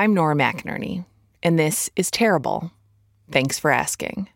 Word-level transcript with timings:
I'm 0.00 0.14
Nora 0.14 0.34
McInerny, 0.34 1.04
and 1.42 1.58
this 1.58 1.90
is 1.94 2.10
terrible. 2.10 2.72
Thanks 3.30 3.58
for 3.58 3.70
asking. 3.70 4.30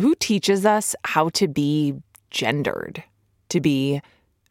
Who 0.00 0.14
teaches 0.14 0.64
us 0.64 0.96
how 1.04 1.28
to 1.34 1.48
be 1.48 1.96
gendered? 2.30 3.04
To 3.50 3.60
be 3.60 4.00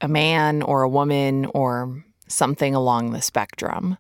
a 0.01 0.07
man 0.07 0.61
or 0.61 0.83
a 0.83 0.87
woman 0.87 1.45
or 1.45 2.05
something 2.27 2.75
along 2.75 3.09
the 3.09 3.23
spectrum? 3.23 3.97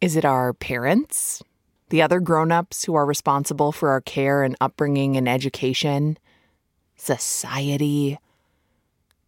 Is 0.00 0.14
it 0.14 0.24
our 0.24 0.52
parents? 0.52 1.42
The 1.88 2.00
other 2.00 2.20
grown 2.20 2.52
ups 2.52 2.84
who 2.84 2.94
are 2.94 3.04
responsible 3.04 3.72
for 3.72 3.88
our 3.90 4.00
care 4.00 4.44
and 4.44 4.54
upbringing 4.60 5.16
and 5.16 5.28
education? 5.28 6.18
Society? 6.94 8.16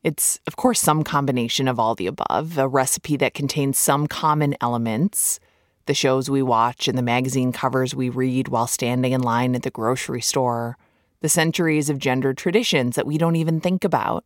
It's, 0.04 0.38
of 0.46 0.54
course, 0.54 0.78
some 0.78 1.02
combination 1.02 1.66
of 1.66 1.80
all 1.80 1.96
the 1.96 2.06
above, 2.06 2.56
a 2.56 2.68
recipe 2.68 3.16
that 3.16 3.34
contains 3.34 3.76
some 3.76 4.06
common 4.06 4.54
elements 4.60 5.40
the 5.86 5.94
shows 5.94 6.28
we 6.28 6.42
watch 6.42 6.88
and 6.88 6.98
the 6.98 7.02
magazine 7.02 7.52
covers 7.52 7.94
we 7.94 8.08
read 8.08 8.48
while 8.48 8.66
standing 8.66 9.12
in 9.12 9.22
line 9.22 9.54
at 9.54 9.62
the 9.62 9.70
grocery 9.70 10.20
store, 10.20 10.76
the 11.20 11.28
centuries 11.28 11.88
of 11.88 11.98
gendered 11.98 12.36
traditions 12.36 12.96
that 12.96 13.06
we 13.06 13.18
don't 13.18 13.36
even 13.36 13.60
think 13.60 13.84
about, 13.84 14.24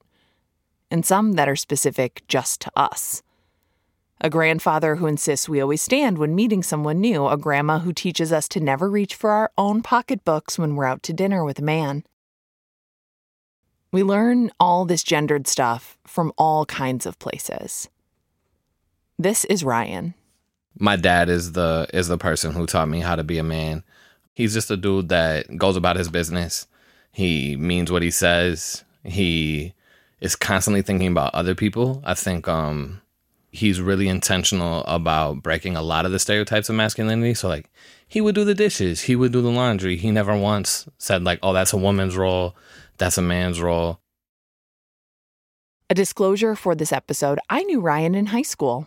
and 0.90 1.06
some 1.06 1.32
that 1.32 1.48
are 1.48 1.56
specific 1.56 2.22
just 2.28 2.60
to 2.62 2.72
us. 2.74 3.22
A 4.22 4.28
grandfather 4.28 4.96
who 4.96 5.06
insists 5.06 5.48
we 5.48 5.60
always 5.60 5.80
stand 5.80 6.18
when 6.18 6.34
meeting 6.34 6.62
someone 6.62 7.00
new, 7.00 7.26
a 7.26 7.38
grandma 7.38 7.78
who 7.78 7.92
teaches 7.92 8.32
us 8.32 8.48
to 8.48 8.60
never 8.60 8.90
reach 8.90 9.14
for 9.14 9.30
our 9.30 9.50
own 9.56 9.82
pocketbooks 9.82 10.58
when 10.58 10.76
we're 10.76 10.84
out 10.84 11.02
to 11.04 11.14
dinner 11.14 11.42
with 11.42 11.58
a 11.58 11.62
man. 11.62 12.04
We 13.92 14.02
learn 14.02 14.50
all 14.60 14.84
this 14.84 15.02
gendered 15.02 15.46
stuff 15.46 15.98
from 16.06 16.32
all 16.36 16.66
kinds 16.66 17.06
of 17.06 17.18
places. 17.18 17.88
This 19.18 19.44
is 19.46 19.64
Ryan. 19.64 20.14
My 20.80 20.96
dad 20.96 21.28
is 21.28 21.52
the 21.52 21.86
is 21.92 22.08
the 22.08 22.16
person 22.16 22.52
who 22.52 22.66
taught 22.66 22.88
me 22.88 23.00
how 23.00 23.14
to 23.14 23.22
be 23.22 23.36
a 23.36 23.44
man. 23.44 23.84
He's 24.34 24.54
just 24.54 24.70
a 24.70 24.76
dude 24.78 25.10
that 25.10 25.58
goes 25.58 25.76
about 25.76 25.96
his 25.96 26.08
business. 26.08 26.66
He 27.12 27.54
means 27.56 27.92
what 27.92 28.02
he 28.02 28.10
says. 28.10 28.82
He 29.04 29.74
is 30.20 30.36
constantly 30.36 30.80
thinking 30.80 31.08
about 31.08 31.34
other 31.34 31.54
people. 31.54 32.00
I 32.04 32.14
think 32.14 32.48
um 32.48 33.02
he's 33.50 33.80
really 33.80 34.08
intentional 34.08 34.82
about 34.84 35.42
breaking 35.42 35.76
a 35.76 35.82
lot 35.82 36.06
of 36.06 36.12
the 36.12 36.18
stereotypes 36.18 36.70
of 36.70 36.76
masculinity. 36.76 37.34
So 37.34 37.46
like 37.48 37.70
he 38.08 38.22
would 38.22 38.34
do 38.34 38.44
the 38.44 38.54
dishes, 38.54 39.02
he 39.02 39.14
would 39.16 39.32
do 39.32 39.42
the 39.42 39.50
laundry. 39.50 39.96
He 39.96 40.10
never 40.10 40.36
once 40.36 40.88
said 40.96 41.24
like, 41.24 41.40
"Oh, 41.42 41.52
that's 41.52 41.74
a 41.74 41.76
woman's 41.76 42.16
role, 42.16 42.56
that's 42.96 43.18
a 43.18 43.22
man's 43.22 43.60
role." 43.60 44.00
A 45.90 45.94
disclosure 45.94 46.56
for 46.56 46.74
this 46.74 46.92
episode, 46.92 47.38
I 47.50 47.64
knew 47.64 47.80
Ryan 47.80 48.14
in 48.14 48.26
high 48.26 48.48
school. 48.48 48.86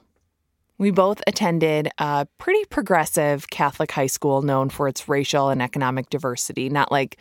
We 0.84 0.92
both 0.92 1.22
attended 1.28 1.88
a 1.98 2.28
pretty 2.40 2.66
progressive 2.66 3.50
Catholic 3.50 3.90
high 3.90 4.08
school 4.08 4.42
known 4.42 4.70
for 4.70 4.90
its 4.90 5.08
racial 5.08 5.48
and 5.48 5.62
economic 5.62 6.10
diversity, 6.10 6.68
not 6.68 6.92
like 6.92 7.16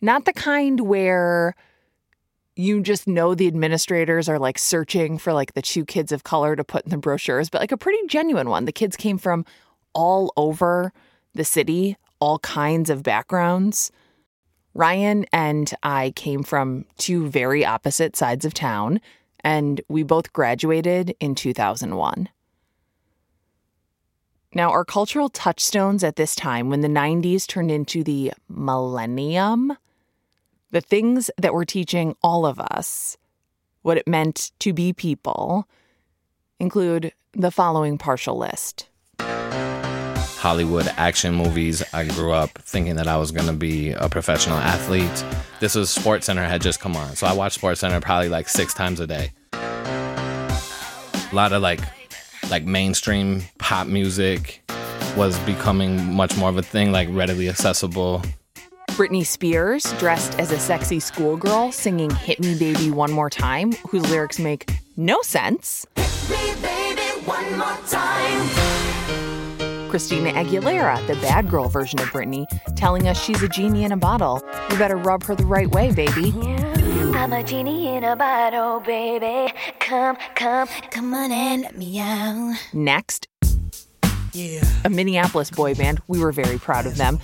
not 0.00 0.24
the 0.24 0.32
kind 0.32 0.80
where 0.80 1.54
you 2.56 2.80
just 2.80 3.06
know 3.06 3.34
the 3.34 3.46
administrators 3.46 4.26
are 4.26 4.38
like 4.38 4.58
searching 4.58 5.18
for 5.18 5.34
like 5.34 5.52
the 5.52 5.60
two 5.60 5.84
kids 5.84 6.12
of 6.12 6.24
color 6.24 6.56
to 6.56 6.64
put 6.64 6.84
in 6.84 6.90
the 6.90 6.96
brochures, 6.96 7.50
but 7.50 7.60
like 7.60 7.72
a 7.72 7.76
pretty 7.76 7.98
genuine 8.06 8.48
one. 8.48 8.64
The 8.64 8.72
kids 8.72 8.96
came 8.96 9.18
from 9.18 9.44
all 9.92 10.32
over 10.38 10.90
the 11.34 11.44
city, 11.44 11.98
all 12.20 12.38
kinds 12.38 12.88
of 12.88 13.02
backgrounds. 13.02 13.92
Ryan 14.72 15.26
and 15.30 15.74
I 15.82 16.14
came 16.16 16.42
from 16.42 16.86
two 16.96 17.28
very 17.28 17.66
opposite 17.66 18.16
sides 18.16 18.46
of 18.46 18.54
town, 18.54 19.02
and 19.44 19.82
we 19.90 20.04
both 20.04 20.32
graduated 20.32 21.14
in 21.20 21.34
2001. 21.34 22.30
Now, 24.54 24.70
our 24.70 24.84
cultural 24.84 25.28
touchstones 25.28 26.02
at 26.02 26.16
this 26.16 26.34
time, 26.34 26.70
when 26.70 26.80
the 26.80 26.88
90s 26.88 27.46
turned 27.46 27.70
into 27.70 28.02
the 28.02 28.32
millennium, 28.48 29.76
the 30.70 30.80
things 30.80 31.30
that 31.36 31.52
were 31.52 31.66
teaching 31.66 32.16
all 32.22 32.46
of 32.46 32.58
us 32.58 33.18
what 33.82 33.98
it 33.98 34.08
meant 34.08 34.52
to 34.60 34.72
be 34.72 34.92
people 34.92 35.68
include 36.58 37.12
the 37.34 37.50
following 37.50 37.98
partial 37.98 38.36
list 38.36 38.88
Hollywood 39.20 40.86
action 40.96 41.34
movies. 41.34 41.82
I 41.92 42.04
grew 42.04 42.32
up 42.32 42.50
thinking 42.58 42.96
that 42.96 43.08
I 43.08 43.16
was 43.16 43.32
going 43.32 43.48
to 43.48 43.52
be 43.52 43.90
a 43.90 44.08
professional 44.08 44.56
athlete. 44.56 45.24
This 45.60 45.74
was 45.74 45.94
SportsCenter 45.94 46.48
had 46.48 46.62
just 46.62 46.80
come 46.80 46.96
on. 46.96 47.16
So 47.16 47.26
I 47.26 47.32
watched 47.32 47.60
SportsCenter 47.60 48.00
probably 48.00 48.28
like 48.28 48.48
6 48.48 48.72
times 48.72 49.00
a 49.00 49.06
day. 49.06 49.32
A 49.52 51.30
lot 51.32 51.52
of 51.52 51.60
like 51.60 51.80
like 52.50 52.64
mainstream 52.64 53.42
pop 53.58 53.86
music 53.86 54.62
was 55.16 55.38
becoming 55.40 56.14
much 56.14 56.36
more 56.36 56.48
of 56.48 56.56
a 56.56 56.62
thing, 56.62 56.92
like 56.92 57.08
readily 57.10 57.48
accessible. 57.48 58.22
Britney 58.90 59.24
Spears, 59.24 59.92
dressed 59.98 60.38
as 60.40 60.50
a 60.50 60.58
sexy 60.58 60.98
schoolgirl, 60.98 61.70
singing 61.72 62.10
Hit 62.10 62.40
Me 62.40 62.58
Baby 62.58 62.90
One 62.90 63.12
More 63.12 63.30
Time, 63.30 63.72
whose 63.88 64.08
lyrics 64.10 64.38
make 64.38 64.70
no 64.96 65.22
sense. 65.22 65.86
Christina 69.88 70.32
Aguilera, 70.32 71.06
the 71.06 71.14
bad 71.22 71.48
girl 71.48 71.68
version 71.68 71.98
of 72.00 72.08
Britney, 72.08 72.46
telling 72.76 73.08
us 73.08 73.22
she's 73.22 73.42
a 73.42 73.48
genie 73.48 73.84
in 73.84 73.92
a 73.92 73.96
bottle. 73.96 74.42
You 74.70 74.78
better 74.78 74.96
rub 74.96 75.22
her 75.24 75.34
the 75.34 75.46
right 75.46 75.70
way, 75.70 75.92
baby. 75.92 76.32
I'm 77.18 77.32
a 77.32 77.42
genie 77.42 77.88
in 77.88 78.04
a 78.04 78.14
bottle, 78.14 78.78
baby. 78.78 79.52
Come, 79.80 80.16
come, 80.36 80.68
come 80.92 81.12
on 81.12 81.32
and 81.32 81.62
let 81.62 81.76
me 81.76 81.98
out. 81.98 82.54
Next, 82.72 83.26
yeah. 84.32 84.62
a 84.84 84.88
Minneapolis 84.88 85.50
boy 85.50 85.74
band. 85.74 86.00
We 86.06 86.20
were 86.20 86.30
very 86.30 86.60
proud 86.60 86.86
of 86.86 86.96
them. 86.96 87.18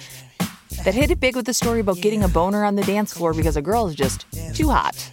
That 0.85 0.95
hit 0.95 1.13
it 1.13 1.21
big 1.21 1.37
with 1.37 1.47
the 1.47 1.55
story 1.55 1.79
about 1.79 2.01
getting 2.01 2.25
a 2.25 2.29
boner 2.29 2.65
on 2.65 2.75
the 2.75 2.83
dance 2.83 3.15
floor 3.15 3.35
because 3.35 3.57
a 3.57 3.63
girl 3.63 3.87
is 3.87 3.95
just 3.95 4.27
too 4.53 4.69
hot. 4.69 5.13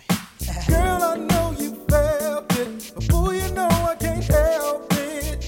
Girl, 0.68 1.04
I 1.04 1.16
know 1.16 1.56
you 1.60 1.76
felt 1.88 2.52
it. 2.58 2.96
Before 2.96 3.36
you 3.36 3.52
know 3.52 3.68
I 3.70 3.96
can't 4.00 4.24
help 4.24 4.92
it. 4.94 5.48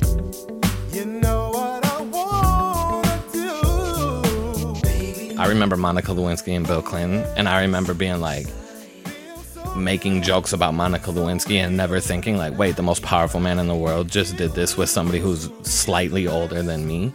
You 0.94 1.05
know 1.05 1.50
what 1.50 1.83
I 1.88 2.01
wanna 2.01 3.23
do. 4.83 5.39
I 5.39 5.47
remember 5.47 5.75
Monica 5.75 6.11
Lewinsky 6.11 6.55
and 6.55 6.67
Bill 6.67 6.83
Clinton, 6.83 7.25
and 7.35 7.50
I 7.50 7.61
remember 7.61 7.95
being 7.95 8.21
like, 8.21 8.45
making 9.75 10.22
jokes 10.22 10.53
about 10.53 10.73
Monica 10.73 11.11
Lewinsky 11.11 11.56
and 11.56 11.75
never 11.75 12.00
thinking 12.00 12.38
like, 12.38 12.57
wait, 12.57 12.75
the 12.75 12.84
most 12.84 13.01
powerful 13.01 13.39
man 13.39 13.59
in 13.59 13.67
the 13.67 13.75
world 13.75 14.09
just 14.09 14.38
did 14.38 14.51
this 14.51 14.78
with 14.78 14.89
somebody 14.89 15.19
who's 15.19 15.50
slightly 15.63 16.28
older 16.28 16.61
than 16.61 16.85
me. 16.88 17.13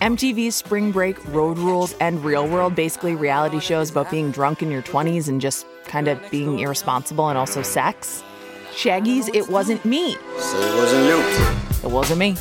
MTV's 0.00 0.54
Spring 0.54 0.92
Break, 0.92 1.22
Road 1.28 1.58
Rules, 1.58 1.94
and 2.00 2.24
Real 2.24 2.48
World 2.48 2.74
basically 2.74 3.14
reality 3.14 3.60
shows 3.60 3.90
about 3.90 4.10
being 4.10 4.30
drunk 4.30 4.62
in 4.62 4.70
your 4.70 4.82
20s 4.82 5.28
and 5.28 5.40
just 5.40 5.66
kind 5.84 6.08
of 6.08 6.18
being 6.30 6.58
irresponsible 6.58 7.28
and 7.28 7.36
also 7.36 7.60
sex. 7.62 8.22
Shaggy's 8.74 9.28
It 9.28 9.48
Wasn't 9.50 9.84
Me. 9.84 10.14
So 10.38 10.58
it 10.58 10.76
wasn't 10.76 11.04
you. 11.04 11.88
It 11.88 11.92
wasn't 11.92 12.18
me. 12.18 12.36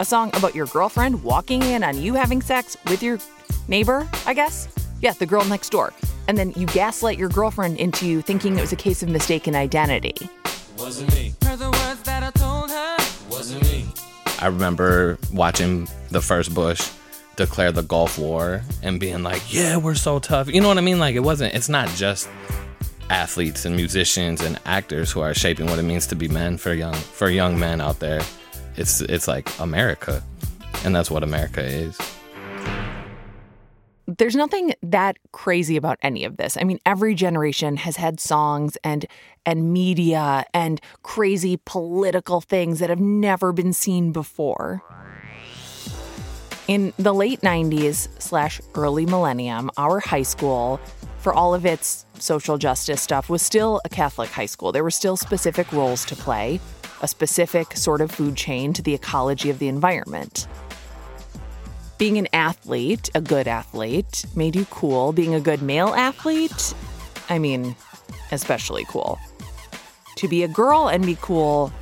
A 0.00 0.04
song 0.04 0.34
about 0.34 0.54
your 0.54 0.66
girlfriend 0.66 1.22
walking 1.22 1.62
in 1.62 1.84
on 1.84 2.00
you 2.00 2.14
having 2.14 2.40
sex 2.40 2.76
with 2.86 3.02
your 3.02 3.18
neighbor, 3.68 4.08
I 4.26 4.34
guess? 4.34 4.68
Yeah, 5.02 5.12
the 5.12 5.26
girl 5.26 5.44
next 5.44 5.70
door. 5.70 5.92
And 6.26 6.38
then 6.38 6.52
you 6.56 6.66
gaslight 6.66 7.18
your 7.18 7.28
girlfriend 7.28 7.78
into 7.78 8.06
you 8.06 8.22
thinking 8.22 8.56
it 8.56 8.60
was 8.60 8.72
a 8.72 8.76
case 8.76 9.02
of 9.02 9.08
mistaken 9.08 9.54
identity. 9.54 10.14
Wasn't 10.78 11.12
me. 11.14 11.34
I 14.40 14.46
remember 14.46 15.18
watching 15.32 15.88
the 16.10 16.20
first 16.20 16.54
Bush 16.54 16.90
declare 17.36 17.72
the 17.72 17.82
Gulf 17.82 18.18
War 18.18 18.62
and 18.82 18.98
being 19.00 19.22
like, 19.22 19.52
"Yeah, 19.52 19.76
we're 19.76 19.94
so 19.94 20.18
tough." 20.18 20.48
You 20.52 20.60
know 20.60 20.68
what 20.68 20.78
I 20.78 20.82
mean? 20.82 20.98
Like 20.98 21.14
it 21.14 21.20
wasn't. 21.20 21.54
It's 21.54 21.68
not 21.68 21.88
just 21.90 22.28
athletes 23.10 23.64
and 23.64 23.76
musicians 23.76 24.40
and 24.40 24.58
actors 24.64 25.10
who 25.10 25.20
are 25.20 25.34
shaping 25.34 25.66
what 25.66 25.78
it 25.78 25.82
means 25.82 26.06
to 26.08 26.16
be 26.16 26.28
men 26.28 26.56
for 26.56 26.72
young 26.72 26.94
for 26.94 27.28
young 27.28 27.58
men 27.58 27.80
out 27.80 28.00
there. 28.00 28.22
It's 28.76 29.00
it's 29.02 29.28
like 29.28 29.48
America, 29.60 30.22
and 30.84 30.94
that's 30.94 31.10
what 31.10 31.22
America 31.22 31.62
is 31.62 31.98
there's 34.06 34.36
nothing 34.36 34.74
that 34.82 35.16
crazy 35.32 35.76
about 35.76 35.98
any 36.02 36.24
of 36.24 36.36
this. 36.36 36.56
I 36.56 36.64
mean, 36.64 36.78
every 36.84 37.14
generation 37.14 37.76
has 37.76 37.96
had 37.96 38.20
songs 38.20 38.76
and 38.84 39.06
and 39.46 39.72
media 39.72 40.44
and 40.54 40.80
crazy 41.02 41.58
political 41.64 42.40
things 42.40 42.78
that 42.78 42.88
have 42.90 43.00
never 43.00 43.52
been 43.52 43.72
seen 43.72 44.12
before. 44.12 44.82
In 46.66 46.94
the 46.98 47.12
late 47.12 47.42
90s 47.42 48.08
slash 48.18 48.58
early 48.74 49.04
millennium, 49.04 49.70
our 49.76 50.00
high 50.00 50.22
school, 50.22 50.80
for 51.18 51.34
all 51.34 51.54
of 51.54 51.66
its 51.66 52.06
social 52.18 52.56
justice 52.56 53.02
stuff, 53.02 53.28
was 53.28 53.42
still 53.42 53.82
a 53.84 53.90
Catholic 53.90 54.30
high 54.30 54.46
school. 54.46 54.72
There 54.72 54.82
were 54.82 54.90
still 54.90 55.18
specific 55.18 55.70
roles 55.72 56.06
to 56.06 56.16
play, 56.16 56.58
a 57.02 57.08
specific 57.08 57.76
sort 57.76 58.00
of 58.00 58.10
food 58.10 58.34
chain 58.34 58.72
to 58.72 58.82
the 58.82 58.94
ecology 58.94 59.50
of 59.50 59.58
the 59.58 59.68
environment. 59.68 60.48
Being 61.96 62.18
an 62.18 62.28
athlete, 62.32 63.08
a 63.14 63.20
good 63.20 63.46
athlete, 63.46 64.24
made 64.34 64.56
you 64.56 64.64
cool. 64.66 65.12
Being 65.12 65.34
a 65.34 65.40
good 65.40 65.62
male 65.62 65.94
athlete, 65.94 66.74
I 67.28 67.38
mean, 67.38 67.76
especially 68.32 68.84
cool. 68.88 69.18
To 70.16 70.28
be 70.28 70.42
a 70.42 70.48
girl 70.48 70.88
and 70.88 71.06
be 71.06 71.16
cool, 71.20 71.72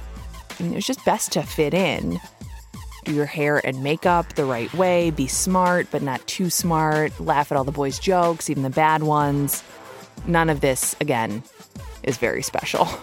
I 0.59 0.63
mean, 0.63 0.73
it 0.73 0.77
was 0.77 0.87
just 0.87 1.05
best 1.05 1.33
to 1.33 1.43
fit 1.43 1.73
in. 1.75 2.21
do 3.05 3.13
your 3.13 3.27
hair 3.27 3.65
and 3.67 3.83
makeup 3.83 4.35
the 4.35 4.45
right 4.45 4.73
way, 4.75 5.11
be 5.11 5.27
smart 5.27 5.89
but 5.91 6.03
not 6.03 6.25
too 6.27 6.51
smart, 6.51 7.19
laugh 7.19 7.51
at 7.51 7.59
all 7.59 7.65
the 7.65 7.73
boys' 7.73 7.99
jokes, 7.99 8.49
even 8.51 8.63
the 8.63 8.71
bad 8.71 9.03
ones. 9.03 9.65
None 10.27 10.51
of 10.51 10.61
this, 10.61 10.95
again, 11.01 11.43
is 12.03 12.19
very 12.19 12.43
special. 12.43 12.87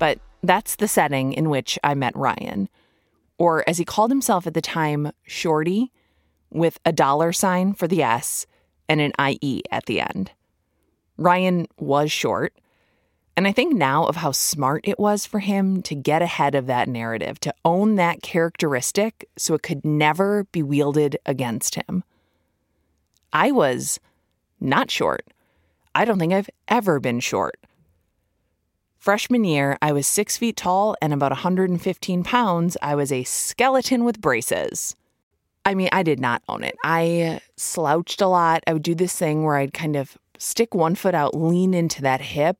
But 0.00 0.18
that's 0.42 0.76
the 0.76 0.88
setting 0.88 1.34
in 1.34 1.50
which 1.50 1.78
I 1.84 1.92
met 1.92 2.16
Ryan, 2.16 2.70
or 3.40 3.64
as 3.66 3.78
he 3.78 3.86
called 3.86 4.10
himself 4.10 4.46
at 4.46 4.52
the 4.52 4.60
time, 4.60 5.10
Shorty, 5.24 5.90
with 6.50 6.78
a 6.84 6.92
dollar 6.92 7.32
sign 7.32 7.72
for 7.72 7.88
the 7.88 8.02
S 8.02 8.46
and 8.86 9.00
an 9.00 9.12
IE 9.18 9.62
at 9.70 9.86
the 9.86 9.98
end. 9.98 10.32
Ryan 11.16 11.66
was 11.78 12.12
short. 12.12 12.52
And 13.38 13.48
I 13.48 13.52
think 13.52 13.74
now 13.74 14.04
of 14.04 14.16
how 14.16 14.32
smart 14.32 14.86
it 14.86 14.98
was 14.98 15.24
for 15.24 15.38
him 15.38 15.80
to 15.84 15.94
get 15.94 16.20
ahead 16.20 16.54
of 16.54 16.66
that 16.66 16.86
narrative, 16.86 17.40
to 17.40 17.54
own 17.64 17.94
that 17.94 18.20
characteristic 18.20 19.26
so 19.38 19.54
it 19.54 19.62
could 19.62 19.86
never 19.86 20.44
be 20.52 20.62
wielded 20.62 21.16
against 21.24 21.76
him. 21.76 22.04
I 23.32 23.52
was 23.52 23.98
not 24.60 24.90
short. 24.90 25.26
I 25.94 26.04
don't 26.04 26.18
think 26.18 26.34
I've 26.34 26.50
ever 26.68 27.00
been 27.00 27.20
short. 27.20 27.58
Freshman 29.00 29.44
year, 29.44 29.78
I 29.80 29.92
was 29.92 30.06
six 30.06 30.36
feet 30.36 30.58
tall 30.58 30.94
and 31.00 31.14
about 31.14 31.32
115 31.32 32.22
pounds. 32.22 32.76
I 32.82 32.94
was 32.94 33.10
a 33.10 33.24
skeleton 33.24 34.04
with 34.04 34.20
braces. 34.20 34.94
I 35.64 35.74
mean, 35.74 35.88
I 35.90 36.02
did 36.02 36.20
not 36.20 36.42
own 36.50 36.62
it. 36.62 36.76
I 36.84 37.40
slouched 37.56 38.20
a 38.20 38.26
lot. 38.26 38.62
I 38.66 38.74
would 38.74 38.82
do 38.82 38.94
this 38.94 39.16
thing 39.16 39.42
where 39.42 39.56
I'd 39.56 39.72
kind 39.72 39.96
of 39.96 40.18
stick 40.36 40.74
one 40.74 40.94
foot 40.94 41.14
out, 41.14 41.34
lean 41.34 41.72
into 41.72 42.02
that 42.02 42.20
hip. 42.20 42.58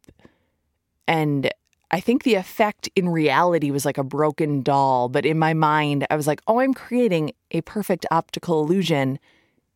And 1.07 1.51
I 1.91 2.01
think 2.01 2.23
the 2.23 2.37
effect 2.37 2.89
in 2.97 3.11
reality 3.11 3.71
was 3.71 3.85
like 3.85 3.99
a 3.99 4.05
broken 4.05 4.63
doll. 4.63 5.11
But 5.11 5.27
in 5.27 5.39
my 5.39 5.53
mind, 5.53 6.07
I 6.09 6.17
was 6.17 6.27
like, 6.27 6.41
oh, 6.47 6.61
I'm 6.61 6.73
creating 6.73 7.33
a 7.51 7.61
perfect 7.61 8.07
optical 8.11 8.63
illusion 8.63 9.19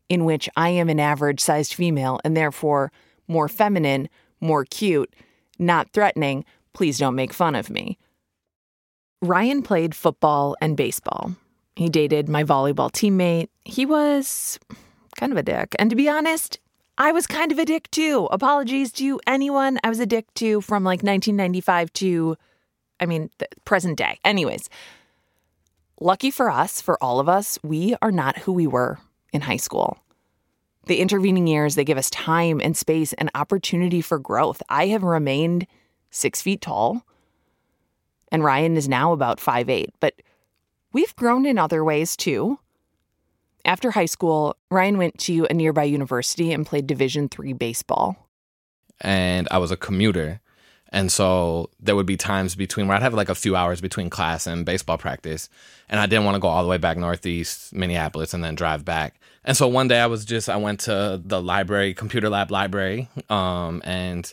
in 0.08 0.24
which 0.24 0.48
I 0.56 0.70
am 0.70 0.88
an 0.88 0.98
average 0.98 1.40
sized 1.40 1.74
female 1.74 2.20
and 2.24 2.34
therefore 2.34 2.90
more 3.28 3.48
feminine, 3.50 4.08
more 4.40 4.64
cute, 4.64 5.14
not 5.58 5.90
threatening. 5.92 6.44
Please 6.72 6.98
don't 6.98 7.14
make 7.14 7.32
fun 7.32 7.54
of 7.54 7.70
me. 7.70 7.98
Ryan 9.22 9.62
played 9.62 9.94
football 9.94 10.56
and 10.60 10.76
baseball. 10.76 11.34
He 11.76 11.88
dated 11.88 12.28
my 12.28 12.44
volleyball 12.44 12.90
teammate. 12.90 13.48
He 13.64 13.86
was 13.86 14.58
kind 15.16 15.32
of 15.32 15.38
a 15.38 15.42
dick. 15.42 15.74
And 15.78 15.90
to 15.90 15.96
be 15.96 16.08
honest, 16.08 16.58
I 16.98 17.10
was 17.10 17.26
kind 17.26 17.50
of 17.50 17.58
a 17.58 17.64
dick 17.64 17.90
too. 17.90 18.28
Apologies 18.30 18.92
to 18.92 19.20
anyone 19.26 19.78
I 19.82 19.88
was 19.88 19.98
a 19.98 20.06
dick 20.06 20.32
to 20.34 20.60
from 20.60 20.84
like 20.84 21.02
1995 21.02 21.92
to, 21.94 22.36
I 23.00 23.06
mean, 23.06 23.30
present 23.64 23.98
day. 23.98 24.18
Anyways, 24.24 24.68
lucky 26.00 26.30
for 26.30 26.50
us, 26.50 26.80
for 26.80 27.02
all 27.02 27.18
of 27.18 27.28
us, 27.28 27.58
we 27.62 27.96
are 28.00 28.12
not 28.12 28.38
who 28.38 28.52
we 28.52 28.66
were 28.66 28.98
in 29.32 29.40
high 29.40 29.56
school. 29.56 29.98
The 30.86 31.00
intervening 31.00 31.46
years, 31.46 31.74
they 31.74 31.84
give 31.84 31.98
us 31.98 32.10
time 32.10 32.60
and 32.60 32.76
space 32.76 33.12
and 33.14 33.30
opportunity 33.34 34.00
for 34.00 34.18
growth. 34.18 34.62
I 34.68 34.88
have 34.88 35.02
remained 35.02 35.66
six 36.10 36.42
feet 36.42 36.60
tall, 36.60 37.04
and 38.30 38.44
Ryan 38.44 38.76
is 38.76 38.88
now 38.88 39.12
about 39.12 39.40
five 39.40 39.68
eight. 39.68 39.90
but 40.00 40.20
we've 40.92 41.14
grown 41.16 41.46
in 41.46 41.58
other 41.58 41.84
ways 41.84 42.16
too. 42.16 42.58
After 43.64 43.92
high 43.92 44.06
school, 44.06 44.56
Ryan 44.70 44.98
went 44.98 45.18
to 45.20 45.46
a 45.48 45.54
nearby 45.54 45.84
university 45.84 46.52
and 46.52 46.66
played 46.66 46.86
Division 46.86 47.28
three 47.28 47.54
baseball. 47.54 48.28
And 49.00 49.48
I 49.50 49.58
was 49.58 49.70
a 49.70 49.76
commuter. 49.76 50.40
And 50.94 51.10
so 51.10 51.70
there 51.80 51.96
would 51.96 52.06
be 52.06 52.16
times 52.16 52.54
between 52.54 52.86
where 52.86 52.96
I'd 52.96 53.02
have 53.02 53.14
like 53.14 53.28
a 53.28 53.34
few 53.34 53.56
hours 53.56 53.80
between 53.80 54.08
class 54.08 54.46
and 54.46 54.64
baseball 54.64 54.96
practice. 54.96 55.48
And 55.88 55.98
I 55.98 56.06
didn't 56.06 56.24
want 56.24 56.36
to 56.36 56.38
go 56.38 56.46
all 56.46 56.62
the 56.62 56.68
way 56.68 56.78
back 56.78 56.96
northeast 56.96 57.74
Minneapolis 57.74 58.32
and 58.32 58.44
then 58.44 58.54
drive 58.54 58.84
back. 58.84 59.20
And 59.44 59.56
so 59.56 59.66
one 59.66 59.88
day 59.88 59.98
I 59.98 60.06
was 60.06 60.24
just 60.24 60.48
I 60.48 60.56
went 60.56 60.78
to 60.80 61.20
the 61.22 61.42
library, 61.42 61.94
computer 61.94 62.30
lab 62.30 62.52
library, 62.52 63.08
um, 63.28 63.82
and 63.84 64.32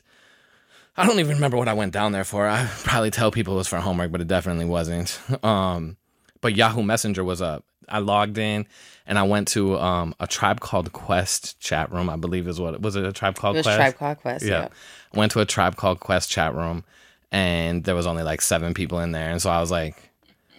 I 0.96 1.08
don't 1.08 1.20
even 1.20 1.34
remember 1.34 1.58
what 1.58 1.68
I 1.68 1.74
went 1.74 1.94
down 1.94 2.12
there 2.12 2.24
for. 2.24 2.48
I 2.48 2.70
probably 2.84 3.10
tell 3.10 3.32
people 3.32 3.56
it 3.56 3.58
was 3.58 3.68
for 3.68 3.78
homework, 3.78 4.12
but 4.12 4.22
it 4.22 4.28
definitely 4.28 4.66
wasn't. 4.66 5.20
Um, 5.44 5.98
but 6.42 6.56
Yahoo 6.56 6.84
Messenger 6.84 7.24
was 7.24 7.42
up. 7.42 7.66
I 7.92 8.00
logged 8.00 8.38
in 8.38 8.66
and 9.06 9.20
I 9.20 9.24
went 9.24 9.48
to 9.50 9.78
um, 9.80 10.16
a 10.20 10.28
tribe 10.28 10.60
called 10.60 10.94
Quest 10.94 11.60
chat 11.60 11.92
room. 11.92 12.10
I 12.10 12.16
believe 12.16 12.48
is 12.48 12.60
what 12.60 12.82
was 12.82 12.96
it 12.96 13.04
a 13.04 13.12
tribe 13.12 13.36
called 13.36 13.56
It 13.56 13.60
was 13.60 13.66
Quest? 13.66 13.78
Tribe 13.78 13.98
Called 13.98 14.18
Quest. 14.20 14.46
Yeah. 14.46 14.68
I 15.14 15.18
went 15.18 15.32
to 15.34 15.40
a 15.42 15.46
tribe 15.46 15.76
called 15.76 16.00
Quest 16.00 16.30
chat 16.30 16.56
room, 16.56 16.84
and 17.32 17.84
there 17.84 17.96
was 17.96 18.08
only 18.08 18.24
like 18.24 18.42
seven 18.42 18.74
people 18.74 19.00
in 19.00 19.12
there, 19.12 19.30
and 19.30 19.42
so 19.42 19.50
I 19.50 19.60
was 19.60 19.72
like, 19.72 20.11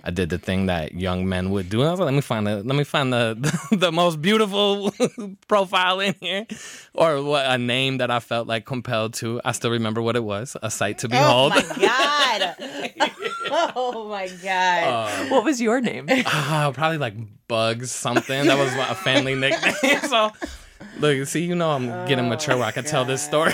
I 0.04 0.10
did 0.10 0.30
the 0.30 0.38
thing 0.38 0.66
that 0.66 0.94
young 0.94 1.28
men 1.28 1.50
would 1.50 1.68
do. 1.70 1.80
And 1.80 1.88
I 1.88 1.92
was 1.92 2.00
like, 2.00 2.06
let 2.06 2.14
me 2.14 2.20
find 2.20 2.46
the 2.46 2.56
let 2.56 2.74
me 2.76 2.84
find 2.84 3.12
the 3.12 3.36
the, 3.38 3.76
the 3.76 3.92
most 3.92 4.20
beautiful 4.20 4.92
profile 5.48 6.00
in 6.00 6.14
here, 6.20 6.46
or 6.94 7.22
what 7.22 7.46
a 7.46 7.56
name 7.56 7.98
that 7.98 8.10
I 8.10 8.18
felt 8.18 8.48
like 8.48 8.66
compelled 8.66 9.14
to. 9.14 9.40
I 9.44 9.52
still 9.52 9.70
remember 9.70 10.02
what 10.02 10.16
it 10.16 10.24
was: 10.24 10.56
a 10.62 10.70
sight 10.70 10.98
to 10.98 11.08
behold. 11.08 11.52
Oh 11.64 11.68
my 11.68 11.86
god. 11.86 13.72
oh 13.76 14.08
my 14.08 14.28
god. 14.42 15.30
What 15.30 15.44
was 15.44 15.60
your 15.60 15.80
name? 15.80 16.06
Ah, 16.26 16.70
probably 16.74 16.98
like 16.98 17.14
Bugs 17.48 17.90
something. 17.90 18.46
That 18.46 18.58
was 18.58 18.72
a 18.74 18.94
family 18.94 19.34
nickname. 19.34 20.00
so. 20.08 20.30
Look, 20.98 21.26
see, 21.28 21.44
you 21.44 21.54
know 21.54 21.70
I'm 21.70 22.06
getting 22.06 22.28
mature 22.28 22.56
where 22.56 22.66
I 22.66 22.72
can 22.72 22.84
tell 22.84 23.04
this 23.04 23.22
story 23.22 23.52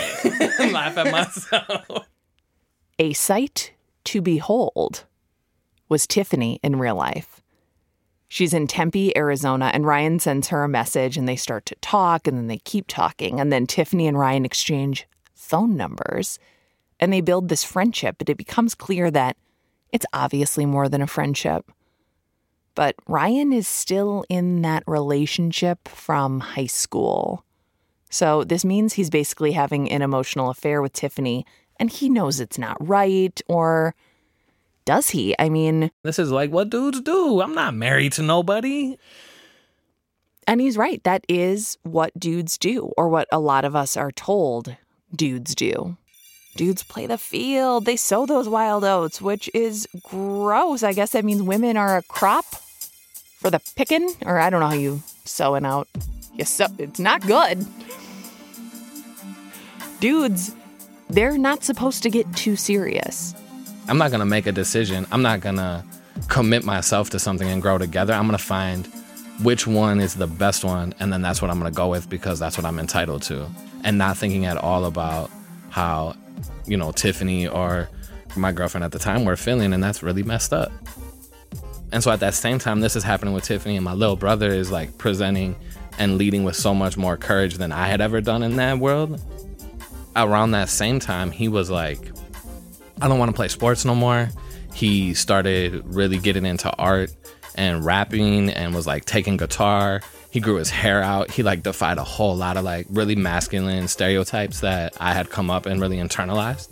and 0.59 0.73
laugh 0.73 0.97
at 0.97 1.11
myself. 1.11 2.07
A 2.99 3.13
sight 3.13 3.73
to 4.05 4.21
behold 4.21 5.05
was 5.89 6.07
Tiffany 6.07 6.61
in 6.63 6.79
real 6.79 6.97
life. 6.97 7.41
She's 8.29 8.53
in 8.53 8.67
Tempe, 8.67 9.17
Arizona, 9.17 9.71
and 9.73 9.87
Ryan 9.87 10.19
sends 10.19 10.49
her 10.49 10.63
a 10.63 10.69
message 10.69 11.17
and 11.17 11.27
they 11.27 11.37
start 11.37 11.65
to 11.67 11.75
talk 11.77 12.27
and 12.27 12.37
then 12.37 12.47
they 12.47 12.59
keep 12.59 12.87
talking. 12.87 13.41
And 13.41 13.51
then 13.51 13.67
Tiffany 13.67 14.07
and 14.07 14.19
Ryan 14.19 14.45
exchange 14.45 15.09
phone 15.35 15.77
numbers 15.77 16.39
and 17.01 17.13
they 17.13 17.23
build 17.23 17.49
this 17.49 17.65
friendship, 17.65 18.17
but 18.19 18.29
it 18.29 18.37
becomes 18.37 18.75
clear 18.75 19.11
that 19.11 19.37
it's 19.93 20.07
obviously 20.13 20.67
more 20.67 20.89
than 20.89 21.01
a 21.01 21.07
friendship. 21.07 21.71
But 22.75 22.97
Ryan 23.07 23.53
is 23.53 23.67
still 23.67 24.25
in 24.29 24.63
that 24.63 24.85
relationship 24.87 25.89
from 25.89 26.41
high 26.41 26.67
school. 26.67 27.45
So 28.11 28.45
this 28.45 28.65
means 28.65 28.93
he's 28.93 29.11
basically 29.11 29.53
having 29.53 29.91
an 29.91 30.03
emotional 30.03 30.51
affair 30.51 30.83
with 30.83 30.93
Tiffany 30.93 31.47
and 31.81 31.91
he 31.91 32.09
knows 32.09 32.41
it's 32.41 32.59
not 32.59 32.77
right 32.87 33.41
or 33.49 33.95
does 34.89 35.11
he? 35.11 35.35
I 35.39 35.51
mean, 35.51 35.91
This 36.03 36.19
is 36.19 36.31
like 36.33 36.51
what 36.51 36.71
dudes 36.71 37.03
do. 37.03 37.43
I'm 37.43 37.55
not 37.55 37.75
married 37.75 38.13
to 38.15 38.23
nobody. 38.23 38.97
and 40.47 40.63
he's 40.63 40.79
right. 40.79 41.05
That 41.05 41.25
is 41.29 41.77
what 41.83 42.19
dudes 42.19 42.57
do 42.57 42.91
or 42.97 43.11
what 43.11 43.29
a 43.31 43.39
lot 43.39 43.67
of 43.67 43.77
us 43.77 43.99
are 43.99 44.11
told 44.11 44.75
dudes 45.15 45.55
do. 45.55 45.99
Dudes 46.57 46.83
play 46.83 47.07
the 47.07 47.19
field. 47.19 47.85
They 47.85 47.97
sow 47.97 48.25
those 48.25 48.49
wild 48.49 48.83
oats, 48.83 49.21
which 49.21 49.51
is 49.53 49.87
gross. 50.03 50.83
I 50.83 50.95
guess 50.95 51.13
that 51.13 51.23
means 51.25 51.43
women 51.43 51.77
are 51.77 51.99
a 51.99 52.03
crop 52.03 52.47
for 53.41 53.51
the 53.51 53.61
picking, 53.77 54.09
or 54.25 54.39
I 54.41 54.49
don't 54.49 54.61
know 54.61 54.69
how 54.69 54.75
you 54.75 55.03
sow 55.27 55.55
an 55.55 55.67
out. 55.67 55.87
You 56.35 56.45
sow, 56.47 56.67
it's 56.79 56.99
not 56.99 57.21
good. 57.27 57.65
Dudes, 60.01 60.55
they're 61.11 61.37
not 61.39 61.63
supposed 61.63 62.03
to 62.05 62.11
get 62.11 62.27
too 62.35 62.57
serious. 62.57 63.35
I'm 63.89 63.99
not 63.99 64.11
gonna 64.11 64.27
make 64.27 64.47
a 64.47 64.53
decision. 64.53 65.07
I'm 65.11 65.23
not 65.23 65.41
gonna 65.41 65.85
commit 66.29 66.65
myself 66.65 67.11
to 67.11 67.19
something 67.19 67.49
and 67.49 67.63
grow 67.63 67.79
together. 67.79 68.13
I'm 68.13 68.27
gonna 68.27 68.39
find 68.39 68.87
which 69.43 69.67
one 69.67 70.01
is 70.01 70.15
the 70.15 70.27
best 70.27 70.65
one, 70.65 70.95
and 71.01 71.13
then 71.13 71.23
that's 71.23 71.41
what 71.41 71.51
I'm 71.51 71.59
gonna 71.59 71.71
go 71.71 71.89
with 71.89 72.09
because 72.11 72.39
that's 72.39 72.59
what 72.59 72.67
I'm 72.67 72.79
entitled 72.79 73.23
to, 73.25 73.47
and 73.85 73.97
not 73.97 74.17
thinking 74.17 74.47
at 74.47 74.57
all 74.57 74.85
about 74.85 75.31
how, 75.71 76.17
you 76.67 76.77
know, 76.77 76.93
Tiffany 76.93 77.47
or 77.47 77.89
my 78.37 78.53
girlfriend 78.53 78.85
at 78.85 78.93
the 78.93 78.99
time 78.99 79.25
were 79.25 79.37
feeling, 79.37 79.73
and 79.73 79.83
that's 79.83 80.03
really 80.03 80.23
messed 80.23 80.53
up. 80.53 80.71
And 81.91 82.03
so 82.03 82.11
at 82.11 82.21
that 82.21 82.35
same 82.35 82.59
time, 82.59 82.81
this 82.81 82.97
is 82.97 83.03
happening 83.03 83.33
with 83.33 83.45
Tiffany, 83.45 83.77
and 83.77 83.85
my 83.85 83.95
little 83.95 84.17
brother 84.17 84.51
is 84.51 84.71
like 84.71 84.99
presenting 84.99 85.57
and 85.99 86.19
leading 86.19 86.45
with 86.45 86.57
so 86.57 86.75
much 86.75 86.97
more 86.97 87.17
courage 87.17 87.57
than 87.57 87.73
I 87.73 87.87
had 87.87 88.01
ever 88.01 88.21
done 88.21 88.43
in 88.43 88.57
that 88.57 88.79
world. 88.79 89.21
Around 90.15 90.51
that 90.51 90.69
same 90.69 91.01
time, 91.01 91.31
he 91.31 91.49
was 91.49 91.71
like, 91.71 92.13
I 93.01 93.09
don't 93.09 93.19
want 93.19 93.31
to 93.31 93.35
play 93.35 93.49
sports 93.49 93.85
no 93.85 93.95
more. 93.95 94.29
He 94.75 95.15
started 95.15 95.83
really 95.87 96.19
getting 96.19 96.45
into 96.45 96.71
art 96.77 97.11
and 97.55 97.85
rapping 97.85 98.51
and 98.51 98.75
was 98.75 98.87
like 98.87 99.05
taking 99.05 99.37
guitar. 99.37 100.01
He 100.31 100.41
grew 100.41 100.57
his 100.57 100.71
hair 100.71 101.03
out. 101.03 101.31
He 101.31 101.43
like 101.43 101.63
defied 101.63 101.99
a 101.99 102.05
whole 102.05 102.37
lot 102.37 102.57
of 102.57 102.65
like 102.65 102.87
really 102.91 103.17
masculine 103.17 103.89
stereotypes 103.89 104.61
that 104.61 104.95
I 105.01 105.13
had 105.13 105.31
come 105.31 105.51
up 105.51 105.67
and 105.67 105.81
really 105.81 105.97
internalized. 105.97 106.69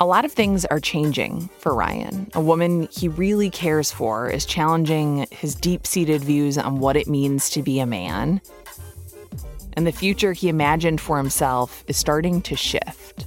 A 0.00 0.06
lot 0.06 0.24
of 0.24 0.32
things 0.32 0.64
are 0.66 0.78
changing 0.78 1.48
for 1.58 1.74
Ryan. 1.74 2.30
A 2.34 2.40
woman 2.40 2.88
he 2.92 3.08
really 3.08 3.50
cares 3.50 3.90
for 3.90 4.30
is 4.30 4.46
challenging 4.46 5.26
his 5.30 5.54
deep 5.54 5.86
seated 5.86 6.22
views 6.22 6.56
on 6.56 6.78
what 6.78 6.96
it 6.96 7.08
means 7.08 7.50
to 7.50 7.62
be 7.62 7.80
a 7.80 7.86
man. 7.86 8.40
And 9.72 9.86
the 9.86 9.92
future 9.92 10.32
he 10.32 10.48
imagined 10.48 11.00
for 11.00 11.16
himself 11.16 11.84
is 11.88 11.96
starting 11.96 12.42
to 12.42 12.56
shift. 12.56 13.26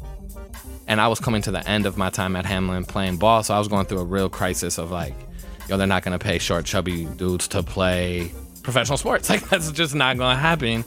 And 0.91 0.99
I 0.99 1.07
was 1.07 1.21
coming 1.21 1.41
to 1.43 1.51
the 1.51 1.65
end 1.69 1.85
of 1.85 1.95
my 1.95 2.09
time 2.09 2.35
at 2.35 2.43
Hamline 2.43 2.85
playing 2.85 3.15
ball, 3.15 3.43
so 3.43 3.53
I 3.53 3.59
was 3.59 3.69
going 3.69 3.85
through 3.85 3.99
a 3.99 4.03
real 4.03 4.27
crisis 4.27 4.77
of 4.77 4.91
like, 4.91 5.13
yo, 5.69 5.77
they're 5.77 5.87
not 5.87 6.03
gonna 6.03 6.19
pay 6.19 6.37
short, 6.37 6.65
chubby 6.65 7.05
dudes 7.05 7.47
to 7.47 7.63
play 7.63 8.29
professional 8.61 8.97
sports. 8.97 9.29
Like 9.29 9.47
that's 9.47 9.71
just 9.71 9.95
not 9.95 10.17
gonna 10.17 10.37
happen. 10.37 10.83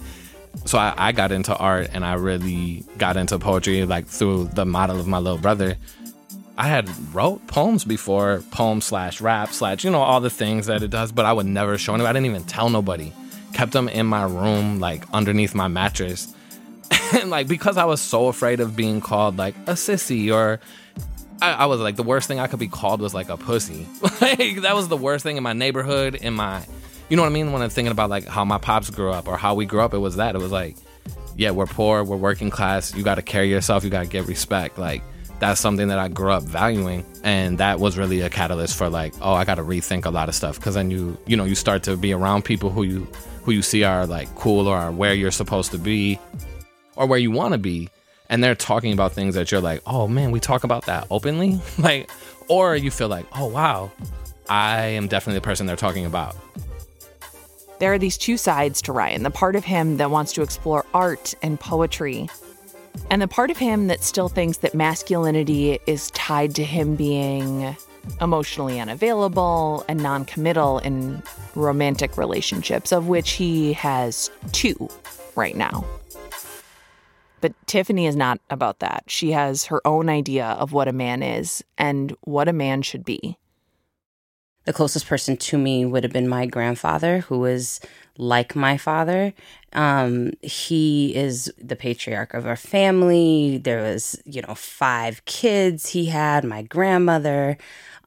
So 0.66 0.76
I, 0.76 0.92
I 0.94 1.12
got 1.12 1.32
into 1.32 1.56
art 1.56 1.88
and 1.94 2.04
I 2.04 2.14
really 2.16 2.84
got 2.98 3.16
into 3.16 3.38
poetry 3.38 3.86
like 3.86 4.06
through 4.06 4.50
the 4.52 4.66
model 4.66 5.00
of 5.00 5.06
my 5.06 5.16
little 5.16 5.38
brother. 5.38 5.78
I 6.58 6.68
had 6.68 6.86
wrote 7.14 7.46
poems 7.46 7.86
before, 7.86 8.42
poem 8.50 8.82
slash 8.82 9.22
rap 9.22 9.52
slash, 9.52 9.84
you 9.84 9.90
know, 9.90 10.02
all 10.02 10.20
the 10.20 10.28
things 10.28 10.66
that 10.66 10.82
it 10.82 10.88
does, 10.88 11.12
but 11.12 11.24
I 11.24 11.32
would 11.32 11.46
never 11.46 11.78
show 11.78 11.94
anybody. 11.94 12.10
I 12.10 12.12
didn't 12.12 12.26
even 12.26 12.44
tell 12.44 12.68
nobody. 12.68 13.10
Kept 13.54 13.72
them 13.72 13.88
in 13.88 14.04
my 14.04 14.24
room, 14.24 14.80
like 14.80 15.02
underneath 15.14 15.54
my 15.54 15.68
mattress. 15.68 16.33
And 17.14 17.30
like 17.30 17.48
because 17.48 17.76
I 17.76 17.84
was 17.84 18.00
so 18.00 18.28
afraid 18.28 18.60
of 18.60 18.76
being 18.76 19.00
called 19.00 19.36
like 19.36 19.56
a 19.66 19.72
sissy 19.72 20.32
or 20.32 20.60
I, 21.40 21.52
I 21.52 21.66
was 21.66 21.80
like 21.80 21.96
the 21.96 22.02
worst 22.02 22.28
thing 22.28 22.38
I 22.40 22.46
could 22.46 22.58
be 22.58 22.68
called 22.68 23.00
was 23.00 23.14
like 23.14 23.28
a 23.28 23.36
pussy. 23.36 23.86
like 24.20 24.62
that 24.62 24.74
was 24.74 24.88
the 24.88 24.96
worst 24.96 25.22
thing 25.22 25.36
in 25.36 25.42
my 25.42 25.52
neighborhood, 25.52 26.14
in 26.14 26.34
my 26.34 26.64
you 27.08 27.16
know 27.16 27.22
what 27.22 27.28
I 27.28 27.32
mean? 27.32 27.52
When 27.52 27.62
I'm 27.62 27.70
thinking 27.70 27.92
about 27.92 28.10
like 28.10 28.26
how 28.26 28.44
my 28.44 28.58
pops 28.58 28.90
grew 28.90 29.12
up 29.12 29.28
or 29.28 29.36
how 29.36 29.54
we 29.54 29.66
grew 29.66 29.80
up, 29.80 29.94
it 29.94 29.98
was 29.98 30.16
that. 30.16 30.34
It 30.34 30.38
was 30.38 30.52
like, 30.52 30.76
yeah, 31.36 31.50
we're 31.50 31.66
poor, 31.66 32.02
we're 32.02 32.16
working 32.16 32.50
class, 32.50 32.94
you 32.94 33.02
gotta 33.02 33.22
carry 33.22 33.50
yourself, 33.50 33.84
you 33.84 33.90
gotta 33.90 34.08
get 34.08 34.26
respect. 34.26 34.78
Like 34.78 35.02
that's 35.38 35.60
something 35.60 35.88
that 35.88 35.98
I 35.98 36.08
grew 36.08 36.30
up 36.30 36.44
valuing. 36.44 37.04
And 37.22 37.58
that 37.58 37.78
was 37.78 37.98
really 37.98 38.20
a 38.22 38.30
catalyst 38.30 38.76
for 38.76 38.88
like, 38.88 39.12
oh, 39.20 39.34
I 39.34 39.44
gotta 39.44 39.62
rethink 39.62 40.06
a 40.06 40.10
lot 40.10 40.28
of 40.28 40.34
stuff. 40.34 40.58
Cause 40.60 40.74
then 40.74 40.90
you 40.90 41.18
you 41.26 41.36
know, 41.36 41.44
you 41.44 41.54
start 41.54 41.82
to 41.84 41.96
be 41.96 42.12
around 42.12 42.44
people 42.44 42.70
who 42.70 42.84
you 42.84 43.06
who 43.42 43.52
you 43.52 43.60
see 43.60 43.84
are 43.84 44.06
like 44.06 44.34
cool 44.34 44.66
or 44.66 44.76
are 44.76 44.90
where 44.90 45.12
you're 45.12 45.30
supposed 45.30 45.70
to 45.72 45.78
be 45.78 46.18
or 46.96 47.06
where 47.06 47.18
you 47.18 47.30
wanna 47.30 47.58
be. 47.58 47.88
And 48.30 48.42
they're 48.42 48.54
talking 48.54 48.92
about 48.92 49.12
things 49.12 49.34
that 49.34 49.52
you're 49.52 49.60
like, 49.60 49.82
oh 49.86 50.08
man, 50.08 50.30
we 50.30 50.40
talk 50.40 50.64
about 50.64 50.86
that 50.86 51.06
openly? 51.10 51.60
like 51.78 52.10
or 52.48 52.76
you 52.76 52.90
feel 52.90 53.08
like, 53.08 53.26
oh 53.36 53.46
wow, 53.46 53.90
I 54.48 54.82
am 54.82 55.08
definitely 55.08 55.38
the 55.38 55.44
person 55.44 55.66
they're 55.66 55.76
talking 55.76 56.06
about. 56.06 56.36
There 57.78 57.92
are 57.92 57.98
these 57.98 58.16
two 58.16 58.36
sides 58.36 58.80
to 58.82 58.92
Ryan 58.92 59.22
the 59.22 59.30
part 59.30 59.56
of 59.56 59.64
him 59.64 59.96
that 59.96 60.10
wants 60.10 60.32
to 60.34 60.42
explore 60.42 60.86
art 60.94 61.34
and 61.42 61.58
poetry, 61.58 62.28
and 63.10 63.20
the 63.20 63.28
part 63.28 63.50
of 63.50 63.56
him 63.56 63.88
that 63.88 64.02
still 64.02 64.28
thinks 64.28 64.58
that 64.58 64.74
masculinity 64.74 65.78
is 65.86 66.10
tied 66.12 66.54
to 66.54 66.64
him 66.64 66.94
being 66.94 67.76
emotionally 68.20 68.78
unavailable 68.78 69.84
and 69.88 70.02
non 70.02 70.24
committal 70.24 70.78
in 70.78 71.22
romantic 71.54 72.16
relationships, 72.16 72.92
of 72.92 73.08
which 73.08 73.32
he 73.32 73.72
has 73.72 74.30
two 74.52 74.88
right 75.34 75.56
now. 75.56 75.84
But 77.44 77.52
Tiffany 77.66 78.06
is 78.06 78.16
not 78.16 78.40
about 78.48 78.78
that. 78.78 79.04
She 79.06 79.32
has 79.32 79.66
her 79.66 79.86
own 79.86 80.08
idea 80.08 80.46
of 80.46 80.72
what 80.72 80.88
a 80.88 80.94
man 80.94 81.22
is 81.22 81.62
and 81.76 82.16
what 82.22 82.48
a 82.48 82.54
man 82.54 82.80
should 82.80 83.04
be. 83.04 83.36
The 84.64 84.72
closest 84.72 85.06
person 85.06 85.36
to 85.36 85.58
me 85.58 85.84
would 85.84 86.04
have 86.04 86.12
been 86.12 86.26
my 86.26 86.46
grandfather, 86.46 87.18
who 87.18 87.40
was 87.40 87.80
like 88.16 88.56
my 88.56 88.78
father. 88.78 89.34
Um, 89.74 90.30
he 90.40 91.14
is 91.14 91.52
the 91.58 91.76
patriarch 91.76 92.32
of 92.32 92.46
our 92.46 92.56
family. 92.56 93.58
There 93.58 93.82
was, 93.82 94.18
you 94.24 94.40
know, 94.40 94.54
five 94.54 95.22
kids 95.26 95.90
he 95.90 96.06
had, 96.06 96.44
my 96.44 96.62
grandmother. 96.62 97.58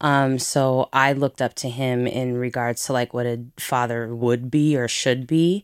Um, 0.02 0.40
so 0.40 0.90
I 0.94 1.14
looked 1.14 1.44
up 1.44 1.54
to 1.58 1.70
him 1.70 2.08
in 2.08 2.38
regards 2.38 2.88
to 2.88 2.94
like 2.94 3.14
what 3.14 3.28
a 3.28 3.44
father 3.60 4.16
would 4.16 4.50
be 4.50 4.76
or 4.76 4.88
should 4.88 5.28
be 5.28 5.64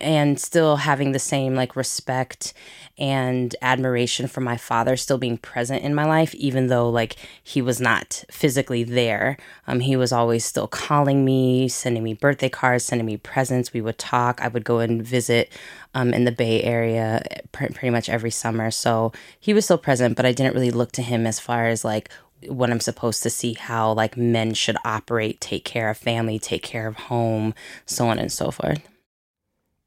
and 0.00 0.40
still 0.40 0.76
having 0.76 1.12
the 1.12 1.18
same 1.18 1.54
like 1.54 1.76
respect 1.76 2.52
and 2.98 3.56
admiration 3.62 4.26
for 4.26 4.40
my 4.40 4.56
father 4.56 4.96
still 4.96 5.18
being 5.18 5.38
present 5.38 5.82
in 5.82 5.94
my 5.94 6.04
life 6.04 6.34
even 6.34 6.66
though 6.66 6.88
like 6.88 7.16
he 7.42 7.62
was 7.62 7.80
not 7.80 8.24
physically 8.30 8.84
there. 8.84 9.36
Um 9.66 9.80
he 9.80 9.96
was 9.96 10.12
always 10.12 10.44
still 10.44 10.66
calling 10.66 11.24
me 11.24 11.68
sending 11.68 12.02
me 12.04 12.14
birthday 12.14 12.48
cards 12.48 12.84
sending 12.84 13.06
me 13.06 13.16
presents. 13.16 13.72
We 13.72 13.80
would 13.80 13.98
talk. 13.98 14.40
I 14.40 14.48
would 14.48 14.64
go 14.64 14.78
and 14.78 15.02
visit 15.02 15.52
um 15.94 16.12
in 16.12 16.24
the 16.24 16.32
bay 16.32 16.62
area 16.62 17.22
pr- 17.52 17.72
pretty 17.72 17.90
much 17.90 18.08
every 18.08 18.30
summer. 18.30 18.70
So 18.70 19.12
he 19.38 19.54
was 19.54 19.64
still 19.64 19.78
present 19.78 20.16
but 20.16 20.26
i 20.26 20.32
didn't 20.32 20.54
really 20.54 20.70
look 20.70 20.92
to 20.92 21.02
him 21.02 21.26
as 21.26 21.40
far 21.40 21.66
as 21.66 21.84
like 21.84 22.10
what 22.46 22.70
I'm 22.70 22.80
supposed 22.80 23.22
to 23.22 23.30
see 23.30 23.54
how 23.54 23.92
like 23.92 24.16
men 24.16 24.54
should 24.54 24.76
operate, 24.84 25.40
take 25.40 25.64
care 25.64 25.90
of 25.90 25.98
family, 25.98 26.38
take 26.38 26.62
care 26.62 26.86
of 26.86 26.96
home, 26.96 27.54
so 27.86 28.08
on 28.08 28.18
and 28.18 28.32
so 28.32 28.50
forth. 28.50 28.80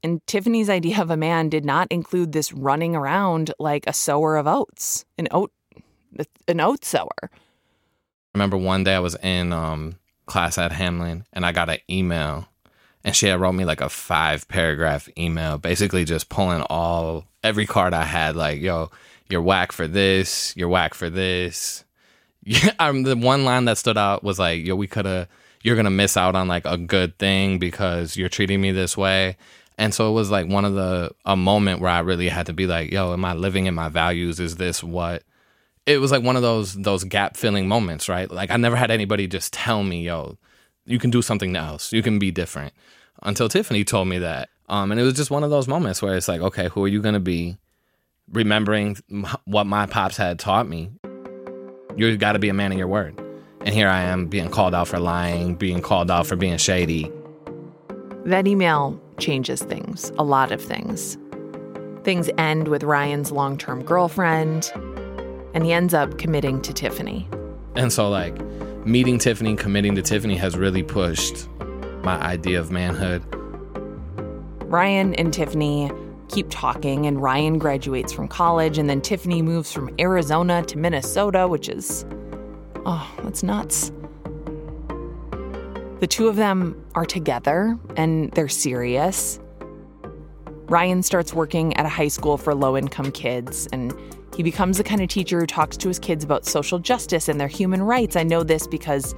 And 0.03 0.25
Tiffany's 0.27 0.69
idea 0.69 1.01
of 1.01 1.09
a 1.09 1.17
man 1.17 1.47
did 1.47 1.63
not 1.63 1.87
include 1.89 2.33
this 2.33 2.51
running 2.51 2.93
around 2.93 3.53
like 3.57 3.87
a 3.87 3.93
sower 3.93 4.35
of 4.35 4.45
oats, 4.45 5.05
an 5.17 5.29
oat, 5.31 5.51
an 6.47 6.59
oat 6.59 6.83
sower. 6.83 7.07
I 7.23 7.29
remember 8.35 8.57
one 8.57 8.83
day 8.83 8.95
I 8.95 8.99
was 8.99 9.15
in 9.23 9.53
um, 9.53 9.95
class 10.25 10.57
at 10.57 10.73
Hamline 10.73 11.23
and 11.31 11.45
I 11.45 11.53
got 11.53 11.69
an 11.69 11.77
email, 11.89 12.49
and 13.05 13.15
she 13.15 13.27
had 13.27 13.39
wrote 13.39 13.53
me 13.53 13.63
like 13.63 13.79
a 13.79 13.87
five 13.87 14.45
paragraph 14.49 15.07
email, 15.17 15.57
basically 15.57 16.03
just 16.03 16.27
pulling 16.27 16.61
all 16.63 17.25
every 17.41 17.65
card 17.65 17.93
I 17.93 18.03
had, 18.03 18.35
like, 18.35 18.59
"Yo, 18.59 18.91
you're 19.29 19.41
whack 19.41 19.71
for 19.71 19.87
this, 19.87 20.53
you're 20.57 20.69
whack 20.69 20.93
for 20.93 21.09
this." 21.09 21.85
Yeah, 22.45 22.73
um, 22.77 23.03
the 23.03 23.15
one 23.15 23.45
line 23.45 23.63
that 23.65 23.77
stood 23.77 23.97
out 23.97 24.21
was 24.21 24.37
like, 24.37 24.65
"Yo, 24.65 24.75
we 24.75 24.85
could 24.85 25.05
have." 25.05 25.29
You're 25.63 25.77
gonna 25.77 25.89
miss 25.89 26.17
out 26.17 26.35
on 26.35 26.49
like 26.49 26.65
a 26.65 26.75
good 26.75 27.17
thing 27.17 27.57
because 27.57 28.17
you're 28.17 28.27
treating 28.27 28.59
me 28.59 28.73
this 28.73 28.97
way 28.97 29.37
and 29.77 29.93
so 29.93 30.09
it 30.09 30.13
was 30.13 30.29
like 30.29 30.47
one 30.47 30.65
of 30.65 30.73
the 30.73 31.11
a 31.25 31.35
moment 31.35 31.81
where 31.81 31.89
I 31.89 31.99
really 31.99 32.29
had 32.29 32.45
to 32.47 32.53
be 32.53 32.67
like, 32.67 32.91
yo, 32.91 33.13
am 33.13 33.25
I 33.25 33.33
living 33.33 33.65
in 33.65 33.73
my 33.73 33.89
values? 33.89 34.39
Is 34.39 34.55
this 34.57 34.83
what 34.83 35.23
it 35.85 35.99
was 35.99 36.11
like 36.11 36.23
one 36.23 36.35
of 36.35 36.41
those 36.41 36.73
those 36.75 37.03
gap 37.03 37.35
filling 37.37 37.67
moments, 37.67 38.07
right? 38.07 38.29
Like 38.29 38.51
I 38.51 38.57
never 38.57 38.75
had 38.75 38.91
anybody 38.91 39.27
just 39.27 39.53
tell 39.53 39.83
me, 39.83 40.03
yo, 40.03 40.37
you 40.85 40.99
can 40.99 41.09
do 41.09 41.21
something 41.21 41.55
else. 41.55 41.91
You 41.91 42.01
can 42.01 42.19
be 42.19 42.31
different. 42.31 42.73
Until 43.21 43.49
Tiffany 43.49 43.83
told 43.83 44.07
me 44.07 44.19
that. 44.19 44.49
Um 44.69 44.91
and 44.91 44.99
it 44.99 45.03
was 45.03 45.13
just 45.13 45.31
one 45.31 45.43
of 45.43 45.49
those 45.49 45.67
moments 45.67 46.01
where 46.01 46.15
it's 46.15 46.27
like, 46.27 46.41
okay, 46.41 46.69
who 46.69 46.83
are 46.83 46.87
you 46.87 47.01
going 47.01 47.13
to 47.13 47.19
be? 47.19 47.57
Remembering 48.31 48.97
what 49.45 49.65
my 49.65 49.85
pops 49.85 50.17
had 50.17 50.39
taught 50.39 50.67
me. 50.67 50.91
You 51.95 52.15
got 52.17 52.33
to 52.33 52.39
be 52.39 52.49
a 52.49 52.53
man 52.53 52.71
of 52.71 52.77
your 52.77 52.87
word. 52.87 53.19
And 53.59 53.75
here 53.75 53.89
I 53.89 54.03
am 54.03 54.27
being 54.27 54.49
called 54.49 54.73
out 54.73 54.87
for 54.87 54.99
lying, 54.99 55.55
being 55.55 55.81
called 55.81 56.09
out 56.09 56.25
for 56.25 56.35
being 56.35 56.57
shady. 56.57 57.11
That 58.25 58.47
email 58.47 59.02
changes 59.19 59.61
things, 59.61 60.11
a 60.17 60.23
lot 60.23 60.51
of 60.51 60.61
things. 60.61 61.17
Things 62.03 62.29
end 62.37 62.67
with 62.67 62.83
Ryan's 62.83 63.31
long 63.31 63.57
term 63.57 63.83
girlfriend, 63.83 64.71
and 65.53 65.63
he 65.63 65.71
ends 65.71 65.93
up 65.93 66.17
committing 66.17 66.61
to 66.61 66.73
Tiffany. 66.73 67.27
And 67.75 67.91
so, 67.91 68.09
like, 68.09 68.39
meeting 68.85 69.17
Tiffany, 69.17 69.55
committing 69.55 69.95
to 69.95 70.01
Tiffany 70.01 70.35
has 70.35 70.57
really 70.57 70.83
pushed 70.83 71.47
my 72.03 72.19
idea 72.21 72.59
of 72.59 72.71
manhood. 72.71 73.23
Ryan 74.65 75.13
and 75.15 75.33
Tiffany 75.33 75.91
keep 76.27 76.47
talking, 76.49 77.05
and 77.05 77.21
Ryan 77.21 77.59
graduates 77.59 78.11
from 78.11 78.27
college, 78.27 78.77
and 78.77 78.89
then 78.89 79.01
Tiffany 79.01 79.41
moves 79.41 79.71
from 79.71 79.93
Arizona 79.99 80.63
to 80.63 80.77
Minnesota, 80.77 81.47
which 81.47 81.69
is, 81.69 82.05
oh, 82.85 83.09
that's 83.23 83.43
nuts. 83.43 83.91
The 86.03 86.07
two 86.07 86.27
of 86.27 86.35
them 86.35 86.85
are 86.95 87.05
together 87.05 87.79
and 87.95 88.29
they're 88.31 88.49
serious. 88.49 89.39
Ryan 90.65 91.01
starts 91.01 91.33
working 91.33 91.73
at 91.77 91.85
a 91.85 91.87
high 91.87 92.09
school 92.09 92.37
for 92.37 92.53
low 92.53 92.75
income 92.75 93.09
kids, 93.09 93.69
and 93.71 93.97
he 94.35 94.43
becomes 94.43 94.77
the 94.77 94.83
kind 94.83 95.01
of 95.01 95.07
teacher 95.07 95.39
who 95.39 95.45
talks 95.45 95.77
to 95.77 95.87
his 95.87 95.99
kids 95.99 96.25
about 96.25 96.45
social 96.45 96.77
justice 96.77 97.29
and 97.29 97.39
their 97.39 97.47
human 97.47 97.81
rights. 97.81 98.17
I 98.17 98.23
know 98.23 98.43
this 98.43 98.67
because, 98.67 99.15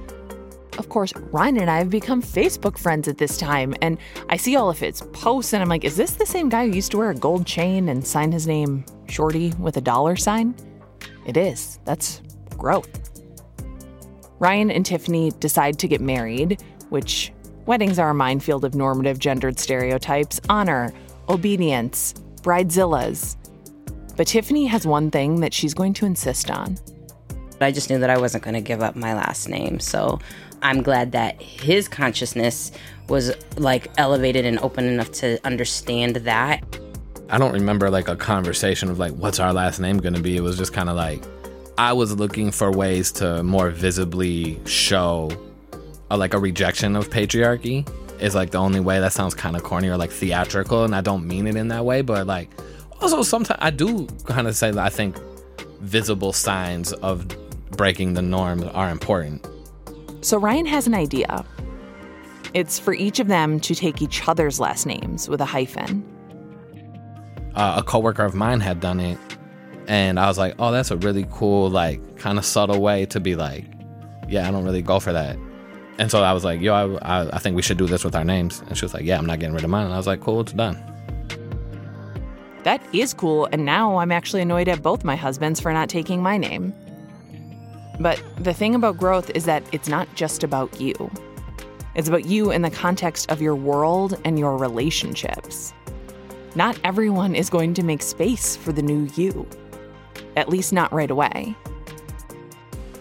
of 0.78 0.88
course, 0.88 1.12
Ryan 1.32 1.56
and 1.56 1.70
I 1.72 1.78
have 1.78 1.90
become 1.90 2.22
Facebook 2.22 2.78
friends 2.78 3.08
at 3.08 3.18
this 3.18 3.36
time, 3.36 3.74
and 3.82 3.98
I 4.28 4.36
see 4.36 4.54
all 4.54 4.70
of 4.70 4.78
his 4.78 5.02
posts, 5.12 5.54
and 5.54 5.64
I'm 5.64 5.68
like, 5.68 5.82
is 5.82 5.96
this 5.96 6.12
the 6.12 6.24
same 6.24 6.48
guy 6.48 6.68
who 6.68 6.72
used 6.72 6.92
to 6.92 6.98
wear 6.98 7.10
a 7.10 7.16
gold 7.16 7.48
chain 7.48 7.88
and 7.88 8.06
sign 8.06 8.30
his 8.30 8.46
name 8.46 8.84
Shorty 9.08 9.52
with 9.58 9.76
a 9.76 9.80
dollar 9.80 10.14
sign? 10.14 10.54
It 11.26 11.36
is. 11.36 11.80
That's 11.84 12.22
growth. 12.50 13.10
Ryan 14.38 14.70
and 14.70 14.86
Tiffany 14.86 15.32
decide 15.40 15.80
to 15.80 15.88
get 15.88 16.00
married 16.00 16.62
which 16.90 17.32
weddings 17.66 17.98
are 17.98 18.10
a 18.10 18.14
minefield 18.14 18.64
of 18.64 18.74
normative 18.74 19.18
gendered 19.18 19.58
stereotypes, 19.58 20.40
honor, 20.48 20.92
obedience, 21.28 22.14
bridezillas. 22.42 23.36
But 24.16 24.28
Tiffany 24.28 24.66
has 24.66 24.86
one 24.86 25.10
thing 25.10 25.40
that 25.40 25.52
she's 25.52 25.74
going 25.74 25.92
to 25.94 26.06
insist 26.06 26.50
on. 26.50 26.78
I 27.60 27.72
just 27.72 27.90
knew 27.90 27.98
that 27.98 28.10
I 28.10 28.18
wasn't 28.18 28.44
going 28.44 28.54
to 28.54 28.60
give 28.60 28.82
up 28.82 28.96
my 28.96 29.14
last 29.14 29.48
name. 29.48 29.80
So 29.80 30.20
I'm 30.62 30.82
glad 30.82 31.12
that 31.12 31.40
his 31.40 31.88
consciousness 31.88 32.72
was 33.08 33.32
like 33.56 33.90
elevated 33.98 34.44
and 34.44 34.58
open 34.60 34.84
enough 34.84 35.10
to 35.12 35.38
understand 35.44 36.16
that. 36.16 36.62
I 37.28 37.38
don't 37.38 37.52
remember 37.52 37.90
like 37.90 38.08
a 38.08 38.16
conversation 38.16 38.88
of 38.88 38.98
like, 38.98 39.12
what's 39.12 39.40
our 39.40 39.52
last 39.52 39.80
name 39.80 39.98
going 39.98 40.14
to 40.14 40.22
be? 40.22 40.36
It 40.36 40.42
was 40.42 40.56
just 40.56 40.72
kind 40.72 40.88
of 40.88 40.96
like, 40.96 41.22
I 41.78 41.92
was 41.92 42.16
looking 42.16 42.50
for 42.52 42.70
ways 42.70 43.12
to 43.12 43.42
more 43.42 43.70
visibly 43.70 44.60
show 44.64 45.30
a, 46.10 46.16
like 46.16 46.34
a 46.34 46.38
rejection 46.38 46.96
of 46.96 47.10
patriarchy 47.10 47.88
is 48.20 48.34
like 48.34 48.50
the 48.50 48.58
only 48.58 48.80
way. 48.80 49.00
That 49.00 49.12
sounds 49.12 49.34
kind 49.34 49.56
of 49.56 49.62
corny 49.62 49.88
or 49.88 49.96
like 49.96 50.10
theatrical, 50.10 50.84
and 50.84 50.94
I 50.94 51.00
don't 51.00 51.26
mean 51.26 51.46
it 51.46 51.56
in 51.56 51.68
that 51.68 51.84
way. 51.84 52.02
But 52.02 52.26
like, 52.26 52.50
also 53.00 53.22
sometimes 53.22 53.58
I 53.62 53.70
do 53.70 54.06
kind 54.24 54.46
of 54.46 54.56
say 54.56 54.70
that 54.70 54.84
I 54.84 54.88
think 54.88 55.16
visible 55.80 56.32
signs 56.32 56.92
of 56.94 57.26
breaking 57.70 58.14
the 58.14 58.22
norm 58.22 58.68
are 58.74 58.90
important. 58.90 59.46
So 60.20 60.38
Ryan 60.38 60.66
has 60.66 60.86
an 60.86 60.94
idea. 60.94 61.44
It's 62.54 62.78
for 62.78 62.94
each 62.94 63.20
of 63.20 63.28
them 63.28 63.60
to 63.60 63.74
take 63.74 64.00
each 64.00 64.26
other's 64.26 64.58
last 64.58 64.86
names 64.86 65.28
with 65.28 65.40
a 65.40 65.44
hyphen. 65.44 66.04
Uh, 67.54 67.76
a 67.78 67.82
coworker 67.82 68.24
of 68.24 68.34
mine 68.34 68.60
had 68.60 68.80
done 68.80 69.00
it, 69.00 69.18
and 69.86 70.18
I 70.18 70.26
was 70.26 70.38
like, 70.38 70.54
"Oh, 70.58 70.72
that's 70.72 70.90
a 70.90 70.96
really 70.96 71.26
cool, 71.30 71.70
like, 71.70 72.18
kind 72.18 72.38
of 72.38 72.44
subtle 72.44 72.80
way 72.80 73.06
to 73.06 73.20
be 73.20 73.34
like, 73.34 73.64
yeah, 74.28 74.48
I 74.48 74.50
don't 74.50 74.64
really 74.64 74.82
go 74.82 75.00
for 75.00 75.12
that." 75.12 75.38
And 75.98 76.10
so 76.10 76.22
I 76.22 76.32
was 76.32 76.44
like, 76.44 76.60
"Yo, 76.60 76.74
I, 76.74 77.22
I, 77.22 77.36
I 77.36 77.38
think 77.38 77.56
we 77.56 77.62
should 77.62 77.78
do 77.78 77.86
this 77.86 78.04
with 78.04 78.14
our 78.14 78.24
names." 78.24 78.62
And 78.68 78.76
she 78.76 78.84
was 78.84 78.94
like, 78.94 79.04
"Yeah, 79.04 79.18
I'm 79.18 79.26
not 79.26 79.38
getting 79.38 79.54
rid 79.54 79.64
of 79.64 79.70
mine." 79.70 79.86
And 79.86 79.94
I 79.94 79.96
was 79.96 80.06
like, 80.06 80.20
"Cool, 80.20 80.40
it's 80.40 80.52
done." 80.52 80.76
That 82.64 82.82
is 82.92 83.14
cool, 83.14 83.48
and 83.52 83.64
now 83.64 83.98
I'm 83.98 84.10
actually 84.10 84.42
annoyed 84.42 84.68
at 84.68 84.82
both 84.82 85.04
my 85.04 85.14
husbands 85.14 85.60
for 85.60 85.72
not 85.72 85.88
taking 85.88 86.20
my 86.20 86.36
name. 86.36 86.74
But 88.00 88.22
the 88.38 88.52
thing 88.52 88.74
about 88.74 88.98
growth 88.98 89.30
is 89.30 89.44
that 89.44 89.62
it's 89.72 89.88
not 89.88 90.12
just 90.14 90.42
about 90.42 90.80
you. 90.80 90.94
It's 91.94 92.08
about 92.08 92.26
you 92.26 92.50
in 92.50 92.62
the 92.62 92.70
context 92.70 93.30
of 93.30 93.40
your 93.40 93.54
world 93.54 94.20
and 94.24 94.38
your 94.38 94.58
relationships. 94.58 95.72
Not 96.54 96.78
everyone 96.84 97.34
is 97.34 97.48
going 97.48 97.72
to 97.74 97.82
make 97.82 98.02
space 98.02 98.56
for 98.56 98.72
the 98.72 98.82
new 98.82 99.08
you, 99.14 99.48
at 100.36 100.48
least 100.48 100.72
not 100.72 100.92
right 100.92 101.10
away. 101.10 101.54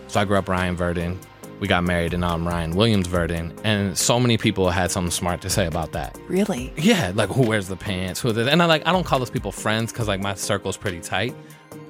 So 0.08 0.22
I 0.22 0.26
grew 0.26 0.38
up 0.38 0.48
Ryan 0.48 0.76
Verdon. 0.78 1.20
We 1.60 1.68
got 1.68 1.84
married, 1.84 2.14
and 2.14 2.22
now 2.22 2.34
I'm 2.34 2.48
Ryan 2.48 2.76
Williams 2.76 3.08
Verdon. 3.08 3.54
And 3.64 3.98
so 3.98 4.20
many 4.20 4.38
people 4.38 4.70
had 4.70 4.92
something 4.92 5.12
smart 5.12 5.42
to 5.42 5.50
say 5.50 5.66
about 5.66 5.94
that. 5.94 6.18
Really? 6.28 6.74
Yeah, 6.76 7.12
like 7.16 7.30
who 7.30 7.48
wears 7.48 7.68
the 7.68 7.78
pants, 7.78 8.20
who 8.20 8.32
this, 8.32 8.48
and 8.48 8.62
I 8.62 8.66
like 8.66 8.86
I 8.86 8.92
don't 8.92 9.06
call 9.06 9.20
those 9.20 9.30
people 9.30 9.52
friends 9.52 9.92
because 9.92 10.08
like 10.08 10.22
my 10.22 10.34
circle's 10.34 10.78
pretty 10.78 11.00
tight, 11.00 11.34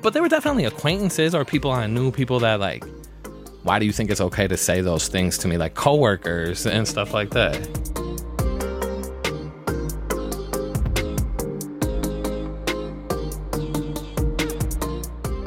but 0.01 0.13
they 0.13 0.21
were 0.21 0.29
definitely 0.29 0.65
acquaintances 0.65 1.33
or 1.33 1.43
people 1.43 1.71
I 1.71 1.87
knew, 1.87 2.11
people 2.11 2.39
that 2.39 2.59
like, 2.59 2.85
why 3.63 3.79
do 3.79 3.85
you 3.85 3.91
think 3.91 4.11
it's 4.11 4.21
okay 4.21 4.47
to 4.47 4.57
say 4.57 4.81
those 4.81 5.07
things 5.07 5.37
to 5.39 5.47
me, 5.47 5.57
like 5.57 5.73
coworkers 5.73 6.67
and 6.67 6.87
stuff 6.87 7.13
like 7.13 7.31
that. 7.31 8.04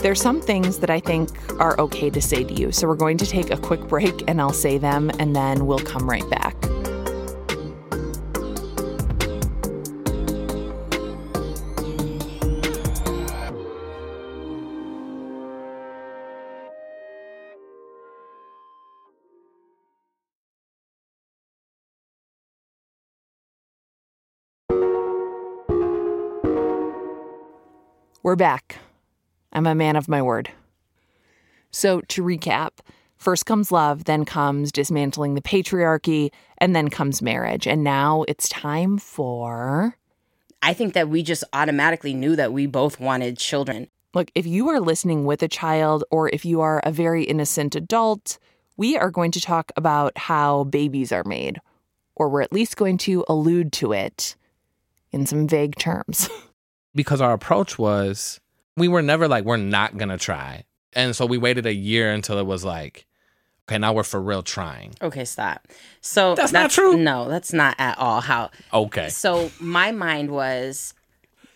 There's 0.01 0.23
some 0.23 0.41
things 0.41 0.79
that 0.79 0.91
I 0.91 1.01
think 1.01 1.29
are 1.61 1.79
okay 1.81 2.09
to 2.09 2.21
say 2.23 2.45
to 2.45 2.55
you. 2.55 2.71
So 2.71 2.87
we're 2.87 2.95
going 2.95 3.19
to 3.19 3.27
take 3.27 3.51
a 3.51 3.57
quick 3.57 3.81
break 3.89 4.23
and 4.29 4.41
I'll 4.41 4.53
say 4.53 4.79
them 4.79 5.11
and 5.19 5.35
then 5.35 5.67
we'll 5.67 5.81
come 5.81 6.09
right 6.09 6.29
back. 6.31 6.55
We're 28.23 28.37
back. 28.37 28.77
I'm 29.53 29.67
a 29.67 29.75
man 29.75 29.97
of 29.97 30.09
my 30.09 30.23
word. 30.23 30.51
So, 31.71 32.01
to 32.03 32.23
recap, 32.23 32.79
first 33.17 33.47
comes 33.47 33.71
love, 33.71 34.05
then 34.05 34.25
comes 34.25 34.73
dismantling 34.73 35.35
the 35.35 35.43
patriarchy, 35.43 36.31
and 36.59 36.75
then 36.75 36.89
comes 36.89 37.21
marriage. 37.21 37.67
And 37.67 37.85
now 37.85 38.25
it's 38.29 38.49
time 38.49 38.99
for. 38.99 39.97
I 40.63 40.73
think 40.75 40.95
that 40.95 41.09
we 41.09 41.23
just 41.23 41.45
automatically 41.53 42.15
knew 42.15 42.37
that 42.37 42.53
we 42.53 42.67
both 42.67 42.99
wanted 42.99 43.39
children. 43.39 43.89
Look, 44.15 44.31
if 44.35 44.47
you 44.47 44.69
are 44.71 44.81
listening 44.81 45.25
with 45.25 45.43
a 45.43 45.49
child 45.49 46.05
or 46.11 46.29
if 46.31 46.45
you 46.45 46.61
are 46.61 46.81
a 46.85 46.91
very 46.91 47.25
innocent 47.25 47.75
adult, 47.75 48.39
we 48.77 48.97
are 48.97 49.11
going 49.11 49.31
to 49.33 49.41
talk 49.41 49.71
about 49.77 50.17
how 50.17 50.65
babies 50.65 51.13
are 51.13 51.25
made, 51.25 51.59
or 52.17 52.29
we're 52.29 52.43
at 52.43 52.53
least 52.53 52.77
going 52.77 52.97
to 52.99 53.25
allude 53.29 53.73
to 53.75 53.93
it 53.93 54.35
in 55.13 55.27
some 55.27 55.47
vague 55.47 55.77
terms. 55.77 56.29
because 56.95 57.21
our 57.21 57.33
approach 57.33 57.79
was 57.79 58.41
we 58.79 58.89
were 58.89 59.03
never 59.03 59.29
like 59.29 59.45
we're 59.45 59.57
not 59.57 59.97
gonna 59.97 60.19
try 60.19 60.65
and 60.95 61.15
so 61.15 61.27
we 61.27 61.39
waited 61.39 61.67
a 61.67 61.75
year 61.75 62.11
until 62.13 62.39
it 62.39 62.47
was 62.47 62.65
like 62.65 63.07
okay 63.69 63.79
now 63.79 63.93
we're 63.93 64.03
for 64.03 64.21
real 64.21 64.43
trying 64.43 64.95
Okay, 65.03 65.25
stop. 65.25 65.69
So 66.01 66.35
That's 66.35 66.53
not 66.53 66.71
true? 66.71 66.97
No, 66.97 67.29
that's 67.29 67.53
not 67.53 67.75
at 67.79 67.99
all 67.99 68.21
how. 68.21 68.51
okay 68.73 69.09
So 69.09 69.51
my 69.61 69.93
mind 69.93 70.31
was 70.31 70.95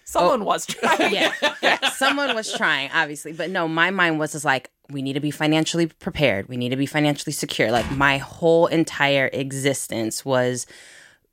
Someone 0.04 0.42
oh, 0.42 0.44
was 0.44 0.66
trying. 0.66 1.14
yeah, 1.14 1.32
yeah, 1.62 1.88
someone 1.90 2.35
was 2.35 2.52
trying, 2.52 2.90
obviously, 2.92 3.32
but 3.32 3.48
no, 3.48 3.66
my 3.66 3.90
mind 3.90 4.18
was 4.18 4.32
just 4.32 4.44
like, 4.44 4.70
we 4.90 5.00
need 5.00 5.14
to 5.14 5.20
be 5.20 5.30
financially 5.30 5.87
prepared. 5.87 6.50
We 6.50 6.58
need 6.58 6.68
to 6.68 6.76
be 6.76 6.85
financially 6.85 7.32
secure. 7.32 7.70
Like 7.70 7.90
my 7.92 8.18
whole 8.18 8.66
entire 8.66 9.30
existence 9.32 10.22
was 10.22 10.66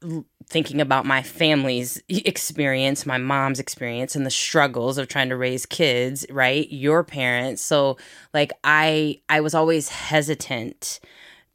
l- 0.01 0.23
thinking 0.49 0.81
about 0.81 1.05
my 1.05 1.21
family's 1.21 2.01
experience, 2.09 3.05
my 3.05 3.17
mom's 3.17 3.59
experience, 3.59 4.15
and 4.15 4.25
the 4.25 4.31
struggles 4.31 4.97
of 4.97 5.07
trying 5.07 5.29
to 5.29 5.37
raise 5.37 5.65
kids. 5.65 6.25
Right, 6.29 6.69
your 6.71 7.03
parents. 7.03 7.61
So 7.61 7.97
like 8.33 8.51
I, 8.63 9.21
I 9.29 9.41
was 9.41 9.53
always 9.53 9.89
hesitant 9.89 10.99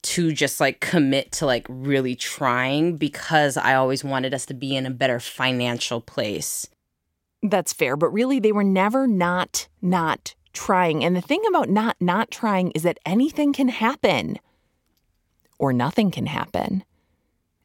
to 0.02 0.32
just 0.32 0.60
like 0.60 0.80
commit 0.80 1.32
to 1.32 1.46
like 1.46 1.66
really 1.68 2.14
trying 2.14 2.96
because 2.96 3.56
I 3.56 3.74
always 3.74 4.04
wanted 4.04 4.34
us 4.34 4.44
to 4.46 4.54
be 4.54 4.76
in 4.76 4.84
a 4.84 4.90
better 4.90 5.18
financial 5.18 6.00
place. 6.00 6.68
That's 7.42 7.72
fair, 7.72 7.96
but 7.96 8.10
really 8.10 8.38
they 8.38 8.52
were 8.52 8.64
never 8.64 9.06
not 9.06 9.66
not 9.82 10.34
trying. 10.52 11.04
And 11.04 11.16
the 11.16 11.20
thing 11.20 11.42
about 11.48 11.68
not 11.68 11.96
not 12.00 12.30
trying 12.30 12.70
is 12.72 12.82
that 12.82 12.98
anything 13.04 13.52
can 13.52 13.68
happen 13.68 14.38
or 15.58 15.72
nothing 15.72 16.10
can 16.10 16.26
happen. 16.26 16.84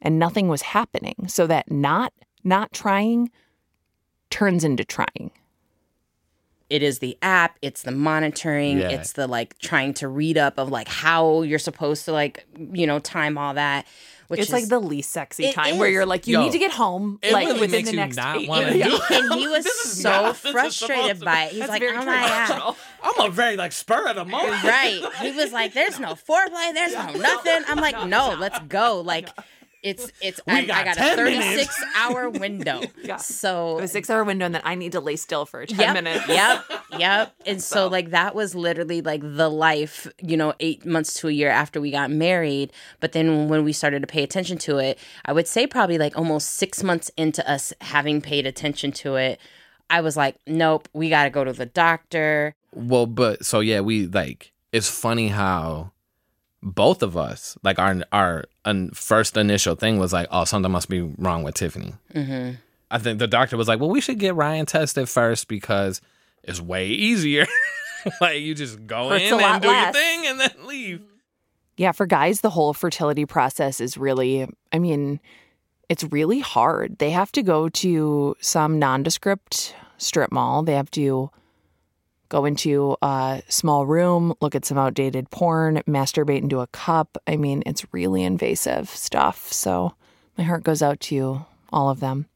And 0.01 0.17
nothing 0.19 0.47
was 0.47 0.61
happening. 0.61 1.27
So 1.27 1.45
that 1.47 1.69
not 1.71 2.13
not 2.43 2.71
trying 2.71 3.31
turns 4.29 4.63
into 4.63 4.85
trying. 4.85 5.31
it 6.69 6.83
is 6.83 6.99
the 6.99 7.17
app 7.23 7.57
it's 7.63 7.81
the 7.81 7.91
monitoring 7.91 8.77
Yeah. 8.77 8.89
it's 8.89 9.13
the 9.13 9.25
like 9.27 9.57
trying 9.57 9.93
to 9.95 10.07
read 10.07 10.37
up 10.37 10.59
of 10.59 10.69
like 10.69 10.87
how 10.87 11.41
you're 11.41 11.57
supposed 11.59 12.05
to 12.05 12.11
like 12.11 12.45
you 12.71 12.85
know 12.85 12.99
time 12.99 13.39
all 13.39 13.55
that 13.55 13.87
which 14.27 14.39
it's 14.41 14.49
is 14.49 14.53
like 14.53 14.67
the 14.67 14.79
least 14.79 15.09
sexy 15.09 15.45
It 15.45 15.55
time 15.55 15.79
where 15.79 15.89
you're 15.89 16.05
like, 16.05 16.27
you 16.27 16.33
Yo, 16.37 16.43
need 16.43 16.51
to 16.51 16.59
get 16.59 16.69
home 16.71 17.17
it 17.23 17.33
like 17.33 17.47
really 17.47 17.61
within 17.61 17.77
makes 17.79 17.89
the 17.89 17.95
you 17.95 17.99
next 18.01 18.17
not 18.17 18.37
eight 18.37 18.47
wanna 18.47 18.71
years. 18.75 18.87
do 18.87 18.99
and 19.15 19.33
he 19.33 19.47
was 19.47 19.65
so 19.99 20.09
not- 20.11 20.35
this 20.35 20.35
is 20.35 20.41
supposed 20.51 20.51
frustrated 20.77 21.25
by 21.25 21.45
it. 21.45 21.53
He's 21.53 21.67
like, 21.67 21.81
oh 21.83 22.05
my 22.05 22.45
god. 22.47 22.75
i'm 23.03 23.25
a 23.25 23.29
very 23.31 23.57
like 23.57 23.71
spur 23.71 24.07
of 24.07 24.15
the 24.17 24.25
moment 24.25 24.63
Right. 24.63 25.01
He 25.21 25.31
was 25.31 25.51
like, 25.51 25.73
there's 25.73 25.99
no 25.99 26.09
foreplay, 26.13 26.71
there's 26.75 26.93
no 26.93 27.13
nothing. 27.13 27.63
I'm 27.67 27.79
like, 27.79 28.05
no, 28.07 28.35
let's 28.39 28.59
go. 28.67 29.01
Like 29.01 29.29
it's 29.83 30.11
it's 30.21 30.41
I, 30.47 30.65
got 30.65 30.77
I 30.77 30.83
got 30.83 30.95
10 30.95 31.19
a 31.19 31.23
minutes. 31.23 31.67
36 31.67 31.83
hour 31.95 32.29
window. 32.45 32.81
Yeah. 33.03 33.17
So 33.17 33.79
A 33.79 33.87
six 33.87 34.09
hour 34.09 34.23
window 34.23 34.45
and 34.45 34.55
then 34.55 34.61
I 34.65 34.75
need 34.75 34.91
to 34.93 34.99
lay 34.99 35.15
still 35.15 35.45
for 35.45 35.65
10 35.65 35.79
yep, 35.79 35.93
minutes. 35.93 36.27
Yep, 36.27 36.65
yep. 36.99 37.35
And 37.45 37.61
so, 37.61 37.87
like 37.87 38.09
that 38.11 38.35
was 38.35 38.55
literally 38.55 39.01
like 39.01 39.21
the 39.23 39.49
life, 39.49 40.07
you 40.21 40.37
know, 40.37 40.53
eight 40.59 40.85
months 40.85 41.13
to 41.21 41.27
a 41.27 41.31
year 41.31 41.49
after 41.49 41.79
we 41.79 41.91
got 41.91 42.11
married. 42.11 42.71
But 42.99 43.13
then 43.13 43.47
when 43.47 43.63
we 43.63 43.73
started 43.73 44.01
to 44.01 44.07
pay 44.07 44.23
attention 44.23 44.57
to 44.59 44.77
it, 44.77 44.99
I 45.25 45.33
would 45.33 45.47
say 45.47 45.67
probably 45.67 45.97
like 45.97 46.17
almost 46.17 46.51
six 46.51 46.83
months 46.83 47.09
into 47.17 47.47
us 47.49 47.73
having 47.81 48.21
paid 48.21 48.45
attention 48.45 48.91
to 48.93 49.15
it, 49.15 49.39
I 49.89 50.01
was 50.01 50.15
like, 50.17 50.35
nope, 50.45 50.87
we 50.93 51.09
got 51.09 51.23
to 51.23 51.29
go 51.29 51.43
to 51.43 51.53
the 51.53 51.65
doctor. 51.65 52.55
well 52.73 53.05
but 53.07 53.43
so 53.45 53.59
yeah 53.61 53.79
we 53.79 54.05
like 54.05 54.51
it's 54.71 54.89
funny 54.89 55.29
how 55.29 55.91
both 56.61 57.01
of 57.01 57.15
us 57.15 57.57
like 57.63 57.79
our 57.79 58.03
our 58.11 58.45
un, 58.65 58.89
first 58.91 59.37
initial 59.37 59.75
thing 59.75 59.97
was 59.97 60.11
like 60.11 60.27
oh 60.31 60.43
something 60.43 60.71
must 60.71 60.89
be 60.89 61.01
wrong 61.17 61.43
with 61.43 61.55
tiffany 61.55 61.93
Mm-hmm. 62.13 62.55
I 62.91 62.97
think 62.97 63.19
the 63.19 63.27
doctor 63.27 63.55
was 63.55 63.67
like, 63.67 63.79
well, 63.79 63.91
we 63.91 64.01
should 64.01 64.17
get 64.17 64.33
Ryan 64.33 64.65
tested 64.65 65.07
first 65.07 65.47
because 65.47 66.01
it's 66.43 66.59
way 66.59 66.87
easier. 66.87 67.45
like 68.21 68.39
you 68.41 68.55
just 68.55 68.87
go 68.87 69.09
Hurts 69.09 69.25
in 69.25 69.39
and 69.39 69.61
do 69.61 69.67
less. 69.67 69.83
your 69.83 69.93
thing 69.93 70.25
and 70.25 70.39
then 70.39 70.65
leave. 70.65 71.01
Yeah, 71.77 71.91
for 71.91 72.07
guys, 72.07 72.41
the 72.41 72.49
whole 72.49 72.73
fertility 72.73 73.27
process 73.27 73.79
is 73.79 73.95
really, 73.95 74.47
I 74.73 74.79
mean, 74.79 75.19
it's 75.87 76.03
really 76.05 76.39
hard. 76.39 76.97
They 76.97 77.11
have 77.11 77.31
to 77.33 77.43
go 77.43 77.69
to 77.69 78.35
some 78.41 78.79
nondescript 78.79 79.75
strip 79.99 80.31
mall. 80.31 80.63
They 80.63 80.73
have 80.73 80.89
to 80.91 81.29
go 82.29 82.45
into 82.45 82.95
a 83.01 83.41
small 83.49 83.85
room, 83.85 84.33
look 84.39 84.55
at 84.55 84.65
some 84.65 84.77
outdated 84.77 85.29
porn, 85.31 85.81
masturbate 85.87 86.41
into 86.41 86.59
a 86.59 86.67
cup. 86.67 87.17
I 87.27 87.35
mean, 87.35 87.63
it's 87.65 87.91
really 87.91 88.23
invasive 88.23 88.89
stuff. 88.89 89.51
So 89.51 89.93
my 90.37 90.43
heart 90.43 90.63
goes 90.63 90.81
out 90.81 90.99
to 91.01 91.15
you, 91.15 91.45
all 91.73 91.89
of 91.89 91.99
them. 91.99 92.27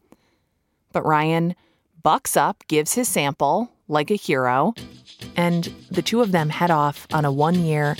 But 0.92 1.06
Ryan 1.06 1.56
bucks 2.02 2.36
up, 2.36 2.64
gives 2.68 2.94
his 2.94 3.08
sample 3.08 3.72
like 3.88 4.12
a 4.12 4.16
hero, 4.16 4.74
and 5.36 5.66
the 5.92 6.02
two 6.02 6.22
of 6.22 6.32
them 6.32 6.50
head 6.50 6.72
off 6.72 7.08
on 7.14 7.26
a 7.26 7.32
one 7.32 7.64
year 7.64 7.96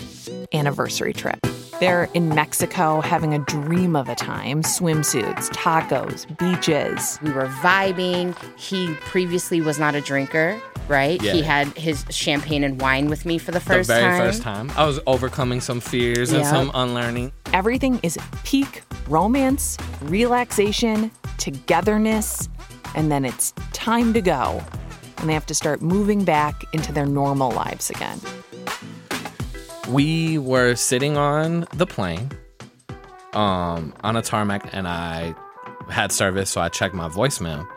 anniversary 0.54 1.14
trip. 1.14 1.40
They're 1.84 2.08
in 2.14 2.30
Mexico 2.30 3.02
having 3.02 3.34
a 3.34 3.40
dream 3.40 3.98
of 3.98 4.08
a 4.08 4.16
time 4.16 4.62
swimsuits, 4.62 5.50
tacos, 5.50 6.26
beaches. 6.38 7.20
We 7.22 7.34
were 7.34 7.48
vibing. 7.48 8.38
He 8.58 8.94
previously 9.02 9.60
was 9.60 9.80
not 9.80 9.94
a 9.94 10.00
drinker, 10.00 10.62
right? 10.88 11.22
Yeah. 11.22 11.34
He 11.34 11.42
had 11.42 11.68
his 11.76 12.06
champagne 12.10 12.64
and 12.64 12.80
wine 12.80 13.10
with 13.10 13.26
me 13.26 13.38
for 13.38 13.52
the 13.52 13.60
first 13.60 13.90
the 13.90 13.96
very 13.96 14.18
time. 14.18 14.22
first 14.22 14.42
time. 14.42 14.72
I 14.78 14.86
was 14.86 15.02
overcoming 15.06 15.60
some 15.60 15.82
fears 15.82 16.32
and 16.32 16.46
some 16.46 16.72
unlearning. 16.74 17.34
Everything 17.52 18.00
is 18.02 18.18
peak 18.46 18.84
romance, 19.10 19.78
relaxation, 20.04 21.12
togetherness, 21.38 22.48
and 22.96 23.12
then 23.12 23.26
it's 23.26 23.52
time 23.74 24.14
to 24.14 24.22
go. 24.22 24.64
And 25.18 25.28
they 25.28 25.34
have 25.34 25.48
to 25.48 25.54
start 25.54 25.82
moving 25.82 26.24
back 26.24 26.64
into 26.72 26.94
their 26.94 27.06
normal 27.06 27.52
lives 27.52 27.90
again. 27.90 28.22
We 29.90 30.38
were 30.38 30.76
sitting 30.76 31.18
on 31.18 31.68
the 31.74 31.86
plane 31.86 32.30
um 33.34 33.94
on 34.04 34.16
a 34.16 34.22
tarmac 34.22 34.70
and 34.74 34.88
i 34.88 35.34
had 35.90 36.12
service 36.12 36.50
so 36.50 36.62
i 36.62 36.70
checked 36.70 36.96
my 36.96 37.10
voicemail. 37.10 37.68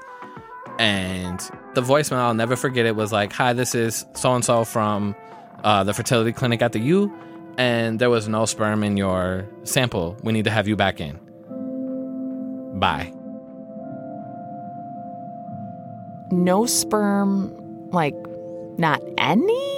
And 0.78 1.40
the 1.74 1.80
voicemail 1.80 2.18
i'll 2.18 2.34
never 2.34 2.56
forget 2.56 2.84
it 2.84 2.96
was 2.96 3.12
like 3.12 3.32
hi 3.32 3.52
this 3.52 3.74
is 3.74 4.04
so 4.14 4.34
and 4.34 4.44
so 4.44 4.64
from 4.64 5.16
uh, 5.64 5.82
the 5.84 5.94
fertility 5.94 6.32
clinic 6.32 6.60
at 6.60 6.72
the 6.72 6.78
u 6.78 7.10
and 7.58 7.98
there 7.98 8.10
was 8.10 8.28
no 8.28 8.44
sperm 8.44 8.82
in 8.82 8.96
your 8.96 9.48
sample. 9.64 10.16
We 10.22 10.32
need 10.32 10.44
to 10.44 10.50
have 10.50 10.68
you 10.68 10.76
back 10.76 11.00
in. 11.00 11.18
Bye. 12.78 13.12
No 16.30 16.66
sperm, 16.66 17.54
like, 17.90 18.14
not 18.78 19.00
any? 19.16 19.75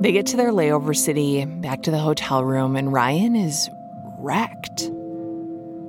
They 0.00 0.12
get 0.12 0.26
to 0.26 0.36
their 0.36 0.52
layover 0.52 0.94
city, 0.96 1.44
back 1.44 1.82
to 1.84 1.90
the 1.90 1.98
hotel 1.98 2.44
room, 2.44 2.76
and 2.76 2.92
Ryan 2.92 3.34
is 3.34 3.70
wrecked. 4.18 4.90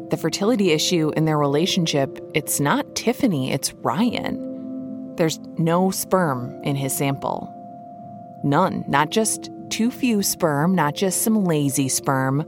The 0.09 0.17
fertility 0.17 0.71
issue 0.71 1.11
in 1.17 1.25
their 1.25 1.37
relationship, 1.37 2.17
it's 2.33 2.59
not 2.59 2.95
Tiffany, 2.95 3.51
it's 3.51 3.73
Ryan. 3.73 5.15
There's 5.17 5.39
no 5.57 5.91
sperm 5.91 6.57
in 6.63 6.75
his 6.75 6.95
sample. 6.95 7.53
None. 8.43 8.85
Not 8.87 9.09
just 9.09 9.49
too 9.69 9.91
few 9.91 10.23
sperm, 10.23 10.73
not 10.73 10.95
just 10.95 11.23
some 11.23 11.43
lazy 11.43 11.89
sperm. 11.89 12.45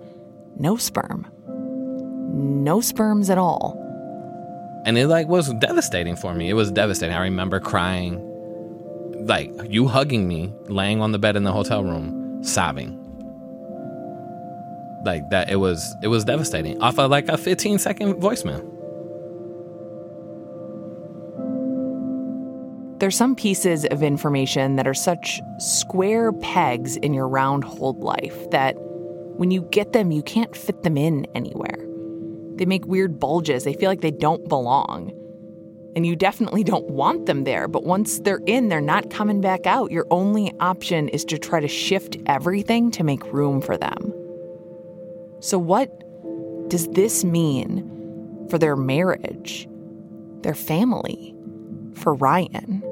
No 0.57 0.77
sperm. 0.77 1.27
No 2.31 2.79
sperms 2.79 3.29
at 3.29 3.37
all. 3.37 3.75
and 4.85 4.97
it 4.97 5.07
like 5.07 5.27
was 5.27 5.53
devastating 5.55 6.15
for 6.15 6.33
me 6.33 6.49
it 6.49 6.53
was 6.53 6.71
devastating 6.71 7.13
i 7.13 7.21
remember 7.21 7.59
crying 7.59 8.15
like 9.21 9.51
you 9.69 9.87
hugging 9.87 10.27
me 10.27 10.53
laying 10.67 11.01
on 11.01 11.11
the 11.11 11.19
bed 11.19 11.35
in 11.35 11.43
the 11.43 11.51
hotel 11.51 11.83
room 11.83 12.43
sobbing 12.43 12.95
like 15.05 15.29
that 15.29 15.49
it 15.49 15.57
was 15.57 15.95
it 16.01 16.07
was 16.07 16.25
devastating 16.25 16.81
off 16.81 16.99
of 16.99 17.11
like 17.11 17.27
a 17.27 17.37
15 17.37 17.79
second 17.79 18.15
voicemail 18.15 18.79
There's 22.99 23.15
some 23.15 23.33
pieces 23.33 23.85
of 23.85 24.03
information 24.03 24.75
that 24.75 24.85
are 24.85 24.93
such 24.93 25.39
square 25.57 26.33
pegs 26.33 26.97
in 26.97 27.13
your 27.13 27.29
round 27.29 27.63
hold 27.63 27.99
life 28.01 28.49
that 28.49 28.75
when 29.37 29.51
you 29.51 29.61
get 29.71 29.93
them, 29.93 30.11
you 30.11 30.21
can't 30.21 30.53
fit 30.53 30.83
them 30.83 30.97
in 30.97 31.25
anywhere. 31.33 31.77
They 32.55 32.65
make 32.65 32.85
weird 32.85 33.17
bulges. 33.17 33.63
They 33.63 33.73
feel 33.73 33.89
like 33.89 34.01
they 34.01 34.11
don't 34.11 34.49
belong. 34.49 35.13
And 35.95 36.05
you 36.05 36.15
definitely 36.15 36.63
don't 36.63 36.89
want 36.89 37.25
them 37.25 37.43
there. 37.43 37.67
But 37.67 37.83
once 37.83 38.19
they're 38.19 38.41
in, 38.45 38.69
they're 38.69 38.81
not 38.81 39.09
coming 39.09 39.41
back 39.41 39.65
out. 39.65 39.91
Your 39.91 40.05
only 40.11 40.53
option 40.59 41.09
is 41.09 41.25
to 41.25 41.37
try 41.37 41.59
to 41.59 41.67
shift 41.67 42.17
everything 42.25 42.91
to 42.91 43.03
make 43.03 43.23
room 43.33 43.61
for 43.61 43.77
them. 43.77 44.13
So, 45.41 45.57
what 45.57 45.89
does 46.69 46.87
this 46.89 47.23
mean 47.23 48.47
for 48.49 48.57
their 48.57 48.75
marriage, 48.75 49.67
their 50.41 50.55
family, 50.55 51.33
for 51.95 52.13
Ryan? 52.13 52.83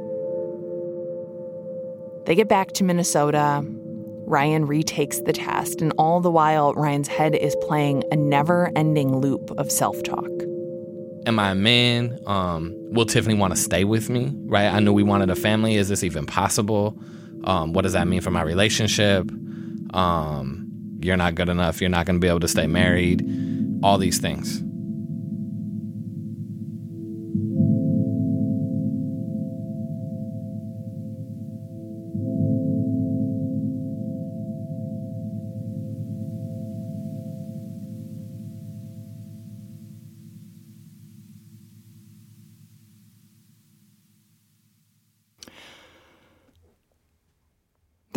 They 2.25 2.35
get 2.35 2.49
back 2.49 2.73
to 2.73 2.83
Minnesota. 2.83 3.63
Ryan 4.25 4.65
retakes 4.65 5.21
the 5.21 5.31
test, 5.31 5.81
and 5.81 5.93
all 5.97 6.19
the 6.19 6.29
while, 6.29 6.73
Ryan's 6.73 7.07
head 7.07 7.33
is 7.33 7.55
playing 7.61 8.03
a 8.11 8.17
never 8.17 8.69
ending 8.75 9.15
loop 9.19 9.51
of 9.57 9.71
self 9.71 10.03
talk. 10.03 10.46
Am 11.27 11.39
i 11.39 11.51
a 11.51 11.55
man? 11.55 12.17
Um 12.25 12.73
will 12.91 13.05
tiffany 13.05 13.35
want 13.35 13.53
to 13.53 13.59
stay 13.59 13.83
with 13.83 14.09
me 14.09 14.33
right? 14.35 14.67
I 14.67 14.79
knew 14.79 14.93
we 14.93 15.03
wanted 15.03 15.29
a 15.29 15.35
family. 15.35 15.75
Is 15.75 15.89
this 15.89 16.03
even 16.03 16.25
possible? 16.25 16.97
Um 17.43 17.73
what 17.73 17.83
does 17.83 17.93
that 17.93 18.07
mean 18.07 18.21
for 18.21 18.31
my 18.31 18.41
relationship? 18.41 19.29
Um 19.93 20.67
you're 21.01 21.17
not 21.17 21.35
good 21.35 21.49
enough. 21.49 21.79
You're 21.79 21.91
not 21.91 22.05
going 22.07 22.15
to 22.15 22.19
be 22.19 22.27
able 22.27 22.39
to 22.39 22.47
stay 22.47 22.65
married. 22.65 23.23
All 23.83 23.99
these 23.99 24.19
things 24.19 24.63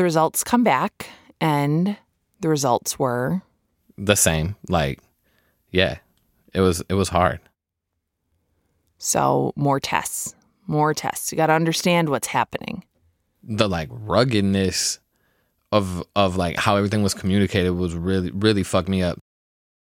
The 0.00 0.04
results 0.04 0.42
come 0.42 0.64
back, 0.64 1.10
and 1.42 1.94
the 2.40 2.48
results 2.48 2.98
were 2.98 3.42
the 3.98 4.16
same 4.16 4.56
like 4.66 4.98
yeah 5.72 5.98
it 6.54 6.62
was 6.62 6.82
it 6.88 6.94
was 6.94 7.10
hard 7.10 7.38
so 8.96 9.52
more 9.56 9.78
tests, 9.78 10.34
more 10.66 10.94
tests. 10.94 11.30
You 11.30 11.36
got 11.36 11.48
to 11.48 11.52
understand 11.52 12.08
what's 12.08 12.28
happening. 12.28 12.82
the 13.42 13.68
like 13.68 13.90
ruggedness 13.92 15.00
of 15.70 16.02
of 16.16 16.38
like 16.38 16.56
how 16.56 16.76
everything 16.76 17.02
was 17.02 17.12
communicated 17.12 17.72
was 17.72 17.94
really 17.94 18.30
really 18.30 18.62
fucked 18.62 18.88
me 18.88 19.02
up 19.02 19.18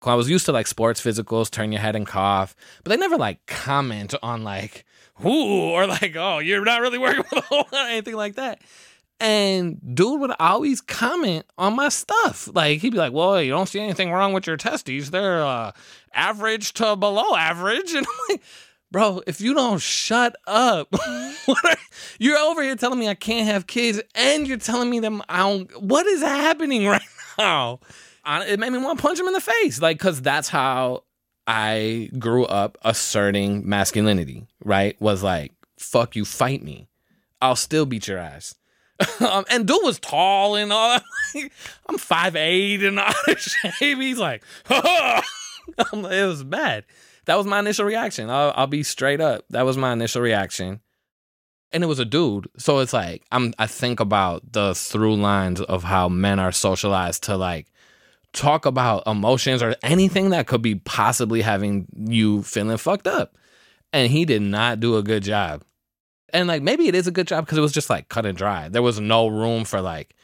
i 0.02 0.16
was 0.16 0.28
used 0.32 0.48
to 0.48 0.52
like 0.52 0.66
sports 0.66 1.00
physicals 1.00 1.52
turn 1.52 1.72
your 1.72 1.80
head 1.82 1.96
and 1.96 2.08
cough 2.08 2.56
but 2.84 2.90
they 2.90 2.98
never 2.98 3.18
like 3.18 3.46
comment 3.46 4.16
on 4.24 4.44
like 4.44 4.84
who 5.18 5.70
or 5.70 5.86
like 5.86 6.16
oh 6.16 6.40
you're 6.40 6.66
not 6.66 6.82
really 6.82 6.98
working 6.98 7.24
with 7.32 7.44
a 7.44 7.46
whole 7.46 7.68
lot 7.72 7.86
or 7.86 7.90
anything 7.90 8.16
like 8.16 8.34
that 8.36 8.60
and 9.22 9.96
dude 9.96 10.20
would 10.20 10.34
always 10.40 10.82
comment 10.82 11.46
on 11.58 11.76
my 11.76 11.88
stuff 11.90 12.50
like 12.54 12.82
he'd 12.82 12.92
be 12.92 12.98
like 12.98 13.14
well 13.14 13.42
you 13.42 13.52
don't 13.52 13.70
see 13.70 13.80
anything 13.80 14.12
wrong 14.12 14.34
with 14.34 14.48
your 14.48 14.58
testes 14.58 15.12
they're 15.12 15.44
uh 15.46 15.72
average 16.14 16.74
to 16.74 16.96
below 16.96 17.36
average 17.36 17.94
and 17.96 18.06
i'm 18.06 18.26
like 18.30 18.42
bro, 18.92 19.22
if 19.26 19.42
you 19.42 19.54
don't 19.54 19.82
shut 19.82 20.36
up, 20.46 20.94
are, 21.48 21.56
you're 22.20 22.38
over 22.38 22.62
here 22.62 22.76
telling 22.76 23.00
me 23.00 23.08
I 23.08 23.16
can't 23.16 23.48
have 23.48 23.68
kids, 23.68 24.02
and 24.14 24.48
you're 24.48 24.58
telling 24.58 24.90
me 24.90 25.00
that 25.00 25.26
I 25.30 25.40
don't. 25.40 25.82
What 25.82 26.06
is 26.06 26.22
happening 26.22 26.86
right 26.88 27.02
now? 27.40 27.80
It 28.26 28.60
made 28.60 28.70
me 28.70 28.78
want 28.78 29.00
to 29.00 29.02
punch 29.02 29.20
him 29.20 29.28
in 29.28 29.34
the 29.34 29.42
face, 29.42 29.82
like, 29.82 29.98
because 29.98 30.22
that's 30.22 30.50
how 30.50 31.04
I 31.48 32.10
grew 32.20 32.46
up 32.46 32.78
asserting 32.84 33.68
masculinity. 33.68 34.46
Right? 34.64 35.00
Was 35.02 35.24
like, 35.24 35.54
fuck 35.78 36.16
you, 36.16 36.26
fight 36.26 36.62
me. 36.62 36.88
I'll 37.42 37.56
still 37.56 37.88
beat 37.88 38.08
your 38.08 38.20
ass. 38.20 38.54
um, 39.20 39.46
and 39.50 39.68
dude 39.68 39.80
was 39.84 40.00
tall 40.00 40.56
and 40.56 40.72
all. 40.72 41.00
I'm 41.88 41.98
five 41.98 42.36
eight 42.36 42.84
and 42.84 43.00
out 43.00 43.16
of 43.28 43.40
shape. 43.40 43.98
He's 43.98 44.20
like, 44.20 44.44
like, 44.70 45.24
it 45.94 46.28
was 46.28 46.44
bad. 46.44 46.86
That 47.26 47.36
was 47.36 47.46
my 47.46 47.60
initial 47.60 47.86
reaction. 47.86 48.30
I'll, 48.30 48.54
I'll 48.56 48.68
be 48.68 48.84
straight 48.84 49.22
up. 49.22 49.46
That 49.50 49.66
was 49.66 49.78
my 49.78 49.94
initial 49.94 50.22
reaction. 50.22 50.82
And 51.72 51.84
it 51.84 51.88
was 51.88 52.00
a 52.00 52.06
dude. 52.06 52.50
So 52.58 52.80
it's 52.80 52.94
like 52.94 53.24
I'm 53.32 53.54
I 53.58 53.68
think 53.68 54.00
about 54.00 54.52
the 54.52 54.76
through 54.76 55.16
lines 55.16 55.62
of 55.62 55.84
how 55.84 56.10
men 56.10 56.40
are 56.40 56.52
socialized 56.52 57.24
to 57.24 57.38
like 57.38 57.68
talk 58.34 58.66
about 58.66 59.04
emotions 59.08 59.62
or 59.64 59.76
anything 59.84 60.30
that 60.30 60.48
could 60.48 60.62
be 60.62 60.76
possibly 60.76 61.42
having 61.42 61.88
you 61.96 62.44
feeling 62.44 62.78
fucked 62.78 63.08
up. 63.08 63.38
And 63.94 64.12
he 64.12 64.26
did 64.26 64.42
not 64.42 64.80
do 64.80 64.98
a 64.98 65.04
good 65.04 65.24
job. 65.24 65.64
And 66.34 66.48
like 66.48 66.62
maybe 66.62 66.88
it 66.88 66.96
is 66.96 67.08
a 67.08 67.12
good 67.12 67.28
job 67.28 67.46
because 67.46 67.58
it 67.58 67.62
was 67.62 67.72
just 67.72 67.90
like 67.90 68.10
cut 68.10 68.26
and 68.26 68.38
dry. 68.38 68.70
There 68.70 68.82
was 68.82 69.00
no 69.00 69.28
room 69.28 69.66
for 69.66 69.82
like, 69.82 70.16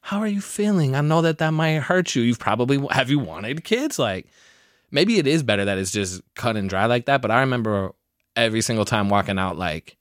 how 0.00 0.20
are 0.20 0.26
you 0.26 0.40
feeling? 0.40 0.94
I 0.94 1.00
know 1.00 1.22
that 1.22 1.38
that 1.38 1.50
might 1.50 1.80
hurt 1.80 2.14
you. 2.14 2.22
You've 2.22 2.38
probably 2.38 2.84
have 2.90 3.10
you 3.10 3.18
wanted 3.18 3.64
kids? 3.64 3.98
Like 3.98 4.26
maybe 4.90 5.18
it 5.18 5.26
is 5.26 5.42
better 5.42 5.64
that 5.64 5.78
it's 5.78 5.90
just 5.90 6.22
cut 6.34 6.56
and 6.56 6.68
dry 6.68 6.86
like 6.86 7.06
that. 7.06 7.22
But 7.22 7.30
I 7.30 7.40
remember 7.40 7.92
every 8.34 8.60
single 8.60 8.84
time 8.84 9.08
walking 9.08 9.38
out 9.38 9.56
like, 9.56 9.96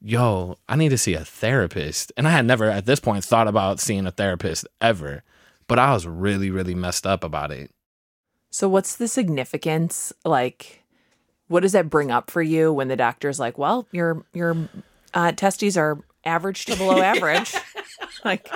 yo, 0.00 0.58
I 0.68 0.76
need 0.76 0.88
to 0.90 0.98
see 0.98 1.14
a 1.14 1.24
therapist. 1.24 2.12
And 2.16 2.26
I 2.26 2.30
had 2.30 2.46
never 2.46 2.64
at 2.64 2.86
this 2.86 3.00
point 3.00 3.24
thought 3.24 3.48
about 3.48 3.80
seeing 3.80 4.06
a 4.06 4.10
therapist 4.10 4.66
ever. 4.80 5.22
But 5.68 5.78
I 5.78 5.92
was 5.92 6.06
really, 6.06 6.50
really 6.50 6.74
messed 6.74 7.06
up 7.06 7.22
about 7.22 7.52
it. 7.52 7.70
So, 8.50 8.68
what's 8.68 8.96
the 8.96 9.06
significance? 9.06 10.12
Like, 10.24 10.79
what 11.50 11.60
does 11.60 11.72
that 11.72 11.90
bring 11.90 12.10
up 12.10 12.30
for 12.30 12.40
you 12.42 12.72
when 12.72 12.88
the 12.88 12.96
doctor's 12.96 13.38
like, 13.38 13.58
"Well, 13.58 13.86
your 13.92 14.24
your 14.32 14.56
uh, 15.12 15.32
testes 15.32 15.76
are 15.76 15.98
average 16.24 16.64
to 16.66 16.76
below 16.76 17.00
average"? 17.12 17.54
like, 18.24 18.48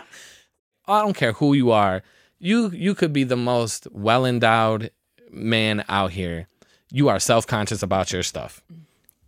I 0.87 1.03
don't 1.03 1.17
care 1.17 1.33
who 1.33 1.55
you 1.55 1.71
are. 1.73 2.03
you 2.39 2.71
you 2.71 2.95
could 2.95 3.13
be 3.13 3.25
the 3.25 3.37
most 3.37 3.87
well 3.91 4.25
endowed 4.25 4.91
man 5.31 5.85
out 5.89 6.13
here. 6.13 6.49
You 6.93 7.09
are 7.09 7.19
self 7.19 7.47
conscious 7.47 7.83
about 7.83 8.13
your 8.13 8.23
stuff 8.23 8.63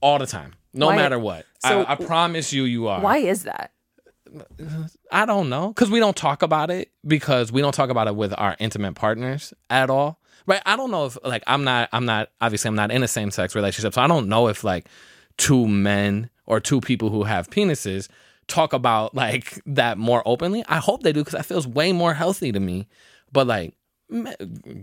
all 0.01 0.19
the 0.19 0.27
time, 0.27 0.55
no 0.73 0.87
Why- 0.87 0.97
matter 0.97 1.19
what. 1.19 1.45
so- 1.59 1.83
I, 1.83 1.93
I 1.93 1.95
promise 1.97 2.53
you, 2.53 2.63
you 2.65 2.87
are. 2.89 3.01
Why 3.01 3.19
is 3.19 3.43
that? 3.45 3.73
I 5.11 5.25
don't 5.25 5.49
know 5.49 5.69
because 5.69 5.91
we 5.91 5.99
don't 6.01 6.17
talk 6.17 6.43
about 6.43 6.71
it 6.71 6.91
because 7.07 7.51
we 7.53 7.61
don't 7.61 7.75
talk 7.75 7.91
about 7.91 8.07
it 8.09 8.17
with 8.17 8.35
our 8.37 8.57
intimate 8.59 8.95
partners 8.95 9.55
at 9.71 9.89
all. 9.89 10.21
Right? 10.47 10.63
I 10.65 10.77
don't 10.77 10.91
know 10.91 11.07
if 11.07 11.19
like 11.25 11.43
I'm 11.47 11.65
not 11.65 11.89
I'm 11.93 12.07
not 12.07 12.31
obviously 12.41 12.69
I'm 12.69 12.77
not 12.77 12.91
in 12.91 13.03
a 13.03 13.09
same 13.09 13.31
sex 13.31 13.55
relationship, 13.55 13.95
so 13.95 14.03
I 14.03 14.07
don't 14.07 14.29
know 14.29 14.49
if 14.49 14.63
like 14.65 14.89
two 15.37 15.67
men 15.67 16.31
or 16.47 16.61
two 16.61 16.81
people 16.81 17.11
who 17.11 17.25
have 17.25 17.51
penises 17.51 18.09
talk 18.47 18.73
about 18.73 19.15
like 19.15 19.61
that 19.67 19.99
more 19.99 20.23
openly. 20.25 20.65
I 20.69 20.79
hope 20.79 21.03
they 21.03 21.13
do 21.13 21.21
because 21.21 21.35
that 21.35 21.47
feels 21.47 21.67
way 21.67 21.93
more 21.93 22.15
healthy 22.15 22.53
to 22.53 22.61
me. 22.61 22.87
But 23.33 23.47
like 23.47 23.75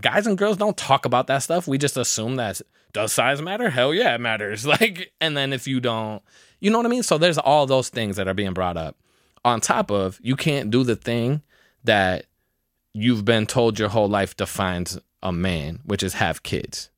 guys 0.01 0.27
and 0.27 0.37
girls 0.37 0.57
don't 0.57 0.75
talk 0.75 1.05
about 1.05 1.27
that 1.27 1.39
stuff. 1.39 1.67
We 1.67 1.77
just 1.77 1.97
assume 1.97 2.35
that 2.35 2.61
does 2.91 3.13
size 3.13 3.41
matter? 3.41 3.69
Hell 3.69 3.93
yeah, 3.93 4.15
it 4.15 4.21
matters. 4.21 4.65
Like, 4.73 5.11
and 5.21 5.35
then 5.37 5.53
if 5.53 5.67
you 5.67 5.79
don't, 5.79 6.21
you 6.59 6.71
know 6.71 6.77
what 6.77 6.85
I 6.85 6.89
mean? 6.89 7.03
So 7.03 7.17
there's 7.17 7.37
all 7.37 7.65
those 7.65 7.89
things 7.89 8.15
that 8.17 8.27
are 8.27 8.33
being 8.33 8.53
brought 8.53 8.77
up. 8.77 8.97
On 9.45 9.59
top 9.61 9.91
of 9.91 10.19
you 10.21 10.35
can't 10.35 10.71
do 10.71 10.83
the 10.83 10.95
thing 10.95 11.41
that 11.83 12.25
you've 12.93 13.25
been 13.25 13.45
told 13.45 13.77
your 13.77 13.89
whole 13.89 14.07
life 14.07 14.35
defines 14.37 14.97
a 15.23 15.31
man, 15.31 15.79
which 15.85 16.03
is 16.03 16.13
have 16.13 16.43
kids. 16.43 16.91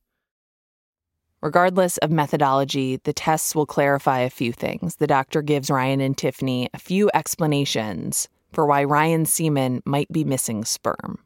Regardless 1.40 1.96
of 1.98 2.10
methodology, 2.10 2.96
the 2.96 3.12
tests 3.12 3.54
will 3.54 3.66
clarify 3.66 4.20
a 4.20 4.30
few 4.30 4.52
things. 4.52 4.96
The 4.96 5.06
doctor 5.06 5.42
gives 5.42 5.70
Ryan 5.70 6.00
and 6.00 6.18
Tiffany 6.18 6.68
a 6.74 6.78
few 6.78 7.10
explanations 7.14 8.28
for 8.52 8.66
why 8.66 8.84
Ryan's 8.84 9.32
semen 9.32 9.82
might 9.84 10.10
be 10.10 10.24
missing 10.24 10.64
sperm. 10.64 11.18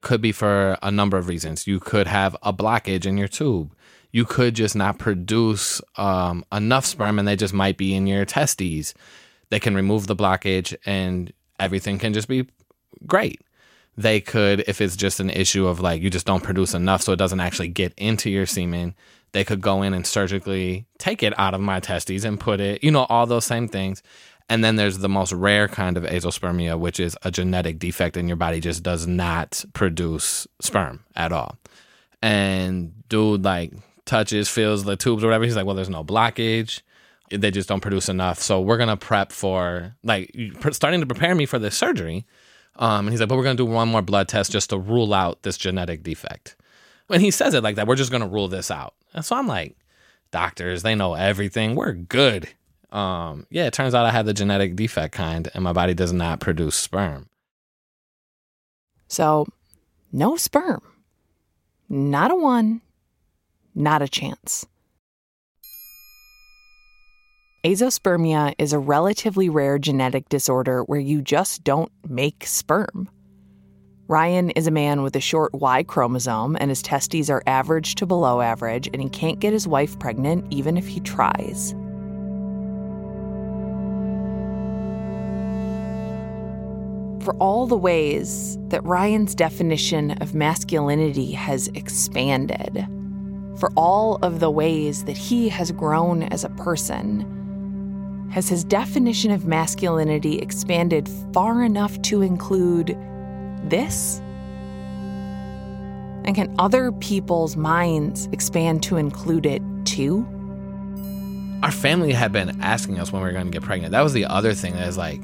Could 0.00 0.20
be 0.20 0.32
for 0.32 0.78
a 0.82 0.90
number 0.90 1.18
of 1.18 1.28
reasons. 1.28 1.66
You 1.66 1.78
could 1.78 2.06
have 2.06 2.36
a 2.42 2.52
blockage 2.52 3.06
in 3.06 3.16
your 3.16 3.28
tube. 3.28 3.74
You 4.12 4.24
could 4.24 4.54
just 4.54 4.74
not 4.74 4.98
produce 4.98 5.80
um, 5.96 6.44
enough 6.52 6.86
sperm 6.86 7.18
and 7.18 7.26
they 7.26 7.36
just 7.36 7.54
might 7.54 7.76
be 7.76 7.94
in 7.94 8.06
your 8.06 8.24
testes. 8.24 8.94
They 9.50 9.60
can 9.60 9.74
remove 9.74 10.06
the 10.06 10.16
blockage 10.16 10.74
and 10.86 11.32
everything 11.58 11.98
can 11.98 12.14
just 12.14 12.28
be 12.28 12.46
great. 13.06 13.40
They 13.96 14.20
could, 14.20 14.64
if 14.66 14.80
it's 14.80 14.96
just 14.96 15.20
an 15.20 15.30
issue 15.30 15.66
of 15.66 15.80
like 15.80 16.00
you 16.00 16.08
just 16.08 16.26
don't 16.26 16.42
produce 16.42 16.74
enough 16.74 17.02
so 17.02 17.12
it 17.12 17.18
doesn't 17.18 17.40
actually 17.40 17.68
get 17.68 17.92
into 17.96 18.30
your 18.30 18.46
semen, 18.46 18.94
they 19.32 19.44
could 19.44 19.60
go 19.60 19.82
in 19.82 19.94
and 19.94 20.06
surgically 20.06 20.86
take 20.98 21.22
it 21.22 21.38
out 21.38 21.54
of 21.54 21.60
my 21.60 21.80
testes 21.80 22.24
and 22.24 22.40
put 22.40 22.60
it, 22.60 22.82
you 22.82 22.90
know, 22.90 23.04
all 23.08 23.26
those 23.26 23.44
same 23.44 23.68
things. 23.68 24.02
And 24.48 24.62
then 24.62 24.76
there's 24.76 24.98
the 24.98 25.08
most 25.08 25.32
rare 25.32 25.68
kind 25.68 25.96
of 25.96 26.04
azospermia, 26.04 26.78
which 26.78 27.00
is 27.00 27.16
a 27.22 27.30
genetic 27.30 27.78
defect 27.78 28.16
in 28.16 28.28
your 28.28 28.36
body 28.36 28.60
just 28.60 28.82
does 28.82 29.06
not 29.06 29.64
produce 29.72 30.46
sperm 30.60 31.04
at 31.16 31.32
all. 31.32 31.58
And 32.20 32.92
dude 33.08 33.44
like 33.44 33.72
touches, 34.04 34.48
feels 34.48 34.84
the 34.84 34.96
tubes 34.96 35.24
or 35.24 35.28
whatever. 35.28 35.44
He's 35.44 35.56
like, 35.56 35.66
well, 35.66 35.76
there's 35.76 35.88
no 35.88 36.04
blockage. 36.04 36.82
They 37.30 37.50
just 37.50 37.68
don't 37.68 37.80
produce 37.80 38.08
enough. 38.08 38.40
So 38.40 38.60
we're 38.60 38.76
gonna 38.76 38.96
prep 38.96 39.32
for 39.32 39.96
like 40.02 40.34
starting 40.72 41.00
to 41.00 41.06
prepare 41.06 41.34
me 41.34 41.46
for 41.46 41.58
this 41.58 41.76
surgery. 41.76 42.26
Um, 42.76 43.06
and 43.06 43.10
he's 43.10 43.20
like, 43.20 43.28
but 43.28 43.36
we're 43.36 43.44
gonna 43.44 43.54
do 43.56 43.66
one 43.66 43.88
more 43.88 44.02
blood 44.02 44.28
test 44.28 44.52
just 44.52 44.70
to 44.70 44.78
rule 44.78 45.12
out 45.12 45.42
this 45.42 45.58
genetic 45.58 46.02
defect. 46.02 46.56
When 47.06 47.20
he 47.20 47.30
says 47.30 47.54
it 47.54 47.62
like 47.62 47.76
that, 47.76 47.86
we're 47.86 47.96
just 47.96 48.12
gonna 48.12 48.26
rule 48.26 48.48
this 48.48 48.70
out. 48.70 48.94
And 49.12 49.24
so 49.24 49.36
I'm 49.36 49.46
like, 49.46 49.76
doctors, 50.30 50.82
they 50.82 50.94
know 50.94 51.14
everything. 51.14 51.74
We're 51.74 51.92
good. 51.92 52.48
Um, 52.90 53.46
yeah, 53.50 53.66
it 53.66 53.72
turns 53.72 53.94
out 53.94 54.06
I 54.06 54.10
had 54.10 54.26
the 54.26 54.34
genetic 54.34 54.76
defect 54.76 55.14
kind, 55.14 55.50
and 55.54 55.64
my 55.64 55.72
body 55.72 55.94
does 55.94 56.12
not 56.12 56.40
produce 56.40 56.76
sperm. 56.76 57.28
So, 59.08 59.46
no 60.10 60.36
sperm. 60.36 60.82
Not 61.88 62.30
a 62.30 62.34
one, 62.34 62.80
not 63.74 64.02
a 64.02 64.08
chance. 64.08 64.66
Azospermia 67.64 68.54
is 68.58 68.72
a 68.72 68.78
relatively 68.80 69.48
rare 69.48 69.78
genetic 69.78 70.28
disorder 70.28 70.82
where 70.82 70.98
you 70.98 71.22
just 71.22 71.62
don't 71.62 71.92
make 72.08 72.44
sperm. 72.44 73.08
Ryan 74.08 74.50
is 74.50 74.66
a 74.66 74.72
man 74.72 75.04
with 75.04 75.14
a 75.14 75.20
short 75.20 75.54
Y 75.54 75.84
chromosome, 75.84 76.56
and 76.58 76.72
his 76.72 76.82
testes 76.82 77.30
are 77.30 77.40
average 77.46 77.94
to 77.94 78.04
below 78.04 78.40
average, 78.40 78.88
and 78.92 79.00
he 79.00 79.08
can't 79.08 79.38
get 79.38 79.52
his 79.52 79.68
wife 79.68 79.96
pregnant 80.00 80.44
even 80.52 80.76
if 80.76 80.88
he 80.88 80.98
tries. 80.98 81.70
For 87.24 87.36
all 87.38 87.68
the 87.68 87.76
ways 87.76 88.58
that 88.70 88.82
Ryan's 88.82 89.36
definition 89.36 90.20
of 90.20 90.34
masculinity 90.34 91.30
has 91.30 91.68
expanded, 91.68 92.88
for 93.60 93.70
all 93.76 94.18
of 94.22 94.40
the 94.40 94.50
ways 94.50 95.04
that 95.04 95.16
he 95.16 95.48
has 95.48 95.70
grown 95.70 96.24
as 96.24 96.42
a 96.42 96.50
person, 96.50 97.38
has 98.32 98.48
his 98.48 98.64
definition 98.64 99.30
of 99.30 99.46
masculinity 99.46 100.38
expanded 100.38 101.08
far 101.32 101.62
enough 101.62 102.00
to 102.02 102.22
include 102.22 102.96
this? 103.64 104.20
And 106.24 106.34
can 106.34 106.54
other 106.58 106.92
people's 106.92 107.56
minds 107.56 108.28
expand 108.32 108.82
to 108.84 108.96
include 108.96 109.44
it 109.44 109.62
too? 109.84 110.26
Our 111.62 111.70
family 111.70 112.12
had 112.12 112.32
been 112.32 112.60
asking 112.60 112.98
us 112.98 113.12
when 113.12 113.22
we 113.22 113.28
were 113.28 113.32
going 113.32 113.44
to 113.46 113.50
get 113.52 113.62
pregnant. 113.62 113.92
That 113.92 114.00
was 114.00 114.14
the 114.14 114.24
other 114.24 114.54
thing 114.54 114.72
that 114.74 114.88
is 114.88 114.96
like, 114.96 115.22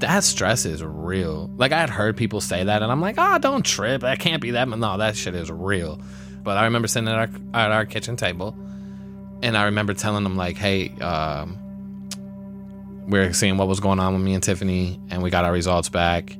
that 0.00 0.24
stress 0.24 0.64
is 0.64 0.82
real. 0.82 1.50
Like 1.56 1.72
I 1.72 1.80
had 1.80 1.90
heard 1.90 2.16
people 2.16 2.40
say 2.40 2.64
that, 2.64 2.82
and 2.82 2.90
I'm 2.90 3.00
like, 3.00 3.16
oh, 3.18 3.38
don't 3.38 3.64
trip. 3.64 4.00
That 4.00 4.18
can't 4.18 4.42
be 4.42 4.52
that. 4.52 4.68
No, 4.68 4.98
that 4.98 5.14
shit 5.16 5.34
is 5.34 5.50
real. 5.50 6.00
But 6.42 6.56
I 6.56 6.64
remember 6.64 6.88
sitting 6.88 7.08
at 7.08 7.14
our 7.14 7.28
at 7.54 7.70
our 7.70 7.86
kitchen 7.86 8.16
table, 8.16 8.56
and 9.42 9.56
I 9.56 9.64
remember 9.64 9.94
telling 9.94 10.24
them 10.24 10.36
like, 10.36 10.56
hey, 10.56 10.88
um, 11.00 11.58
we're 13.06 13.32
seeing 13.32 13.56
what 13.56 13.68
was 13.68 13.80
going 13.80 14.00
on 14.00 14.14
with 14.14 14.22
me 14.22 14.34
and 14.34 14.42
Tiffany, 14.42 15.00
and 15.10 15.22
we 15.22 15.30
got 15.30 15.44
our 15.44 15.52
results 15.52 15.88
back. 15.88 16.36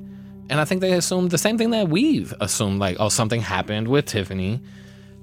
And 0.50 0.61
I 0.61 0.64
think 0.64 0.81
they 0.81 0.92
assumed 0.92 1.31
the 1.31 1.38
same 1.38 1.57
thing 1.59 1.70
that 1.70 1.88
we've 1.88 2.35
assumed, 2.40 2.79
like, 2.79 2.96
oh, 3.00 3.09
something 3.09 3.40
happened 3.40 3.88
with 3.88 4.07
Tiffany. 4.07 4.61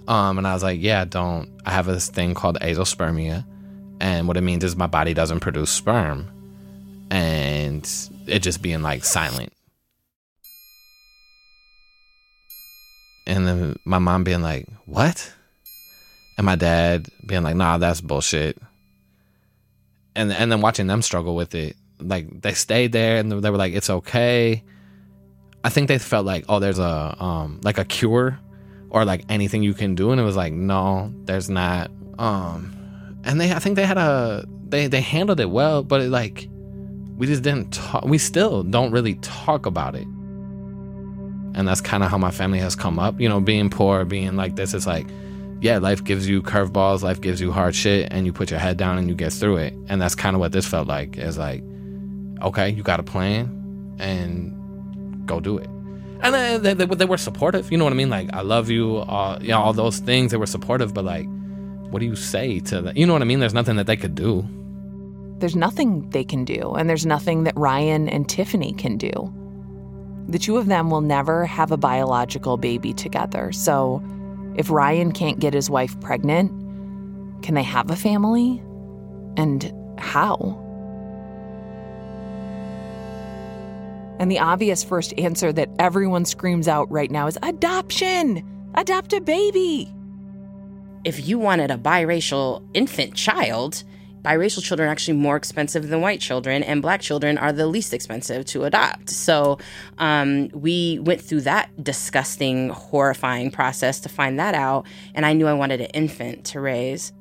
Um, 0.08 0.38
and 0.38 0.48
I 0.48 0.54
was 0.54 0.64
like, 0.64 0.82
yeah, 0.82 1.06
don't. 1.06 1.50
I 1.66 1.72
have 1.72 1.86
this 1.86 2.10
thing 2.10 2.34
called 2.34 2.60
azospermia, 2.60 3.46
and 4.00 4.28
what 4.28 4.38
it 4.38 4.42
means 4.42 4.64
is 4.64 4.76
my 4.76 4.88
body 4.88 5.14
doesn't 5.14 5.42
produce 5.42 5.70
sperm, 5.70 6.28
and 7.12 7.88
it 8.28 8.40
just 8.40 8.62
being 8.62 8.82
like 8.82 9.04
silent. 9.04 9.54
And 13.28 13.48
then 13.48 13.76
my 13.86 14.00
mom 14.00 14.24
being 14.24 14.42
like, 14.42 14.68
what? 14.86 15.32
And 16.38 16.46
my 16.46 16.56
dad 16.56 17.08
being 17.26 17.44
like, 17.44 17.56
nah, 17.56 17.78
that's 17.78 18.02
bullshit. 18.02 18.58
And 20.16 20.32
and 20.32 20.52
then 20.52 20.62
watching 20.62 20.88
them 20.88 21.02
struggle 21.02 21.36
with 21.36 21.56
it, 21.56 21.78
like 22.00 22.42
they 22.42 22.54
stayed 22.54 22.92
there 22.92 23.18
and 23.18 23.32
they 23.32 23.50
were 23.50 23.58
like, 23.58 23.74
it's 23.74 23.90
okay. 23.90 24.64
I 25.64 25.70
think 25.70 25.88
they 25.88 26.00
felt 26.00 26.26
like, 26.26 26.46
oh, 26.50 26.60
there's 26.60 26.80
a 26.80 27.16
um 27.24 27.62
like 27.64 27.78
a 27.78 27.86
cure 27.86 28.40
or 28.90 29.06
like 29.06 29.24
anything 29.30 29.64
you 29.64 29.74
can 29.74 29.96
do, 29.96 30.12
and 30.12 30.20
it 30.20 30.24
was 30.24 30.36
like, 30.36 30.54
no, 30.54 31.14
there's 31.26 31.50
not. 31.50 31.90
Um, 32.20 32.76
and 33.24 33.40
they, 33.40 33.52
I 33.52 33.60
think 33.60 33.78
they 33.78 33.86
had 33.86 33.98
a 33.98 34.46
they 34.68 34.88
they 34.88 35.02
handled 35.02 35.40
it 35.40 35.50
well, 35.50 35.82
but 35.82 36.02
it 36.02 36.10
like 36.10 36.50
we 37.18 37.26
just 37.28 37.42
didn't 37.42 37.72
talk. 37.72 38.04
We 38.04 38.18
still 38.18 38.64
don't 38.64 38.92
really 38.92 39.16
talk 39.16 39.66
about 39.66 39.96
it, 39.96 40.08
and 40.08 41.68
that's 41.68 41.82
kind 41.82 42.04
of 42.04 42.10
how 42.12 42.18
my 42.18 42.32
family 42.32 42.60
has 42.60 42.76
come 42.76 43.00
up. 43.00 43.20
You 43.20 43.30
know, 43.30 43.40
being 43.40 43.70
poor, 43.70 44.04
being 44.04 44.36
like 44.36 44.56
this, 44.56 44.74
it's 44.74 44.88
like, 44.88 45.08
yeah, 45.62 45.78
life 45.78 46.04
gives 46.04 46.28
you 46.28 46.42
curveballs, 46.42 47.04
life 47.04 47.22
gives 47.22 47.40
you 47.40 47.52
hard 47.52 47.76
shit, 47.76 48.12
and 48.12 48.26
you 48.26 48.34
put 48.34 48.50
your 48.50 48.60
head 48.60 48.78
down 48.78 48.98
and 48.98 49.08
you 49.08 49.16
get 49.16 49.32
through 49.32 49.58
it. 49.58 49.74
And 49.88 50.02
that's 50.02 50.16
kind 50.16 50.36
of 50.36 50.40
what 50.40 50.52
this 50.52 50.66
felt 50.66 50.88
like. 50.88 51.18
Is 51.18 51.38
like, 51.38 51.64
okay, 52.42 52.70
you 52.70 52.82
got 52.82 53.00
a 53.00 53.04
plan, 53.04 53.96
and 54.00 55.26
go 55.28 55.40
do 55.40 55.60
it. 55.60 55.70
And 56.24 56.64
they, 56.66 56.74
they, 56.74 56.86
they 56.86 57.06
were 57.06 57.18
supportive. 57.18 57.72
You 57.72 57.78
know 57.78 57.84
what 57.84 57.94
I 57.94 57.96
mean? 57.96 58.10
Like, 58.10 58.34
I 58.34 58.42
love 58.42 58.70
you, 58.70 58.98
uh, 58.98 59.38
you 59.42 59.50
know, 59.50 59.60
all 59.60 59.74
those 59.74 60.00
things. 60.00 60.32
They 60.32 60.38
were 60.38 60.46
supportive, 60.48 60.94
but 60.94 61.06
like, 61.06 61.28
what 61.92 62.00
do 62.00 62.06
you 62.06 62.16
say 62.16 62.60
to 62.62 62.82
that? 62.82 62.98
You 62.98 63.06
know 63.06 63.14
what 63.14 63.22
I 63.22 63.26
mean? 63.26 63.40
There's 63.40 63.54
nothing 63.54 63.76
that 63.76 63.86
they 63.86 63.98
could 63.98 64.16
do. 64.16 64.48
There's 65.38 65.56
nothing 65.56 66.10
they 66.10 66.24
can 66.24 66.44
do, 66.44 66.74
and 66.74 66.90
there's 66.90 67.06
nothing 67.06 67.44
that 67.44 67.54
Ryan 67.56 68.10
and 68.10 68.28
Tiffany 68.28 68.74
can 68.74 68.98
do. 68.98 69.12
The 70.28 70.40
two 70.40 70.58
of 70.58 70.68
them 70.68 70.90
will 70.90 71.02
never 71.02 71.46
have 71.46 71.72
a 71.72 71.78
biological 71.78 72.58
baby 72.58 72.94
together. 72.94 73.52
So, 73.52 74.04
if 74.56 74.70
Ryan 74.70 75.12
can't 75.12 75.40
get 75.40 75.54
his 75.54 75.70
wife 75.70 76.00
pregnant, 76.02 76.52
can 77.44 77.56
they 77.56 77.64
have 77.64 77.90
a 77.90 77.96
family? 77.96 78.62
And 79.38 79.74
how? 79.98 80.58
And 84.20 84.30
the 84.30 84.40
obvious 84.40 84.84
first 84.84 85.18
answer 85.18 85.52
that 85.54 85.70
everyone 85.80 86.26
screams 86.26 86.68
out 86.68 86.92
right 86.92 87.10
now 87.10 87.28
is 87.28 87.40
adoption! 87.42 88.44
Adopt 88.76 89.14
a 89.14 89.22
baby! 89.22 89.92
If 91.04 91.28
you 91.28 91.40
wanted 91.40 91.72
a 91.72 91.78
biracial 91.78 92.64
infant 92.76 93.16
child, 93.16 93.84
biracial 94.22 94.64
children 94.64 94.88
are 94.88 94.92
actually 94.92 95.18
more 95.18 95.36
expensive 95.36 95.90
than 95.90 96.02
white 96.02 96.20
children, 96.20 96.64
and 96.64 96.82
black 96.82 97.02
children 97.02 97.38
are 97.38 97.52
the 97.52 97.68
least 97.68 97.94
expensive 97.94 98.46
to 98.46 98.64
adopt. 98.64 99.10
So 99.10 99.58
um, 99.98 100.50
we 100.50 101.00
went 101.00 101.22
through 101.22 101.42
that 101.42 101.84
disgusting, 101.84 102.70
horrifying 102.70 103.52
process 103.52 104.00
to 104.02 104.10
find 104.10 104.40
that 104.40 104.56
out, 104.56 104.86
and 105.16 105.26
I 105.26 105.34
knew 105.34 105.48
I 105.48 105.54
wanted 105.54 105.82
an 105.82 105.88
infant 105.88 106.46
to 106.46 106.60
raise. 106.60 107.14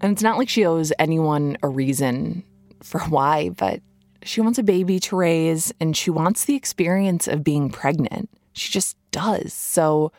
And 0.00 0.12
it's 0.12 0.22
not 0.22 0.38
like 0.38 0.48
she 0.48 0.64
owes 0.64 0.92
anyone 0.98 1.56
a 1.62 1.68
reason 1.68 2.44
for 2.82 3.00
why, 3.00 3.50
but 3.50 3.80
she 4.22 4.40
wants 4.40 4.58
a 4.58 4.62
baby 4.62 5.00
to 5.00 5.16
raise 5.16 5.72
and 5.80 5.96
she 5.96 6.10
wants 6.10 6.44
the 6.44 6.54
experience 6.54 7.26
of 7.26 7.44
being 7.44 7.70
pregnant. 7.70 8.28
She 8.52 8.70
just 8.70 8.96
does. 9.10 9.52
So 9.52 10.12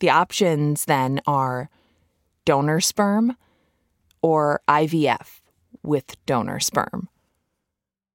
the 0.00 0.10
options 0.10 0.84
then 0.84 1.20
are 1.26 1.68
donor 2.44 2.80
sperm 2.80 3.36
or 4.22 4.60
IVF 4.68 5.40
with 5.82 6.16
donor 6.26 6.60
sperm. 6.60 7.08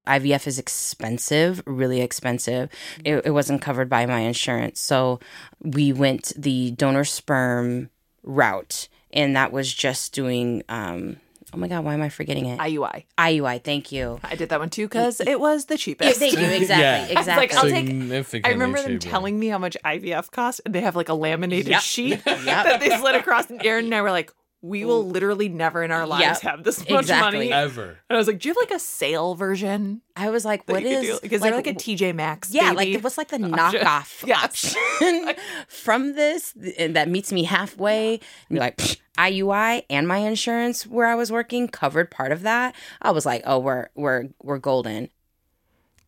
IVF 0.06 0.48
is 0.48 0.60
expensive, 0.60 1.64
really 1.66 2.02
expensive. 2.02 2.70
It, 3.06 3.26
it 3.26 3.32
wasn't 3.32 3.62
covered 3.62 3.90
by 3.90 4.06
my 4.06 4.20
insurance. 4.20 4.82
So 4.82 5.20
we 5.62 5.94
went 5.94 6.34
the 6.36 6.72
donor 6.72 7.06
sperm 7.06 7.90
route, 8.22 8.90
and 9.14 9.34
that 9.38 9.54
was 9.54 9.74
just 9.74 10.12
doing, 10.14 10.62
um, 10.68 11.16
oh 11.54 11.58
my 11.58 11.70
God, 11.70 11.86
why 11.86 11.94
am 11.94 12.02
I 12.02 12.10
forgetting 12.10 12.48
it? 12.48 12.60
IUI. 12.60 13.06
IUI, 13.18 13.64
thank 13.64 13.94
you. 13.94 14.20
I 14.26 14.36
did 14.36 14.50
that 14.50 14.60
one 14.60 14.70
too 14.70 14.88
because 14.90 15.22
it 15.22 15.40
was 15.40 15.66
the 15.66 15.76
Yeah, 15.76 15.78
cheapest. 15.78 16.20
thank 16.20 16.34
you, 16.34 16.40
exactly, 16.48 16.84
Yeah. 16.84 16.96
I 17.16 17.20
was 17.20 17.28
like, 17.28 17.44
exactly. 17.52 17.74
I'll 18.12 18.24
take- 18.26 18.46
I 18.46 18.50
remember 18.50 18.82
them 18.82 19.00
cheaper. 19.00 19.10
telling 19.10 19.40
me 19.40 19.48
how 19.48 19.58
much 19.58 19.78
IVF 19.86 20.32
cost, 20.32 20.60
and 20.66 20.76
they 20.76 20.82
have 20.82 20.98
like 20.98 21.08
a 21.08 21.14
laminated 21.14 21.68
Yep. 21.70 21.82
sheet 21.82 22.10
Yep. 22.26 22.44
that 22.46 22.80
they 22.82 22.90
slid 22.98 23.16
across. 23.16 23.50
And 23.50 23.66
Aaron 23.66 23.86
and 23.86 23.96
I 23.96 24.02
were 24.02 24.12
like, 24.12 24.34
we 24.66 24.86
will 24.86 25.06
literally 25.06 25.50
never 25.50 25.84
in 25.84 25.92
our 25.92 26.08
lives 26.08 26.22
Yep. 26.24 26.42
have 26.54 26.64
this 26.64 26.80
much 26.90 27.02
Exactly. 27.02 27.50
money. 27.50 27.52
ever. 27.52 27.84
And 28.10 28.16
I 28.16 28.16
was 28.16 28.28
like, 28.28 28.40
do 28.40 28.48
you 28.48 28.54
have 28.54 28.58
like 28.70 28.72
a 28.72 28.80
sale 28.80 29.36
version? 29.36 30.02
I 30.16 30.30
was 30.30 30.46
like, 30.46 30.66
what 30.70 30.84
is 30.84 30.86
what 30.86 30.92
you 30.92 30.98
could 31.00 31.06
is. 31.10 31.22
Like, 31.24 31.32
is 31.34 31.42
there 31.42 31.56
like 31.56 31.68
a 31.68 31.74
TJ 31.74 32.16
Maxx? 32.16 32.54
yeah, 32.54 32.74
baby? 32.74 32.94
like 32.94 33.04
what's 33.04 33.18
like 33.18 33.28
the 33.28 33.44
option? 33.44 33.82
knockoff 33.82 34.24
Yes. 34.26 34.74
option 34.76 35.36
from 35.68 36.14
this 36.16 36.56
and 36.80 36.96
that 36.96 37.10
meets 37.10 37.34
me 37.34 37.44
halfway? 37.44 38.14
And 38.14 38.22
you're 38.52 38.60
like, 38.62 38.80
IUI 39.18 39.84
and 39.90 40.08
my 40.08 40.20
insurance 40.20 40.88
where 40.88 41.08
I 41.08 41.16
was 41.16 41.30
working 41.30 41.68
covered 41.68 42.10
part 42.10 42.32
of 42.32 42.44
that. 42.44 42.74
I 43.02 43.12
was 43.12 43.26
like, 43.26 43.44
oh, 43.46 43.60
we're 43.60 43.90
we're 43.96 44.30
we're 44.42 44.60
golden. 44.60 45.10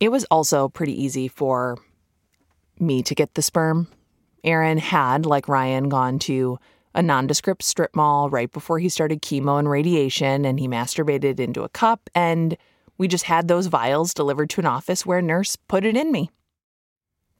It 0.00 0.08
was 0.10 0.24
also 0.30 0.68
pretty 0.70 1.00
easy 1.00 1.28
for 1.28 1.76
me 2.80 3.02
to 3.02 3.14
get 3.14 3.34
the 3.34 3.42
sperm. 3.42 3.88
Aaron 4.44 4.78
had, 4.78 5.26
like 5.26 5.46
Ryan, 5.48 5.88
gone 5.88 6.18
to 6.20 6.58
a 6.96 7.02
nondescript 7.02 7.62
strip 7.62 7.94
mall 7.94 8.28
right 8.28 8.50
before 8.50 8.78
he 8.78 8.88
started 8.88 9.22
chemo 9.22 9.58
and 9.58 9.70
radiation, 9.70 10.44
and 10.44 10.58
he 10.58 10.66
masturbated 10.66 11.38
into 11.38 11.62
a 11.62 11.68
cup, 11.68 12.10
and 12.14 12.56
we 12.98 13.06
just 13.06 13.24
had 13.24 13.46
those 13.46 13.66
vials 13.66 14.14
delivered 14.14 14.50
to 14.50 14.60
an 14.60 14.66
office 14.66 15.06
where 15.06 15.18
a 15.18 15.22
nurse 15.22 15.54
put 15.54 15.84
it 15.84 15.96
in 15.96 16.10
me. 16.10 16.30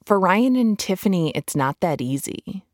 For 0.05 0.21
Ryan 0.21 0.55
and 0.55 0.79
Tiffany, 0.79 1.33
it's 1.35 1.57
not 1.57 1.81
that 1.81 2.01
easy. 2.01 2.65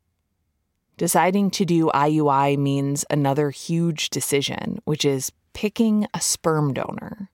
Deciding 0.97 1.49
to 1.51 1.65
do 1.65 1.89
IUI 1.95 2.57
means 2.59 3.05
another 3.09 3.49
huge 3.49 4.11
decision, 4.11 4.79
which 4.83 5.03
is 5.03 5.31
picking 5.53 6.05
a 6.13 6.21
sperm 6.21 6.73
donor 6.73 7.31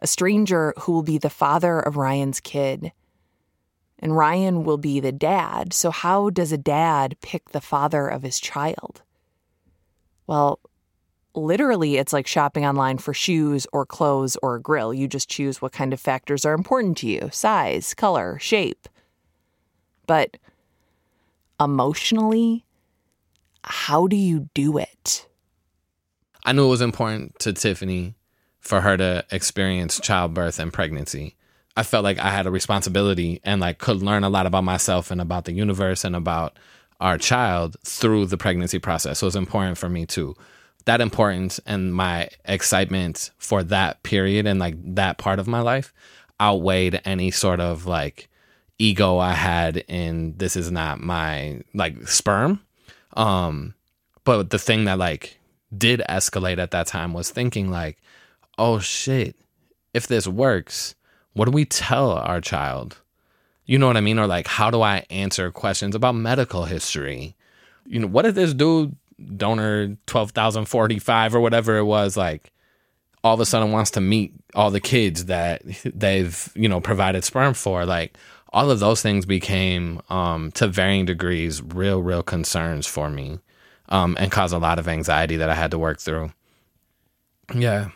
a 0.00 0.06
stranger 0.06 0.74
who 0.80 0.92
will 0.92 1.02
be 1.02 1.18
the 1.18 1.30
father 1.30 1.80
of 1.80 1.96
Ryan's 1.96 2.40
kid. 2.40 2.92
And 3.98 4.16
Ryan 4.16 4.64
will 4.64 4.76
be 4.76 5.00
the 5.00 5.12
dad. 5.12 5.72
So, 5.72 5.90
how 5.90 6.30
does 6.30 6.52
a 6.52 6.58
dad 6.58 7.16
pick 7.22 7.50
the 7.50 7.60
father 7.60 8.08
of 8.08 8.22
his 8.22 8.38
child? 8.38 9.02
Well, 10.26 10.60
literally, 11.34 11.96
it's 11.96 12.12
like 12.12 12.26
shopping 12.26 12.66
online 12.66 12.98
for 12.98 13.14
shoes 13.14 13.66
or 13.72 13.86
clothes 13.86 14.36
or 14.42 14.56
a 14.56 14.60
grill. 14.60 14.92
You 14.92 15.08
just 15.08 15.28
choose 15.30 15.62
what 15.62 15.72
kind 15.72 15.92
of 15.92 16.00
factors 16.00 16.44
are 16.44 16.54
important 16.54 16.98
to 16.98 17.06
you 17.06 17.30
size, 17.32 17.94
color, 17.94 18.38
shape. 18.38 18.88
But 20.06 20.36
emotionally, 21.60 22.64
how 23.64 24.06
do 24.06 24.16
you 24.16 24.48
do 24.54 24.78
it? 24.78 25.26
I 26.44 26.52
knew 26.52 26.66
it 26.66 26.70
was 26.70 26.80
important 26.80 27.38
to 27.40 27.52
Tiffany 27.52 28.14
for 28.60 28.80
her 28.80 28.96
to 28.96 29.24
experience 29.30 30.00
childbirth 30.00 30.58
and 30.58 30.72
pregnancy. 30.72 31.36
I 31.76 31.82
felt 31.82 32.04
like 32.04 32.18
I 32.18 32.30
had 32.30 32.46
a 32.46 32.50
responsibility 32.50 33.40
and 33.44 33.60
like 33.60 33.78
could 33.78 34.02
learn 34.02 34.24
a 34.24 34.30
lot 34.30 34.46
about 34.46 34.64
myself 34.64 35.10
and 35.10 35.20
about 35.20 35.44
the 35.44 35.52
universe 35.52 36.04
and 36.04 36.16
about 36.16 36.58
our 37.00 37.18
child 37.18 37.76
through 37.84 38.26
the 38.26 38.38
pregnancy 38.38 38.78
process. 38.78 39.18
So 39.18 39.26
it's 39.26 39.36
important 39.36 39.76
for 39.76 39.88
me 39.88 40.06
to 40.06 40.34
that 40.86 41.00
importance 41.00 41.60
and 41.66 41.92
my 41.94 42.30
excitement 42.44 43.30
for 43.38 43.62
that 43.64 44.02
period 44.02 44.46
and 44.46 44.58
like 44.58 44.76
that 44.94 45.18
part 45.18 45.38
of 45.38 45.46
my 45.46 45.60
life 45.60 45.92
outweighed 46.40 47.00
any 47.04 47.30
sort 47.30 47.60
of 47.60 47.86
like 47.86 48.28
ego 48.78 49.18
I 49.18 49.32
had 49.32 49.78
in 49.88 50.36
this 50.36 50.56
is 50.56 50.70
not 50.70 51.00
my 51.00 51.60
like 51.74 52.08
sperm. 52.08 52.60
Um 53.14 53.74
but 54.24 54.50
the 54.50 54.58
thing 54.58 54.84
that 54.84 54.98
like 54.98 55.38
did 55.76 56.02
escalate 56.08 56.58
at 56.58 56.72
that 56.72 56.86
time 56.86 57.12
was 57.12 57.30
thinking 57.30 57.70
like, 57.70 57.98
oh 58.58 58.78
shit, 58.78 59.36
if 59.94 60.06
this 60.06 60.26
works, 60.26 60.95
what 61.36 61.44
do 61.44 61.50
we 61.50 61.66
tell 61.66 62.12
our 62.12 62.40
child? 62.40 62.98
You 63.66 63.78
know 63.78 63.86
what 63.86 63.98
I 63.98 64.00
mean? 64.00 64.18
Or 64.18 64.26
like, 64.26 64.46
how 64.46 64.70
do 64.70 64.80
I 64.80 65.04
answer 65.10 65.50
questions 65.50 65.94
about 65.94 66.14
medical 66.14 66.64
history? 66.64 67.36
You 67.84 68.00
know, 68.00 68.06
what 68.06 68.24
if 68.24 68.34
this 68.34 68.54
dude, 68.54 68.96
donor 69.36 69.96
12,045 70.06 71.34
or 71.34 71.40
whatever 71.40 71.76
it 71.76 71.84
was, 71.84 72.16
like, 72.16 72.52
all 73.22 73.34
of 73.34 73.40
a 73.40 73.44
sudden 73.44 73.70
wants 73.70 73.90
to 73.92 74.00
meet 74.00 74.32
all 74.54 74.70
the 74.70 74.80
kids 74.80 75.26
that 75.26 75.62
they've, 75.84 76.52
you 76.54 76.70
know, 76.70 76.80
provided 76.80 77.22
sperm 77.22 77.52
for? 77.52 77.84
Like, 77.84 78.16
all 78.50 78.70
of 78.70 78.80
those 78.80 79.02
things 79.02 79.26
became, 79.26 80.00
um, 80.08 80.52
to 80.52 80.66
varying 80.68 81.04
degrees, 81.04 81.60
real, 81.60 82.02
real 82.02 82.22
concerns 82.22 82.86
for 82.86 83.10
me 83.10 83.40
um, 83.90 84.16
and 84.18 84.32
caused 84.32 84.54
a 84.54 84.58
lot 84.58 84.78
of 84.78 84.88
anxiety 84.88 85.36
that 85.36 85.50
I 85.50 85.54
had 85.54 85.72
to 85.72 85.78
work 85.78 86.00
through. 86.00 86.32
Yeah. 87.54 87.90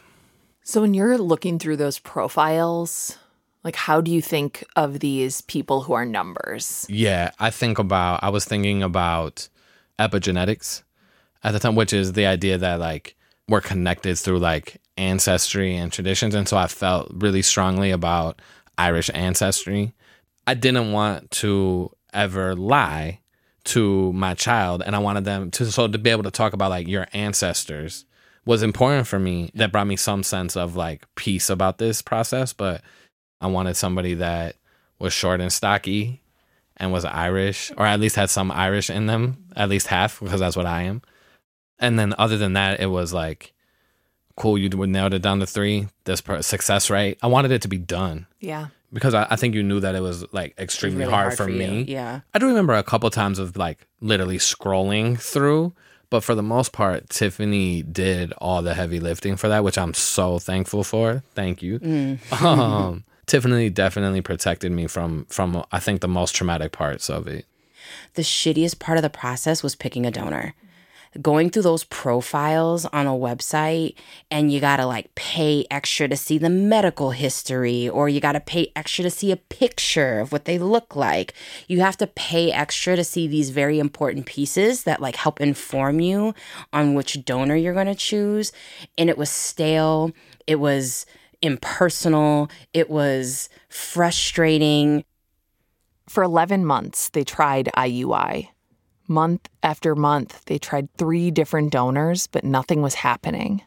So 0.62 0.82
when 0.82 0.92
you're 0.92 1.16
looking 1.16 1.58
through 1.58 1.78
those 1.78 1.98
profiles, 1.98 3.18
like 3.64 3.76
how 3.76 4.00
do 4.00 4.10
you 4.10 4.22
think 4.22 4.64
of 4.76 5.00
these 5.00 5.42
people 5.42 5.82
who 5.82 5.92
are 5.92 6.04
numbers? 6.04 6.86
Yeah. 6.88 7.30
I 7.38 7.50
think 7.50 7.78
about, 7.78 8.22
I 8.22 8.30
was 8.30 8.44
thinking 8.44 8.82
about 8.82 9.48
epigenetics 9.98 10.82
at 11.42 11.52
the 11.52 11.58
time, 11.58 11.74
which 11.74 11.92
is 11.92 12.12
the 12.12 12.26
idea 12.26 12.58
that 12.58 12.80
like 12.80 13.16
we're 13.48 13.60
connected 13.60 14.18
through 14.18 14.38
like 14.38 14.80
ancestry 14.96 15.76
and 15.76 15.92
traditions. 15.92 16.34
And 16.34 16.48
so 16.48 16.56
I 16.56 16.68
felt 16.68 17.08
really 17.12 17.42
strongly 17.42 17.90
about 17.90 18.40
Irish 18.78 19.10
ancestry. 19.12 19.92
I 20.46 20.54
didn't 20.54 20.92
want 20.92 21.30
to 21.32 21.90
ever 22.12 22.54
lie 22.56 23.20
to 23.62 24.12
my 24.14 24.34
child 24.34 24.82
and 24.84 24.96
I 24.96 24.98
wanted 24.98 25.24
them 25.24 25.50
to 25.52 25.70
so 25.70 25.86
to 25.86 25.98
be 25.98 26.10
able 26.10 26.22
to 26.22 26.30
talk 26.30 26.54
about 26.54 26.70
like 26.70 26.88
your 26.88 27.06
ancestors 27.12 28.06
was 28.46 28.62
important 28.62 29.06
for 29.06 29.18
me 29.18 29.50
that 29.54 29.70
brought 29.70 29.86
me 29.86 29.96
some 29.96 30.22
sense 30.22 30.56
of 30.56 30.76
like 30.76 31.04
peace 31.14 31.50
about 31.50 31.76
this 31.76 32.00
process 32.00 32.54
but 32.54 32.80
I 33.40 33.46
wanted 33.46 33.76
somebody 33.76 34.14
that 34.14 34.56
was 34.98 35.12
short 35.12 35.40
and 35.40 35.52
stocky 35.52 36.20
and 36.76 36.92
was 36.92 37.04
Irish 37.04 37.72
or 37.76 37.86
at 37.86 38.00
least 38.00 38.16
had 38.16 38.30
some 38.30 38.50
Irish 38.50 38.90
in 38.90 39.06
them 39.06 39.44
at 39.56 39.68
least 39.68 39.86
half 39.88 40.20
because 40.20 40.40
that's 40.40 40.56
what 40.56 40.66
I 40.66 40.82
am 40.82 41.02
and 41.78 41.98
then 41.98 42.14
other 42.18 42.36
than 42.38 42.52
that 42.54 42.80
it 42.80 42.86
was 42.86 43.12
like 43.12 43.52
cool 44.36 44.56
you 44.58 44.68
nailed 44.68 45.12
it 45.14 45.22
down 45.22 45.40
to 45.40 45.46
3 45.46 45.88
this 46.04 46.20
per- 46.20 46.42
success 46.42 46.88
rate 46.90 47.18
I 47.22 47.26
wanted 47.26 47.50
it 47.50 47.62
to 47.62 47.68
be 47.68 47.78
done 47.78 48.26
Yeah. 48.40 48.68
because 48.92 49.12
I, 49.14 49.26
I 49.30 49.36
think 49.36 49.54
you 49.54 49.62
knew 49.62 49.80
that 49.80 49.94
it 49.94 50.00
was 50.00 50.24
like 50.32 50.54
extremely 50.58 51.00
Really 51.00 51.12
hard, 51.12 51.34
for, 51.36 51.48
you. 51.48 51.58
me 51.58 51.82
Yeah. 51.82 52.20
I 52.34 52.38
do 52.38 52.46
remember 52.46 52.74
a 52.74 52.82
couple 52.82 53.10
times 53.10 53.38
of 53.38 53.56
like 53.56 53.86
literally 54.00 54.38
scrolling 54.38 55.20
through, 55.20 55.72
but 56.08 56.24
for 56.24 56.34
the 56.34 56.42
most 56.42 56.72
part, 56.72 57.08
Tiffany 57.10 57.82
did 57.82 58.32
all 58.38 58.62
the 58.62 58.74
heavy 58.74 58.98
lifting 59.00 59.36
for 59.36 59.48
that, 59.48 59.62
which 59.62 59.76
I'm 59.78 59.94
so 59.94 60.38
thankful 60.38 60.84
for. 60.84 61.22
Thank 61.34 61.62
you. 61.62 61.78
um, 62.40 63.04
Tiffany 63.30 63.70
definitely 63.70 64.22
protected 64.22 64.72
me 64.72 64.88
from 64.88 65.24
from 65.26 65.64
I 65.70 65.78
think 65.78 66.00
the 66.00 66.08
most 66.08 66.34
traumatic 66.34 66.72
parts 66.72 67.08
of 67.08 67.28
it. 67.28 67.46
The 68.14 68.22
shittiest 68.22 68.80
part 68.80 68.98
of 68.98 69.02
the 69.02 69.08
process 69.08 69.62
was 69.62 69.76
picking 69.76 70.04
a 70.04 70.10
donor. 70.10 70.52
Going 71.22 71.48
through 71.48 71.62
those 71.62 71.84
profiles 71.84 72.86
on 72.86 73.06
a 73.06 73.10
website 73.10 73.94
and 74.32 74.52
you 74.52 74.58
gotta 74.58 74.84
like 74.84 75.14
pay 75.14 75.64
extra 75.70 76.08
to 76.08 76.16
see 76.16 76.38
the 76.38 76.50
medical 76.50 77.12
history 77.12 77.88
or 77.88 78.08
you 78.08 78.18
gotta 78.20 78.40
pay 78.40 78.72
extra 78.74 79.04
to 79.04 79.10
see 79.10 79.30
a 79.30 79.36
picture 79.36 80.18
of 80.18 80.32
what 80.32 80.44
they 80.44 80.58
look 80.58 80.96
like. 80.96 81.32
You 81.68 81.82
have 81.82 81.96
to 81.98 82.08
pay 82.08 82.50
extra 82.50 82.96
to 82.96 83.04
see 83.04 83.28
these 83.28 83.50
very 83.50 83.78
important 83.78 84.26
pieces 84.26 84.82
that 84.82 85.00
like 85.00 85.14
help 85.14 85.40
inform 85.40 86.00
you 86.00 86.34
on 86.72 86.94
which 86.94 87.24
donor 87.24 87.54
you're 87.54 87.74
gonna 87.74 87.94
choose. 87.94 88.50
And 88.98 89.08
it 89.08 89.16
was 89.16 89.30
stale, 89.30 90.10
it 90.48 90.56
was 90.56 91.06
impersonal, 91.42 92.50
it 92.72 92.90
was 92.90 93.48
frustrating. 93.68 95.04
For 96.08 96.22
11 96.22 96.64
months, 96.66 97.08
they 97.10 97.24
tried 97.24 97.70
IUI. 97.76 98.48
Month 99.08 99.48
after 99.62 99.94
month, 99.94 100.44
they 100.44 100.58
tried 100.58 100.92
three 100.94 101.30
different 101.30 101.72
donors, 101.72 102.26
but 102.26 102.44
nothing 102.44 102.82
was 102.82 102.94
happening. 102.94 103.62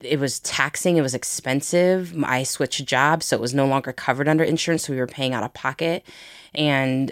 it 0.00 0.20
was 0.20 0.40
taxing, 0.40 0.96
it 0.96 1.02
was 1.02 1.14
expensive. 1.14 2.14
I 2.22 2.42
switched 2.42 2.84
jobs, 2.84 3.26
so 3.26 3.36
it 3.36 3.40
was 3.40 3.54
no 3.54 3.66
longer 3.66 3.92
covered 3.92 4.28
under 4.28 4.44
insurance, 4.44 4.84
so 4.84 4.92
we 4.92 4.98
were 4.98 5.06
paying 5.06 5.32
out 5.32 5.44
of 5.44 5.54
pocket. 5.54 6.04
And 6.54 7.10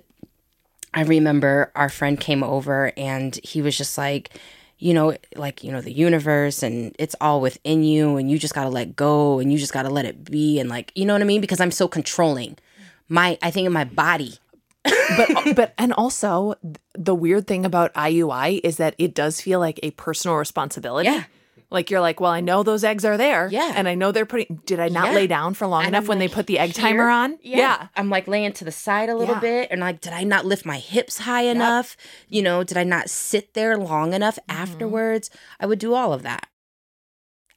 I 0.95 1.03
remember 1.03 1.72
our 1.74 1.88
friend 1.88 2.20
came 2.20 2.43
over 2.43 2.93
and 2.97 3.38
he 3.43 3.62
was 3.62 3.76
just 3.78 3.97
like, 3.97 4.38
you 4.83 4.93
know, 4.93 5.16
like, 5.37 5.62
you 5.62 5.70
know, 5.70 5.80
the 5.80 5.93
universe 5.93 6.62
and 6.64 6.95
it's 6.99 7.14
all 7.20 7.41
within 7.41 7.85
you 7.85 8.16
and 8.16 8.28
you 8.28 8.37
just 8.37 8.53
got 8.53 8.64
to 8.64 8.68
let 8.68 8.97
go 8.97 9.39
and 9.39 9.53
you 9.53 9.59
just 9.59 9.72
got 9.72 9.85
to 9.85 9.91
let 9.91 10.05
it 10.05 10.24
be. 10.24 10.59
And 10.59 10.68
like, 10.68 10.91
you 10.97 11.07
know 11.07 11.12
what 11.12 11.22
I 11.22 11.24
mean? 11.24 11.41
Because 11.41 11.61
I'm 11.61 11.70
so 11.70 11.87
controlling. 11.87 12.59
My, 13.09 13.39
I 13.43 13.53
think 13.53 13.66
in 13.66 13.72
my 13.72 13.85
body, 13.85 14.35
but 14.85 15.55
but 15.55 15.74
and 15.78 15.93
also 15.93 16.57
the 16.95 17.14
weird 17.14 17.47
thing 17.47 17.64
about 17.64 17.95
IUI 17.95 18.61
is 18.64 18.78
that 18.78 18.97
it 18.99 19.14
does 19.14 19.41
feel 19.41 19.61
like 19.61 19.78
a 19.85 19.93
personal 19.93 20.37
responsibility. 20.37 21.09
Yeah. 21.09 21.24
Like 21.73 21.91
you're 21.91 22.01
like, 22.01 22.20
well, 22.20 22.31
I 22.31 22.41
know 22.41 22.62
those 22.62 22.85
eggs 22.85 23.05
are 23.05 23.16
there. 23.16 23.49
Yeah. 23.51 23.73
And 23.75 23.89
I 23.89 23.95
know 23.95 24.12
they're 24.12 24.27
putting 24.27 24.61
did 24.66 24.79
I 24.79 24.89
not 24.89 25.09
Yeah. 25.09 25.14
lay 25.14 25.27
down 25.27 25.55
for 25.55 25.66
long 25.66 25.83
And 25.85 25.89
enough 25.95 26.05
I'm 26.05 26.09
when 26.09 26.18
like, 26.20 26.31
they 26.31 26.35
put 26.35 26.47
the 26.47 26.59
egg 26.59 26.75
here? 26.77 26.83
timer 26.85 27.09
on? 27.09 27.39
Yeah. 27.43 27.89
I'm 27.97 28.11
like 28.11 28.29
laying 28.29 28.53
to 28.53 28.64
the 28.64 28.70
side 28.73 29.09
a 29.09 29.16
little 29.16 29.35
Yeah. 29.37 29.41
bit 29.41 29.68
and 29.70 29.81
like, 29.81 30.01
did 30.01 30.12
I 30.12 30.25
not 30.25 30.45
lift 30.47 30.64
my 30.66 30.79
hips 30.79 31.18
high 31.18 31.43
enough? 31.43 31.97
You 32.29 32.43
know, 32.43 32.62
did 32.62 32.77
I 32.77 32.85
not 32.85 33.11
sit 33.11 33.55
there 33.55 33.77
long 33.77 34.12
enough 34.12 34.39
Mm-hmm. 34.49 34.61
afterwards? 34.62 35.31
I 35.59 35.66
would 35.66 35.79
do 35.79 35.95
all 35.95 36.12
of 36.12 36.23
that. 36.23 36.47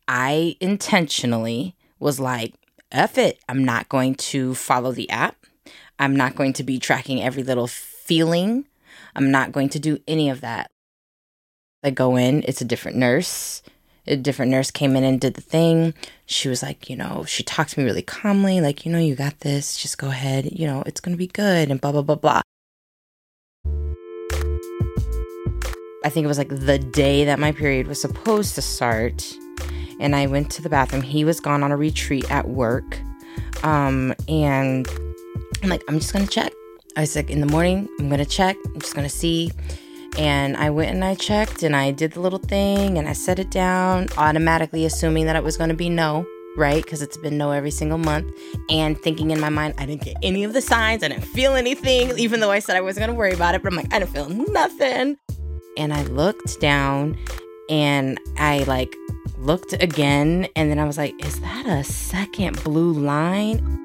I 0.07 0.55
intentionally 0.61 1.75
was 1.99 2.19
like, 2.19 2.53
F 2.91 3.17
it. 3.17 3.39
I'm 3.49 3.65
not 3.65 3.89
going 3.89 4.15
to 4.15 4.53
follow 4.55 4.91
the 4.91 5.09
app. 5.09 5.35
I'm 5.97 6.15
not 6.15 6.35
going 6.35 6.53
to 6.53 6.63
be 6.63 6.77
tracking 6.79 7.21
every 7.21 7.43
little 7.43 7.67
feeling. 7.67 8.65
I'm 9.15 9.31
not 9.31 9.51
going 9.51 9.69
to 9.69 9.79
do 9.79 9.97
any 10.07 10.29
of 10.29 10.41
that. 10.41 10.69
I 11.83 11.89
go 11.89 12.15
in, 12.15 12.43
it's 12.47 12.61
a 12.61 12.65
different 12.65 12.97
nurse. 12.97 13.61
A 14.07 14.15
different 14.15 14.51
nurse 14.51 14.69
came 14.69 14.95
in 14.95 15.03
and 15.03 15.19
did 15.19 15.33
the 15.33 15.41
thing. 15.41 15.95
She 16.27 16.47
was 16.47 16.61
like, 16.61 16.89
you 16.89 16.95
know, 16.95 17.23
she 17.27 17.41
talked 17.41 17.71
to 17.71 17.79
me 17.79 17.85
really 17.85 18.03
calmly, 18.03 18.61
like, 18.61 18.85
you 18.85 18.91
know, 18.91 18.99
you 18.99 19.15
got 19.15 19.39
this. 19.39 19.77
Just 19.77 19.97
go 19.97 20.09
ahead. 20.09 20.49
You 20.51 20.67
know, 20.67 20.83
it's 20.85 21.01
to 21.15 21.17
be 21.17 21.27
good 21.27 21.71
and 21.71 21.81
blah, 21.81 21.91
blah, 21.91 22.03
blah, 22.03 22.15
blah. 22.15 22.41
I 26.03 26.09
think 26.09 26.23
it 26.23 26.27
was 26.27 26.37
like 26.37 26.49
the 26.49 26.77
day 26.77 27.25
that 27.25 27.39
my 27.39 27.51
period 27.51 27.87
was 27.87 27.99
supposed 27.99 28.53
to 28.55 28.61
start. 28.61 29.35
And 29.99 30.15
I 30.15 30.27
went 30.27 30.51
to 30.51 30.61
the 30.61 30.69
bathroom. 30.69 31.01
He 31.01 31.25
was 31.25 31.39
gone 31.39 31.63
on 31.63 31.71
a 31.71 31.77
retreat 31.77 32.29
at 32.29 32.49
work. 32.49 32.99
Um, 33.63 34.13
and 34.27 34.87
I'm 35.63 35.69
like, 35.69 35.81
I'm 35.87 35.99
just 35.99 36.13
to 36.27 36.31
check. 36.31 36.53
I 36.95 37.01
was 37.01 37.15
like, 37.15 37.31
in 37.31 37.39
the 37.39 37.47
morning, 37.47 37.89
I'm 37.99 38.07
to 38.19 38.25
check. 38.25 38.55
I'm 38.67 38.79
just 38.79 38.93
to 39.07 39.13
see. 39.13 39.51
And 40.17 40.55
I 40.55 40.69
went 40.69 40.91
and 40.91 41.03
I 41.03 41.15
checked 41.15 41.61
and 41.63 41.75
I 41.75 41.91
did 41.91 42.13
the 42.13 42.21
little 42.21 42.39
thing 42.39 42.97
and 42.97 43.07
I 43.07 43.13
set 43.13 43.37
it 43.37 43.51
down, 43.51 44.07
automatically 44.17 44.85
assuming 44.85 45.25
that 45.25 45.35
it 45.35 45.43
was 45.43 45.57
going 45.57 45.69
to 45.69 45.75
be 45.75 45.89
no, 45.89 46.25
right? 46.55 46.83
Because 46.83 47.01
it's 47.01 47.17
been 47.17 47.37
no 47.37 47.51
every 47.51 47.71
single 47.71 47.97
month. 47.97 48.33
And 48.69 48.97
thinking 48.97 49.31
in 49.31 49.39
my 49.39 49.49
mind, 49.49 49.73
I 49.77 49.85
didn't 49.85 50.03
get 50.03 50.15
any 50.23 50.43
of 50.43 50.53
the 50.53 50.61
signs. 50.61 51.03
I 51.03 51.09
didn't 51.09 51.25
feel 51.25 51.55
anything, 51.55 52.17
even 52.17 52.39
though 52.39 52.51
I 52.51 52.59
said 52.59 52.77
I 52.77 52.81
wasn't 52.81 53.05
going 53.05 53.15
to 53.15 53.17
worry 53.17 53.33
about 53.33 53.55
it. 53.55 53.63
But 53.63 53.73
I'm 53.73 53.77
like, 53.77 53.93
I 53.93 53.99
didn't 53.99 54.11
feel 54.11 54.29
nothing. 54.29 55.17
And 55.77 55.93
I 55.93 56.03
looked 56.03 56.61
down 56.61 57.17
and 57.69 58.17
I 58.37 58.59
like 58.63 58.95
looked 59.37 59.73
again. 59.73 60.47
And 60.55 60.71
then 60.71 60.79
I 60.79 60.85
was 60.85 60.97
like, 60.97 61.13
is 61.25 61.41
that 61.41 61.65
a 61.65 61.83
second 61.83 62.63
blue 62.63 62.93
line? 62.93 63.83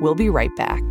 We'll 0.00 0.14
be 0.14 0.30
right 0.30 0.54
back. 0.56 0.82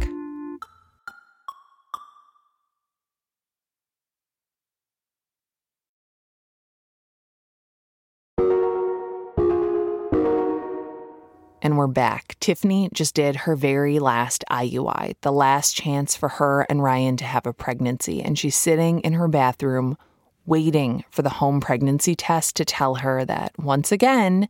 And 11.62 11.78
we're 11.78 11.88
back. 11.88 12.36
Tiffany 12.40 12.90
just 12.94 13.16
did 13.16 13.36
her 13.36 13.56
very 13.56 14.00
last 14.00 14.44
IUI, 14.52 15.16
the 15.22 15.32
last 15.32 15.76
chance 15.76 16.16
for 16.16 16.30
her 16.30 16.66
and 16.70 16.84
Ryan 16.84 17.18
to 17.18 17.26
have 17.26 17.46
a 17.48 17.54
pregnancy. 17.54 18.22
And 18.22 18.38
she's 18.38 18.56
sitting 18.56 19.00
in 19.02 19.14
her 19.14 19.28
bathroom 19.28 19.98
waiting 20.46 21.06
for 21.10 21.22
the 21.22 21.30
home 21.30 21.60
pregnancy 21.62 22.16
test 22.16 22.56
to 22.58 22.66
tell 22.66 22.96
her 22.96 23.24
that 23.26 23.58
once 23.58 23.92
again, 23.92 24.48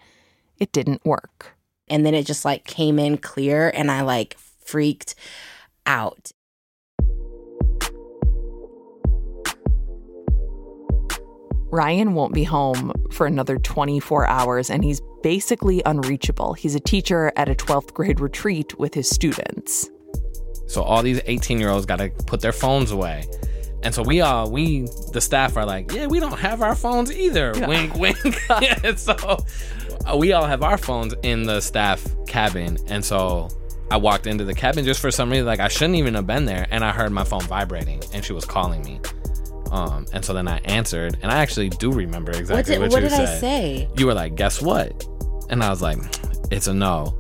it 0.60 0.72
didn't 0.72 1.06
work. 1.06 1.56
And 1.88 2.06
then 2.06 2.14
it 2.14 2.26
just 2.26 2.44
like 2.44 2.66
came 2.66 3.00
in 3.00 3.18
clear 3.18 3.72
and 3.74 3.90
I 3.90 4.02
like 4.02 4.36
freaked 4.68 5.16
out. 5.86 6.32
Ryan 11.70 12.14
won't 12.14 12.34
be 12.34 12.44
home 12.44 12.94
for 13.12 13.28
another 13.28 13.58
24 13.58 14.28
hours 14.28 14.70
and 14.70 14.84
he's 14.84 15.02
basically 15.22 15.82
unreachable. 15.86 16.54
He's 16.54 16.76
a 16.76 16.80
teacher 16.80 17.32
at 17.36 17.50
a 17.50 17.56
12th 17.56 17.94
grade 17.94 18.20
retreat 18.20 18.80
with 18.80 18.94
his 18.94 19.10
students. 19.10 19.90
So 20.68 20.82
all 20.82 21.04
these 21.04 21.22
18 21.26 21.60
year 21.60 21.70
olds 21.70 21.86
got 21.86 21.98
to 21.98 22.10
put 22.26 22.42
their 22.42 22.54
phones 22.54 22.92
away. 22.92 23.26
And 23.84 23.94
so 23.94 24.02
we 24.02 24.22
all, 24.22 24.50
we, 24.50 24.88
the 25.12 25.22
staff 25.22 25.56
are 25.56 25.66
like, 25.66 25.92
yeah, 25.92 26.08
we 26.08 26.20
don't 26.20 26.40
have 26.40 26.62
our 26.62 26.76
phones 26.76 27.12
either. 27.12 27.54
Wink, 27.68 27.96
wink. 27.96 28.18
yeah, 28.62 28.96
so 28.96 29.14
uh, 29.14 30.18
we 30.18 30.34
all 30.34 30.46
have 30.46 30.64
our 30.64 30.78
phones 30.78 31.14
in 31.24 31.44
the 31.44 31.62
staff 31.62 32.06
cabin. 32.28 32.78
And 32.88 33.04
so 33.04 33.50
I 33.90 33.98
walked 33.98 34.28
into 34.28 34.44
the 34.44 34.54
cabin 34.54 34.84
just 34.84 35.00
for 35.00 35.12
some 35.12 35.30
reason, 35.30 35.46
like 35.46 35.60
I 35.60 35.68
shouldn't 35.68 35.96
even 35.96 36.14
have 36.16 36.28
been 36.28 36.46
there. 36.46 36.68
And 36.72 36.84
I 36.84 36.92
heard 36.92 37.12
my 37.12 37.24
phone 37.24 37.42
vibrating 37.42 38.02
and 38.14 38.24
she 38.24 38.34
was 38.34 38.46
calling 38.46 38.82
me. 38.84 39.00
Um, 39.72 40.06
and 40.14 40.24
so 40.24 40.34
then 40.34 40.48
I 40.48 40.58
answered, 40.60 41.18
and 41.22 41.32
I 41.32 41.38
actually 41.38 41.70
do 41.70 41.92
remember 41.92 42.32
exactly 42.32 42.56
What 42.56 42.66
did, 42.66 42.80
what, 42.80 42.92
what 42.92 43.04
you 43.04 43.10
did 43.10 43.20
I 43.20 43.40
say? 43.40 43.90
you 43.98 44.06
were 44.06 44.14
like, 44.14 44.36
guess 44.36 44.62
what? 44.62 45.06
And 45.50 45.64
I 45.64 45.70
was 45.70 45.82
like, 45.82 45.98
it's 46.52 46.68
a 46.68 46.74
no. 46.74 47.18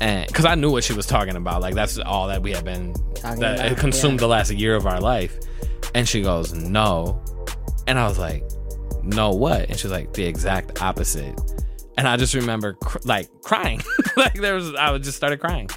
And 0.00 0.26
because 0.26 0.44
I 0.44 0.54
knew 0.54 0.70
what 0.70 0.84
she 0.84 0.92
was 0.92 1.06
talking 1.06 1.36
about. 1.36 1.62
Like, 1.62 1.74
that's 1.74 1.98
all 1.98 2.28
that 2.28 2.42
we 2.42 2.52
had 2.52 2.64
been, 2.64 2.92
Talking 3.14 3.40
that 3.40 3.66
about, 3.66 3.78
consumed 3.78 4.14
yeah. 4.14 4.20
the 4.20 4.28
last 4.28 4.52
year 4.52 4.74
of 4.74 4.86
our 4.86 5.00
life. 5.00 5.38
And 5.94 6.08
she 6.08 6.20
goes, 6.20 6.52
no. 6.52 7.22
And 7.86 7.98
I 7.98 8.06
was 8.06 8.18
like, 8.18 8.44
no, 9.02 9.30
what? 9.30 9.62
And 9.70 9.78
she 9.78 9.86
was 9.86 9.92
like, 9.92 10.12
the 10.12 10.24
exact 10.24 10.82
opposite. 10.82 11.34
And 11.96 12.06
I 12.06 12.16
just 12.16 12.34
remember 12.34 12.74
cr- 12.74 12.98
like 13.04 13.28
crying. 13.42 13.80
like, 14.16 14.34
there 14.34 14.54
was, 14.54 14.74
I 14.74 14.90
was 14.90 15.02
just 15.02 15.16
started 15.16 15.40
crying. 15.40 15.68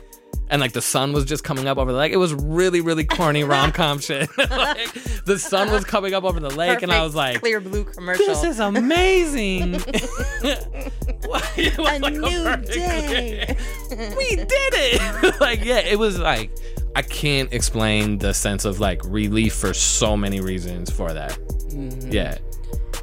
And 0.52 0.60
like 0.60 0.72
the 0.72 0.82
sun 0.82 1.14
was 1.14 1.26
just 1.26 1.44
coming 1.44 1.68
up 1.68 1.78
over 1.78 1.92
the 1.92 1.98
lake. 1.98 2.12
It 2.12 2.18
was 2.18 2.34
really, 2.34 2.82
really 2.82 3.06
corny 3.06 3.44
rom 3.44 3.72
com 3.72 4.00
shit. 4.02 4.28
like, 4.38 4.92
the 5.26 5.38
sun 5.38 5.72
was 5.72 5.86
coming 5.86 6.14
up 6.16 6.24
over 6.24 6.40
the 6.40 6.50
lake, 6.50 6.82
and 6.82 6.92
I 6.92 7.04
was 7.04 7.14
like, 7.14 7.40
clear 7.40 7.60
blue 7.60 7.84
commercial. 7.86 8.26
this 8.26 8.44
is 8.44 8.60
amazing. 8.60 9.74
What? 9.74 11.52
It 11.58 11.78
was 11.78 11.88
A 11.88 12.00
like 12.00 12.14
new 12.14 12.22
perfect 12.44 12.68
day. 12.72 13.56
day. 13.92 14.16
we 14.18 14.36
did 14.38 14.48
it. 14.50 15.40
like, 15.40 15.64
yeah, 15.64 15.80
it 15.80 16.00
was 16.00 16.18
like 16.18 16.50
I 16.96 17.04
can't 17.04 17.54
explain 17.54 18.18
the 18.18 18.34
sense 18.34 18.66
of 18.66 18.80
like 18.80 19.02
relief 19.06 19.54
for 19.54 19.74
so 19.76 20.18
many 20.18 20.42
reasons 20.42 20.90
for 20.90 21.14
that. 21.14 21.38
Mm-hmm. 21.70 22.12
Yeah. 22.12 22.38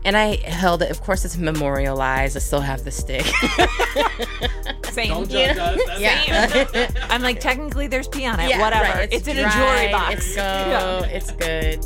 And 0.06 0.16
I 0.16 0.36
held 0.36 0.82
it. 0.82 0.90
Of 0.92 1.00
course, 1.02 1.24
it's 1.24 1.36
memorialized. 1.36 2.36
I 2.36 2.38
still 2.38 2.60
have 2.60 2.84
the 2.84 2.92
stick. 2.92 3.26
Same. 4.92 5.26
judge 5.26 5.58
us. 5.58 5.80
That's 5.84 6.00
yeah. 6.00 6.90
I'm 7.10 7.22
like, 7.22 7.40
technically 7.40 7.88
there's 7.88 8.06
pee 8.06 8.24
on 8.24 8.38
it. 8.38 8.48
Yeah, 8.48 8.60
Whatever. 8.60 8.98
right. 9.00 9.12
It's, 9.12 9.26
in 9.26 9.36
a 9.36 9.50
jewelry 9.50 9.90
box. 9.90 10.14
It's 10.28 10.36
go. 10.36 10.42
Yeah. 10.46 11.02
It's 11.06 11.32
good. 11.32 11.84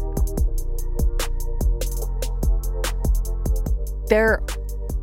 They're 4.10 4.42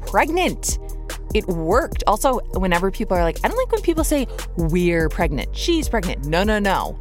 pregnant. 0.06 0.78
It 1.34 1.48
worked. 1.48 2.04
Also, 2.06 2.38
whenever 2.54 2.92
people 2.92 3.18
are 3.18 3.24
like, 3.24 3.40
I 3.44 3.48
don't 3.48 3.58
like 3.58 3.72
when 3.72 3.82
people 3.82 4.04
say, 4.04 4.28
we're 4.58 5.10
pregnant. 5.10 5.58
She's 5.58 5.90
pregnant. 5.90 6.26
No, 6.26 6.44
no, 6.44 6.60
no. 6.60 7.00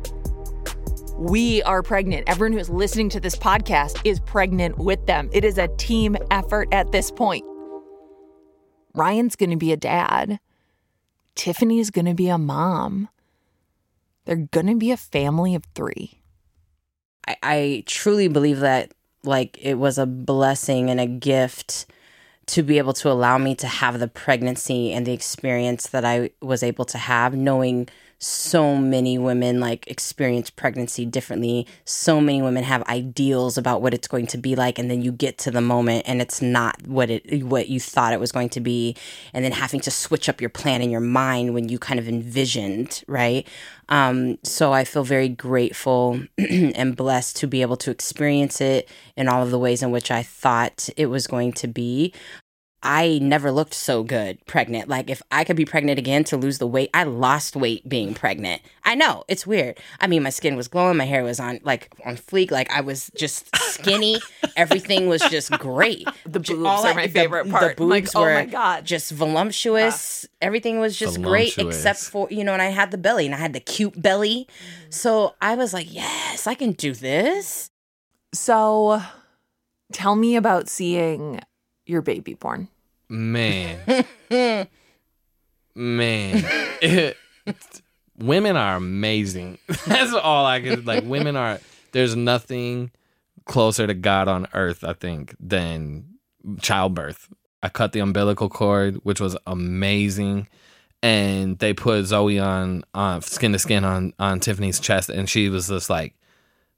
We 1.19 1.63
are 1.63 1.83
pregnant. 1.83 2.29
Everyone 2.29 2.53
who's 2.53 2.69
listening 2.69 3.09
to 3.09 3.21
this 3.21 3.37
podcast 3.37 4.03
is 4.05 4.21
pregnant 4.21 4.77
with 4.77 5.07
them. 5.07 5.31
It 5.33 5.47
is 5.47 5.57
a 5.57 5.69
team 5.79 6.15
effort 6.31 6.69
at 6.73 6.93
this 6.93 7.11
point. 7.11 7.43
Ryan's 8.93 9.35
going 9.35 9.49
to 9.49 9.57
be 9.57 9.73
a 9.73 9.79
dad. 9.79 10.39
Tiffany's 11.35 11.91
going 11.91 12.05
to 12.05 12.13
be 12.13 12.29
a 12.29 12.37
mom. 12.37 13.09
They're 14.27 14.37
going 14.37 14.67
to 14.67 14.77
be 14.77 14.91
a 14.91 14.97
family 14.99 15.55
of 15.55 15.65
three. 15.75 16.21
I, 17.27 17.37
I 17.43 17.85
truly 17.87 18.29
believe 18.29 18.61
that 18.61 18.93
like 19.25 19.59
it 19.61 19.77
was 19.77 19.97
a 19.97 20.05
blessing 20.05 20.91
and 20.91 21.01
a 21.01 21.07
gift 21.07 21.87
to 22.49 22.63
be 22.63 22.77
able 22.77 22.93
to 22.93 23.11
allow 23.11 23.39
me 23.39 23.55
to 23.55 23.67
have 23.67 24.01
the 24.01 24.09
pregnancy 24.09 24.93
and 24.93 25.07
the 25.07 25.15
experience 25.15 25.89
that 25.89 26.05
I 26.05 26.31
was 26.43 26.63
able 26.63 26.85
to 26.85 26.99
have, 26.99 27.35
knowing 27.35 27.89
so 28.19 28.77
many 28.77 29.19
women 29.19 29.61
like 29.61 29.87
experience 29.89 30.51
pregnancy 30.51 31.05
differently. 31.05 31.67
So 31.85 32.21
many 32.21 32.41
women 32.41 32.65
have 32.65 32.83
ideals 32.85 33.59
about 33.59 33.83
what 33.83 33.93
it's 33.93 34.09
going 34.09 34.27
to 34.29 34.39
be 34.39 34.57
like 34.57 34.79
and 34.79 34.91
then 34.91 35.03
you 35.03 35.13
get 35.13 35.39
to 35.39 35.51
the 35.51 35.61
moment 35.61 36.05
and 36.07 36.23
it's 36.23 36.41
not 36.41 36.87
what 36.87 37.11
it 37.11 37.45
what 37.45 37.69
you 37.69 37.79
thought 37.79 38.13
it 38.13 38.21
was 38.21 38.33
going 38.33 38.49
to 38.51 38.61
be 38.61 38.97
and 39.33 39.45
then 39.45 39.53
having 39.53 39.81
to 39.81 39.91
switch 39.91 40.29
up 40.29 40.41
your 40.41 40.51
plan 40.51 40.81
in 40.81 40.91
your 40.91 41.01
mind 41.01 41.55
when 41.55 41.69
you 41.69 41.79
kind 41.79 42.01
of 42.01 42.09
envisioned, 42.09 43.05
right? 43.07 43.47
Um, 43.89 44.39
so 44.43 44.73
I 44.73 44.85
feel 44.85 45.05
very 45.05 45.29
grateful 45.29 46.21
and 46.39 46.97
blessed 46.97 47.37
to 47.37 47.47
be 47.47 47.63
able 47.63 47.77
to 47.79 47.91
experience 47.91 48.61
it 48.61 48.89
in 49.17 49.29
all 49.29 49.43
of 49.43 49.51
the 49.51 49.59
ways 49.59 49.83
in 49.83 49.91
which 49.91 50.11
I 50.11 50.23
thought 50.23 50.89
it 50.97 51.07
was 51.07 51.27
going 51.27 51.53
to 51.55 51.69
be. 51.69 52.13
I 52.83 53.19
never 53.21 53.51
looked 53.51 53.75
so 53.75 54.05
good 54.05 54.45
pregnant. 54.47 54.89
Like 54.89 55.11
if 55.11 55.21
I 55.33 55.43
could 55.45 55.57
be 55.57 55.65
pregnant 55.65 55.99
again 55.99 56.23
to 56.25 56.37
lose 56.37 56.59
the 56.59 56.67
weight, 56.67 56.91
I 56.95 57.03
lost 57.03 57.57
weight 57.57 57.89
being 57.89 58.15
pregnant. 58.15 58.63
I 58.85 58.95
know 58.95 59.25
it's 59.29 59.47
weird. 59.47 59.79
I 60.01 60.07
mean, 60.07 60.23
my 60.23 60.31
skin 60.31 60.55
was 60.57 60.69
glowing, 60.69 60.97
my 60.97 61.05
hair 61.07 61.25
was 61.25 61.41
on 61.41 61.59
like 61.65 61.91
on 62.05 62.17
fleek, 62.17 62.51
like 62.53 62.71
I 62.71 62.83
was 62.83 63.11
just 63.17 63.49
skinny. 63.57 64.19
Everything 64.57 65.09
was 65.09 65.21
just 65.23 65.51
great. 65.53 66.07
The 66.27 66.39
Ju- 66.39 66.55
boobs 66.57 66.67
all 66.67 66.87
are 66.87 66.91
I- 66.91 66.95
my 66.95 67.07
the- 67.07 67.13
favorite 67.13 67.51
part. 67.51 67.77
The 67.77 67.83
I'm 67.83 67.89
like, 67.89 68.05
boobs 68.05 68.15
oh 68.15 68.21
were 68.21 68.35
my 68.35 68.45
God. 68.45 68.85
just 68.85 69.11
voluptuous. 69.11 70.25
Ah. 70.29 70.33
Everything 70.43 70.79
was 70.79 70.97
just 70.97 71.21
great, 71.23 71.59
except 71.59 71.99
for 72.01 72.29
you 72.31 72.45
know, 72.45 72.53
and 72.53 72.63
I 72.63 72.67
had 72.67 72.91
the 72.93 72.99
belly, 72.99 73.27
and 73.27 73.35
I 73.35 73.39
had 73.39 73.53
the 73.53 73.61
cute 73.61 74.01
belly. 74.01 74.47
Mm-hmm. 74.49 74.91
So 74.91 75.35
I 75.41 75.57
was 75.57 75.73
like, 75.73 75.93
yes, 75.93 76.47
I 76.47 76.55
can 76.55 76.73
do 76.73 76.93
this. 76.95 77.71
So 78.33 79.03
tell 79.93 80.15
me 80.15 80.37
about 80.37 80.69
seeing 80.69 81.41
your 81.87 82.03
baby 82.03 82.35
born. 82.35 82.69
Man. 83.09 84.05
Man. 85.75 86.45
women 88.19 88.57
are 88.57 88.77
amazing. 88.77 89.59
That's 89.87 90.13
all 90.15 90.47
I 90.47 90.61
can 90.61 90.85
like 90.85 91.05
women 91.05 91.37
are 91.37 91.61
there's 91.93 92.17
nothing 92.17 92.91
closer 93.45 93.87
to 93.87 93.95
God 93.95 94.29
on 94.29 94.49
earth, 94.53 94.85
I 94.85 94.95
think, 94.95 95.35
than 95.39 96.07
childbirth. 96.61 97.29
I 97.63 97.69
cut 97.69 97.93
the 97.93 98.01
umbilical 98.01 98.49
cord, 98.49 98.97
which 99.03 99.21
was 99.21 99.37
amazing. 99.47 100.49
And 101.03 101.59
they 101.59 101.73
put 101.75 102.05
Zoe 102.05 102.39
on 102.39 102.85
on 102.95 103.23
skin 103.23 103.53
to 103.53 103.59
skin 103.59 103.85
on 103.85 104.13
on 104.19 104.41
Tiffany's 104.41 104.81
chest 104.81 105.11
and 105.11 105.29
she 105.29 105.49
was 105.49 105.69
just 105.69 105.91
like 105.91 106.15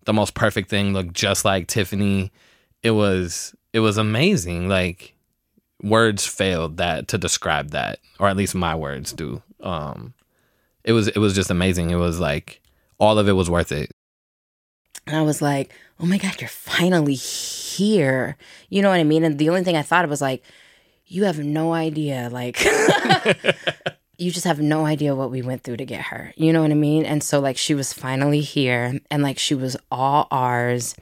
the 0.05 0.13
most 0.13 0.35
perfect 0.35 0.71
thing, 0.71 0.93
looked 0.93 1.13
just 1.13 1.45
like 1.45 1.69
Tiffany. 1.69 2.33
It 2.83 2.93
was 2.93 3.55
it 3.73 3.81
was 3.81 3.99
amazing. 3.99 4.69
Like 4.69 5.15
words 5.83 6.27
failed 6.27 6.77
that 6.79 7.09
to 7.09 7.19
describe 7.19 7.71
that, 7.71 8.01
or 8.19 8.29
at 8.29 8.37
least 8.37 8.55
my 8.55 8.75
words 8.75 9.13
do. 9.13 9.43
Um, 9.61 10.15
it 10.85 10.93
was 10.93 11.09
it 11.09 11.19
was 11.19 11.35
just 11.35 11.51
amazing. 11.51 11.91
It 11.91 11.97
was 11.97 12.21
like 12.21 12.61
all 12.99 13.19
of 13.19 13.29
it 13.29 13.33
was 13.33 13.51
worth 13.51 13.73
it. 13.73 13.91
And 15.07 15.17
I 15.17 15.23
was 15.23 15.41
like, 15.41 15.73
oh 16.01 16.07
my 16.07 16.19
God, 16.19 16.41
you're 16.41 16.49
finally 16.49 17.15
here. 17.15 18.37
You 18.69 18.83
know 18.83 18.91
what 18.91 19.01
I 19.01 19.05
mean? 19.05 19.25
And 19.25 19.39
the 19.39 19.49
only 19.49 19.65
thing 19.65 19.77
I 19.77 19.83
thought 19.83 20.05
of 20.05 20.11
was 20.11 20.21
like, 20.21 20.43
you 21.07 21.25
have 21.25 21.39
no 21.39 21.73
idea. 21.73 22.29
Like, 22.31 22.63
you 24.19 24.31
just 24.31 24.45
have 24.45 24.61
no 24.61 24.85
idea 24.85 25.15
what 25.15 25.31
we 25.31 25.41
went 25.41 25.63
through 25.63 25.79
to 25.79 25.87
get 25.87 26.03
her. 26.03 26.33
You 26.37 26.53
know 26.53 26.61
what 26.61 26.71
I 26.71 26.75
mean? 26.75 27.07
And 27.07 27.23
so, 27.23 27.41
like, 27.41 27.57
she 27.57 27.75
was 27.75 27.93
finally 27.93 28.43
here 28.43 29.01
and 29.11 29.23
like 29.23 29.39
she 29.39 29.55
was 29.55 29.77
all 29.91 30.29
ours. 30.31 30.95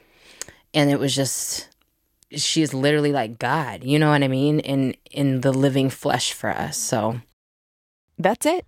And 0.73 0.89
it 0.89 0.99
was 0.99 1.13
just, 1.13 1.67
she 2.31 2.61
is 2.61 2.73
literally 2.73 3.11
like 3.11 3.39
God. 3.39 3.83
You 3.83 3.99
know 3.99 4.09
what 4.09 4.23
I 4.23 4.27
mean? 4.27 4.59
In 4.59 4.95
in 5.11 5.41
the 5.41 5.51
living 5.53 5.89
flesh 5.89 6.33
for 6.33 6.49
us. 6.49 6.77
So 6.77 7.21
That's 8.17 8.45
it. 8.45 8.65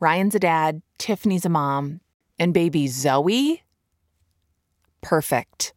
Ryan's 0.00 0.34
a 0.34 0.40
dad, 0.40 0.82
Tiffany's 0.98 1.44
a 1.44 1.48
mom, 1.48 2.00
and 2.38 2.52
baby 2.52 2.88
Zoe, 2.88 3.62
perfect. 5.00 5.74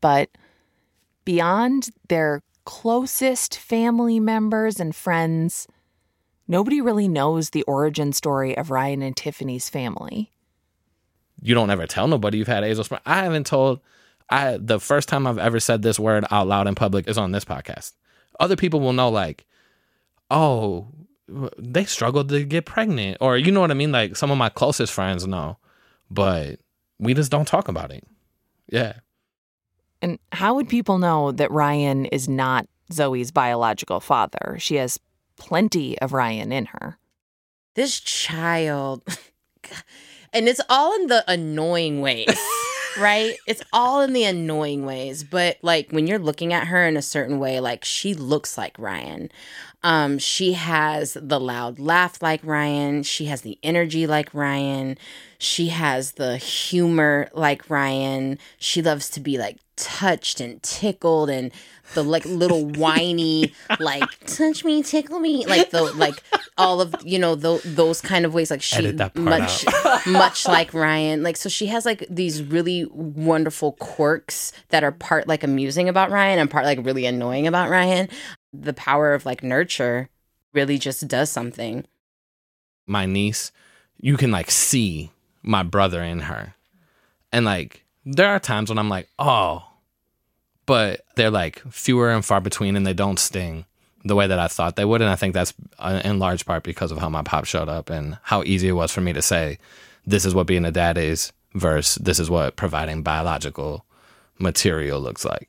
But 0.00 0.30
beyond 1.24 1.90
their 2.08 2.42
closest 2.64 3.58
family 3.58 4.20
members 4.20 4.78
and 4.78 4.94
friends, 4.94 5.66
nobody 6.46 6.80
really 6.80 7.08
knows 7.08 7.50
the 7.50 7.62
origin 7.64 8.12
story 8.12 8.56
of 8.56 8.70
Ryan 8.70 9.02
and 9.02 9.16
Tiffany's 9.16 9.68
family. 9.68 10.30
You 11.42 11.54
don't 11.54 11.70
ever 11.70 11.86
tell 11.86 12.06
nobody 12.06 12.38
you've 12.38 12.46
had 12.46 12.62
azoospermia. 12.62 13.00
I 13.04 13.24
haven't 13.24 13.46
told. 13.46 13.80
I 14.30 14.58
the 14.60 14.80
first 14.80 15.08
time 15.08 15.26
I've 15.26 15.38
ever 15.38 15.60
said 15.60 15.82
this 15.82 15.98
word 15.98 16.24
out 16.30 16.46
loud 16.48 16.66
in 16.66 16.74
public 16.74 17.08
is 17.08 17.18
on 17.18 17.32
this 17.32 17.44
podcast. 17.44 17.92
Other 18.40 18.56
people 18.56 18.80
will 18.80 18.92
know, 18.92 19.08
like, 19.08 19.46
oh, 20.30 20.88
they 21.58 21.84
struggled 21.84 22.28
to 22.30 22.44
get 22.44 22.66
pregnant, 22.66 23.18
or 23.20 23.36
you 23.36 23.50
know 23.52 23.60
what 23.60 23.70
I 23.70 23.74
mean. 23.74 23.92
Like 23.92 24.16
some 24.16 24.30
of 24.30 24.38
my 24.38 24.48
closest 24.48 24.92
friends 24.92 25.26
know, 25.26 25.58
but 26.10 26.60
we 26.98 27.14
just 27.14 27.30
don't 27.30 27.48
talk 27.48 27.68
about 27.68 27.90
it. 27.92 28.04
Yeah. 28.68 28.94
And 30.02 30.18
how 30.32 30.54
would 30.54 30.68
people 30.68 30.98
know 30.98 31.32
that 31.32 31.50
Ryan 31.50 32.06
is 32.06 32.28
not 32.28 32.68
Zoe's 32.92 33.30
biological 33.30 34.00
father? 34.00 34.56
She 34.58 34.76
has 34.76 34.98
plenty 35.36 35.98
of 36.00 36.12
Ryan 36.12 36.52
in 36.52 36.66
her. 36.66 36.98
this 37.74 38.00
child 38.00 39.02
and 40.32 40.48
it's 40.48 40.60
all 40.68 40.94
in 40.94 41.08
the 41.08 41.22
annoying 41.28 42.00
ways 42.00 42.26
right? 42.98 43.36
It's 43.46 43.62
all 43.72 44.00
in 44.00 44.12
the 44.12 44.24
annoying 44.24 44.84
ways 44.86 45.24
but 45.24 45.58
like 45.62 45.90
when 45.90 46.06
you're 46.06 46.18
looking 46.18 46.52
at 46.52 46.66
her 46.68 46.86
in 46.86 46.96
a 46.96 47.02
certain 47.02 47.38
way 47.38 47.60
like 47.60 47.84
she 47.84 48.14
looks 48.14 48.56
like 48.56 48.78
ryan 48.78 49.30
um 49.86 50.18
she 50.18 50.54
has 50.54 51.16
the 51.20 51.38
loud 51.38 51.78
laugh 51.78 52.20
like 52.20 52.40
ryan. 52.42 53.04
She 53.04 53.26
has 53.26 53.42
the 53.42 53.56
energy 53.62 54.04
like 54.06 54.34
ryan. 54.34 54.98
She 55.38 55.68
has 55.68 56.12
the 56.12 56.38
humor 56.38 57.28
like 57.32 57.70
ryan. 57.70 58.40
She 58.58 58.82
loves 58.82 59.08
to 59.10 59.20
be 59.20 59.38
like 59.38 59.58
touched 59.76 60.40
and 60.40 60.60
tickled 60.62 61.30
and 61.30 61.52
the 61.94 62.02
like 62.02 62.24
little 62.24 62.64
whiny 62.80 63.54
like 63.78 64.02
touch 64.26 64.64
me 64.64 64.82
tickle 64.82 65.20
me 65.20 65.46
like 65.46 65.70
the 65.70 65.82
like 65.82 66.20
all 66.56 66.80
of 66.80 66.94
you 67.04 67.18
know 67.18 67.36
tho- 67.36 67.60
those 67.64 68.00
kind 68.00 68.24
of 68.24 68.34
ways. 68.34 68.50
Like 68.50 68.62
she 68.62 68.78
Edit 68.78 68.96
that 68.96 69.14
part 69.14 69.24
much 69.24 69.64
much 70.06 70.48
like 70.48 70.74
Ryan. 70.74 71.22
Like 71.22 71.36
so 71.36 71.48
she 71.48 71.66
has 71.66 71.86
like 71.86 72.04
these 72.10 72.42
really 72.42 72.86
wonderful 72.90 73.72
quirks 73.74 74.52
that 74.70 74.82
are 74.82 74.90
part 74.90 75.28
like 75.28 75.44
amusing 75.44 75.88
about 75.88 76.10
Ryan 76.10 76.40
and 76.40 76.50
part 76.50 76.64
like 76.64 76.84
really 76.84 77.06
annoying 77.06 77.46
about 77.46 77.70
Ryan 77.70 78.08
the 78.62 78.72
power 78.72 79.14
of 79.14 79.26
like 79.26 79.42
nurture 79.42 80.08
really 80.52 80.78
just 80.78 81.06
does 81.08 81.30
something 81.30 81.84
my 82.86 83.04
niece, 83.06 83.52
you 84.00 84.16
can 84.16 84.30
like 84.30 84.50
see 84.50 85.10
my 85.42 85.62
brother 85.62 86.02
in 86.02 86.20
her. 86.20 86.54
And 87.32 87.44
like 87.44 87.84
there 88.04 88.28
are 88.28 88.38
times 88.38 88.68
when 88.68 88.78
I'm 88.78 88.88
like, 88.88 89.08
"Oh." 89.18 89.64
But 90.64 91.04
they're 91.14 91.30
like 91.30 91.60
fewer 91.70 92.10
and 92.10 92.24
far 92.24 92.40
between 92.40 92.74
and 92.74 92.84
they 92.84 92.92
don't 92.92 93.20
sting 93.20 93.66
the 94.04 94.16
way 94.16 94.26
that 94.26 94.38
I 94.38 94.48
thought 94.48 94.76
they 94.76 94.84
would 94.84 95.00
and 95.00 95.10
I 95.10 95.16
think 95.16 95.34
that's 95.34 95.54
uh, 95.78 96.00
in 96.04 96.18
large 96.18 96.44
part 96.44 96.62
because 96.64 96.90
of 96.92 96.98
how 96.98 97.08
my 97.08 97.22
pop 97.22 97.44
showed 97.44 97.68
up 97.68 97.90
and 97.90 98.18
how 98.22 98.42
easy 98.44 98.68
it 98.68 98.72
was 98.72 98.92
for 98.92 99.00
me 99.00 99.12
to 99.12 99.22
say 99.22 99.58
this 100.06 100.24
is 100.24 100.34
what 100.34 100.46
being 100.46 100.64
a 100.64 100.70
dad 100.72 100.98
is 100.98 101.32
versus 101.54 102.02
this 102.02 102.18
is 102.18 102.30
what 102.30 102.56
providing 102.56 103.02
biological 103.02 103.84
material 104.38 105.00
looks 105.00 105.24
like. 105.24 105.48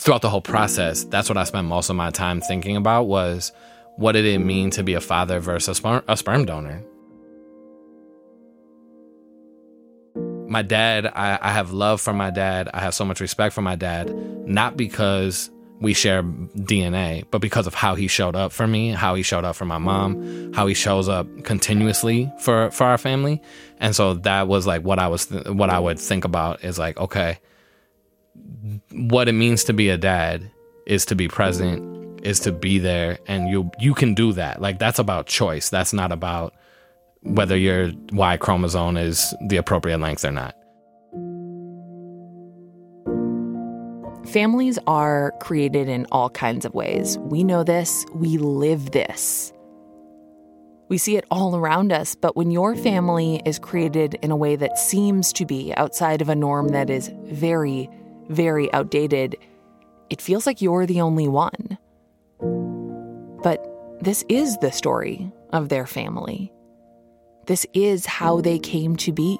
Throughout 0.00 0.22
the 0.22 0.30
whole 0.30 0.40
process, 0.40 1.04
that's 1.04 1.28
what 1.28 1.36
I 1.36 1.44
spent 1.44 1.68
most 1.68 1.90
of 1.90 1.96
my 1.96 2.10
time 2.10 2.40
thinking 2.40 2.74
about 2.74 3.02
was 3.02 3.52
what 3.96 4.12
did 4.12 4.24
it 4.24 4.38
mean 4.38 4.70
to 4.70 4.82
be 4.82 4.94
a 4.94 5.00
father 5.00 5.40
versus 5.40 5.68
a 5.68 5.74
sperm, 5.74 6.02
a 6.08 6.16
sperm 6.16 6.46
donor? 6.46 6.82
My 10.48 10.62
dad, 10.62 11.04
I, 11.04 11.38
I 11.42 11.52
have 11.52 11.72
love 11.72 12.00
for 12.00 12.14
my 12.14 12.30
dad. 12.30 12.70
I 12.72 12.80
have 12.80 12.94
so 12.94 13.04
much 13.04 13.20
respect 13.20 13.54
for 13.54 13.60
my 13.60 13.76
dad, 13.76 14.10
not 14.48 14.78
because 14.78 15.50
we 15.82 15.92
share 15.92 16.22
DNA, 16.22 17.24
but 17.30 17.42
because 17.42 17.66
of 17.66 17.74
how 17.74 17.94
he 17.94 18.08
showed 18.08 18.34
up 18.34 18.52
for 18.52 18.66
me, 18.66 18.92
how 18.92 19.14
he 19.16 19.22
showed 19.22 19.44
up 19.44 19.54
for 19.54 19.66
my 19.66 19.76
mom, 19.76 20.54
how 20.54 20.66
he 20.66 20.72
shows 20.72 21.10
up 21.10 21.26
continuously 21.44 22.32
for 22.40 22.70
for 22.70 22.84
our 22.84 22.96
family. 22.96 23.42
And 23.80 23.94
so 23.94 24.14
that 24.14 24.48
was 24.48 24.66
like 24.66 24.80
what 24.80 24.98
I 24.98 25.08
was 25.08 25.26
th- 25.26 25.48
what 25.48 25.68
I 25.68 25.78
would 25.78 25.98
think 25.98 26.24
about 26.24 26.64
is 26.64 26.78
like, 26.78 26.98
okay, 26.98 27.38
what 28.92 29.28
it 29.28 29.32
means 29.32 29.64
to 29.64 29.72
be 29.72 29.88
a 29.88 29.98
dad 29.98 30.50
is 30.86 31.04
to 31.06 31.14
be 31.14 31.28
present, 31.28 32.20
is 32.24 32.40
to 32.40 32.52
be 32.52 32.78
there 32.78 33.18
and 33.26 33.48
you 33.48 33.70
you 33.78 33.94
can 33.94 34.14
do 34.14 34.32
that. 34.32 34.60
Like 34.60 34.78
that's 34.78 34.98
about 34.98 35.26
choice. 35.26 35.70
That's 35.70 35.92
not 35.92 36.12
about 36.12 36.54
whether 37.22 37.56
your 37.56 37.92
Y 38.12 38.36
chromosome 38.36 38.96
is 38.96 39.34
the 39.48 39.56
appropriate 39.56 39.98
length 39.98 40.24
or 40.24 40.32
not. 40.32 40.54
Families 44.26 44.78
are 44.86 45.32
created 45.40 45.88
in 45.88 46.06
all 46.12 46.30
kinds 46.30 46.64
of 46.64 46.74
ways. 46.74 47.18
We 47.18 47.42
know 47.42 47.64
this, 47.64 48.06
we 48.14 48.38
live 48.38 48.92
this. 48.92 49.52
We 50.88 50.98
see 50.98 51.16
it 51.16 51.24
all 51.30 51.56
around 51.56 51.92
us, 51.92 52.14
but 52.14 52.36
when 52.36 52.50
your 52.50 52.76
family 52.76 53.40
is 53.44 53.58
created 53.58 54.16
in 54.22 54.30
a 54.30 54.36
way 54.36 54.56
that 54.56 54.78
seems 54.78 55.32
to 55.34 55.46
be 55.46 55.72
outside 55.76 56.20
of 56.20 56.28
a 56.28 56.34
norm 56.34 56.68
that 56.68 56.90
is 56.90 57.10
very, 57.24 57.88
very 58.30 58.72
outdated, 58.72 59.36
it 60.08 60.22
feels 60.22 60.46
like 60.46 60.62
you're 60.62 60.86
the 60.86 61.00
only 61.00 61.28
one. 61.28 61.78
But 63.42 63.66
this 64.00 64.24
is 64.28 64.56
the 64.58 64.72
story 64.72 65.30
of 65.52 65.68
their 65.68 65.86
family. 65.86 66.52
This 67.46 67.66
is 67.74 68.06
how 68.06 68.40
they 68.40 68.58
came 68.58 68.96
to 68.96 69.12
be. 69.12 69.38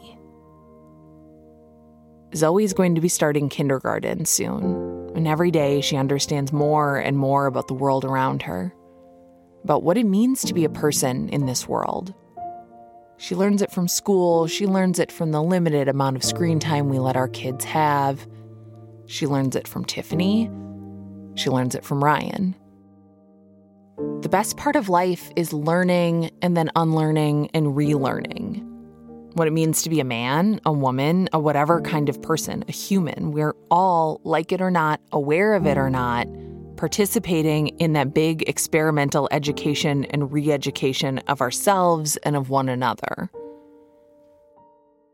Zoe's 2.34 2.72
going 2.72 2.95
to 2.95 3.01
be 3.01 3.09
starting 3.09 3.49
kindergarten 3.49 4.24
soon, 4.24 5.11
and 5.14 5.26
every 5.26 5.51
day 5.51 5.80
she 5.80 5.97
understands 5.97 6.53
more 6.53 6.97
and 6.97 7.16
more 7.16 7.47
about 7.47 7.68
the 7.68 7.74
world 7.74 8.05
around 8.05 8.43
her, 8.43 8.74
about 9.64 9.82
what 9.82 9.99
it 9.99 10.05
means 10.05 10.43
to 10.43 10.55
be 10.55 10.64
a 10.64 10.70
person 10.70 11.28
in 11.30 11.47
this 11.47 11.66
world. 11.66 12.14
She 13.16 13.34
learns 13.34 13.62
it 13.62 13.72
from 13.72 13.88
school, 13.88 14.47
she 14.47 14.66
learns 14.66 14.99
it 14.99 15.12
from 15.12 15.32
the 15.32 15.43
limited 15.43 15.88
amount 15.88 16.16
of 16.16 16.24
screen 16.24 16.59
time 16.59 16.88
we 16.88 16.99
let 16.99 17.16
our 17.16 17.28
kids 17.28 17.64
have. 17.64 18.26
She 19.11 19.26
learns 19.26 19.56
it 19.56 19.66
from 19.66 19.84
Tiffany, 19.84 20.48
she 21.34 21.50
learns 21.50 21.74
it 21.74 21.84
from 21.84 22.02
Ryan. 22.02 22.54
The 24.20 24.28
best 24.28 24.56
part 24.56 24.76
of 24.76 24.88
life 24.88 25.32
is 25.34 25.52
learning 25.52 26.30
and 26.42 26.56
then 26.56 26.70
unlearning 26.76 27.50
and 27.52 27.74
relearning. 27.74 28.62
What 29.34 29.48
it 29.48 29.52
means 29.52 29.82
to 29.82 29.90
be 29.90 29.98
a 29.98 30.04
man, 30.04 30.61
a 30.64 30.72
woman, 30.72 31.28
a 31.32 31.40
whatever 31.40 31.80
kind 31.80 32.08
of 32.08 32.22
person, 32.22 32.64
a 32.68 32.72
human. 32.72 33.32
We're 33.32 33.56
all, 33.68 34.20
like 34.22 34.52
it 34.52 34.61
or 34.61 34.70
not, 34.70 35.00
aware 35.11 35.54
of 35.54 35.66
it 35.66 35.76
or 35.76 35.90
not, 35.90 36.28
participating 36.76 37.68
in 37.78 37.94
that 37.94 38.14
big 38.14 38.48
experimental 38.48 39.28
education 39.32 40.04
and 40.04 40.32
re 40.32 40.52
education 40.52 41.18
of 41.26 41.40
ourselves 41.40 42.16
and 42.18 42.36
of 42.36 42.48
one 42.48 42.68
another. 42.68 43.28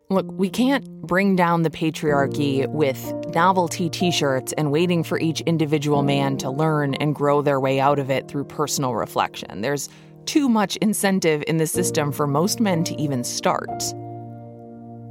Look, 0.08 0.26
we 0.30 0.48
can't 0.48 0.88
bring 1.02 1.34
down 1.34 1.62
the 1.62 1.70
patriarchy 1.70 2.64
with 2.68 3.12
novelty 3.34 3.90
t 3.90 4.12
shirts 4.12 4.52
and 4.52 4.70
waiting 4.70 5.02
for 5.02 5.18
each 5.18 5.40
individual 5.40 6.04
man 6.04 6.36
to 6.38 6.48
learn 6.48 6.94
and 6.94 7.12
grow 7.12 7.42
their 7.42 7.58
way 7.58 7.80
out 7.80 7.98
of 7.98 8.08
it 8.08 8.28
through 8.28 8.44
personal 8.44 8.94
reflection. 8.94 9.62
There's 9.62 9.88
too 10.24 10.48
much 10.48 10.76
incentive 10.76 11.42
in 11.48 11.56
the 11.56 11.66
system 11.66 12.12
for 12.12 12.28
most 12.28 12.60
men 12.60 12.84
to 12.84 13.00
even 13.00 13.24
start. 13.24 13.82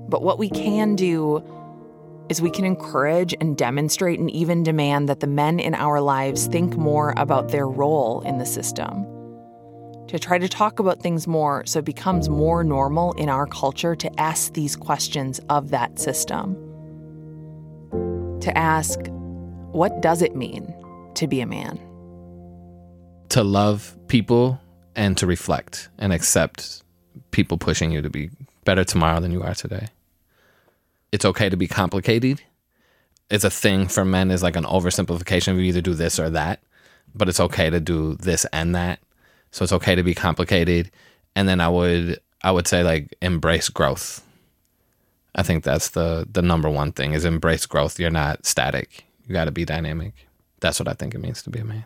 But 0.08 0.22
what 0.22 0.40
we 0.40 0.50
can 0.50 0.96
do 0.96 1.44
is 2.30 2.42
we 2.42 2.50
can 2.50 2.64
encourage 2.64 3.36
and 3.42 3.58
demonstrate 3.58 4.20
and 4.20 4.32
even 4.32 4.64
demand 4.64 5.10
that 5.10 5.20
the 5.20 5.28
men 5.28 5.60
in 5.60 5.76
our 5.76 6.00
lives 6.00 6.48
think 6.48 6.78
more 6.78 7.14
about 7.18 7.50
their 7.50 7.68
role 7.68 8.22
in 8.22 8.38
the 8.38 8.46
system 8.46 9.06
to 10.08 10.20
try 10.20 10.38
to 10.38 10.48
talk 10.48 10.80
about 10.80 11.02
things 11.02 11.28
more 11.28 11.66
so 11.66 11.80
it 11.80 11.86
becomes 11.86 12.30
more 12.30 12.64
normal 12.64 13.14
in 13.14 13.30
our 13.30 13.48
culture 13.48 13.96
to 13.96 14.20
ask 14.20 14.54
these 14.54 14.76
questions 14.76 15.40
of 15.50 15.70
that 15.70 16.00
system. 16.00 16.56
To 18.42 18.58
ask, 18.58 19.00
what 19.72 20.02
does 20.02 20.22
it 20.22 20.36
mean 20.36 20.74
to 21.16 21.28
be 21.28 21.42
a 21.42 21.46
man? 21.46 21.80
To 23.30 23.44
love 23.44 23.98
people 24.08 24.60
and 24.96 25.18
to 25.18 25.26
reflect 25.26 25.90
and 25.98 26.14
accept 26.14 26.84
people 27.32 27.58
pushing 27.58 27.92
you 27.92 28.02
to 28.02 28.10
be 28.10 28.30
better 28.64 28.84
tomorrow 28.84 29.20
than 29.20 29.32
you 29.32 29.42
are 29.42 29.56
today. 29.56 29.88
It's 31.12 31.26
okay 31.26 31.50
to 31.50 31.58
be 31.58 31.68
complicated. 31.68 32.42
It's 33.30 33.44
a 33.44 33.50
thing 33.50 33.88
for 33.88 34.06
men 34.06 34.30
is 34.30 34.44
like 34.44 34.56
an 34.56 34.66
oversimplification 34.66 35.54
of 35.54 35.58
you 35.58 35.64
either 35.64 35.82
do 35.82 35.96
this 35.96 36.20
or 36.20 36.30
that, 36.30 36.62
but 37.16 37.28
it's 37.28 37.40
okay 37.40 37.70
to 37.70 37.80
do 37.80 38.16
this 38.16 38.46
and 38.54 38.76
that 38.76 39.00
so 39.56 39.64
it's 39.64 39.72
okay 39.72 39.96
to 39.96 40.04
be 40.04 40.14
complicated. 40.14 40.92
And 41.34 41.48
then 41.48 41.62
I 41.62 41.70
would 41.70 42.20
I 42.42 42.52
would 42.52 42.68
say 42.68 42.84
like 42.84 43.16
embrace 43.22 43.70
growth. 43.70 44.22
I 45.34 45.44
think 45.44 45.64
that's 45.64 45.92
the 45.92 46.28
the 46.30 46.42
number 46.42 46.70
one 46.70 46.92
thing 46.92 47.14
is 47.14 47.24
embrace 47.24 47.66
growth. 47.66 47.98
You're 47.98 48.10
not 48.10 48.46
static. 48.46 49.06
You 49.26 49.32
got 49.32 49.46
to 49.46 49.54
be 49.54 49.64
dynamic. 49.64 50.28
That's 50.60 50.78
what 50.78 50.90
I 50.90 50.94
think 50.94 51.16
it 51.16 51.20
means 51.20 51.42
to 51.44 51.50
be 51.50 51.60
a 51.60 51.64
man. 51.64 51.86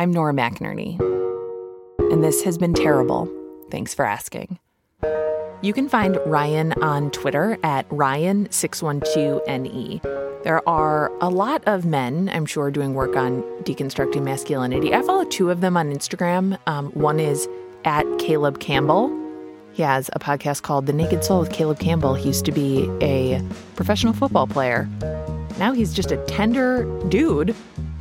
I'm 0.00 0.10
Nora 0.12 0.32
McInerny, 0.32 0.98
and 2.10 2.24
this 2.24 2.42
has 2.44 2.56
been 2.56 2.72
terrible. 2.72 3.30
Thanks 3.70 3.92
for 3.92 4.06
asking. 4.06 4.58
You 5.60 5.74
can 5.74 5.90
find 5.90 6.18
Ryan 6.24 6.72
on 6.80 7.10
Twitter 7.10 7.58
at 7.62 7.86
Ryan612NE. 7.90 10.02
There 10.42 10.66
are 10.66 11.12
a 11.20 11.28
lot 11.28 11.62
of 11.66 11.84
men, 11.84 12.30
I'm 12.32 12.46
sure, 12.46 12.70
doing 12.70 12.94
work 12.94 13.14
on 13.14 13.42
deconstructing 13.64 14.22
masculinity. 14.22 14.94
I 14.94 15.02
follow 15.02 15.24
two 15.24 15.50
of 15.50 15.60
them 15.60 15.76
on 15.76 15.92
Instagram. 15.92 16.58
Um, 16.66 16.92
one 16.92 17.20
is 17.20 17.46
at 17.84 18.06
Caleb 18.18 18.58
Campbell. 18.58 19.14
He 19.74 19.82
has 19.82 20.08
a 20.14 20.18
podcast 20.18 20.62
called 20.62 20.86
The 20.86 20.94
Naked 20.94 21.24
Soul 21.24 21.40
with 21.40 21.52
Caleb 21.52 21.78
Campbell. 21.78 22.14
He 22.14 22.28
used 22.28 22.46
to 22.46 22.52
be 22.52 22.88
a 23.02 23.46
professional 23.76 24.14
football 24.14 24.46
player. 24.46 24.88
Now 25.58 25.74
he's 25.74 25.92
just 25.92 26.10
a 26.10 26.16
tender 26.24 26.84
dude 27.10 27.54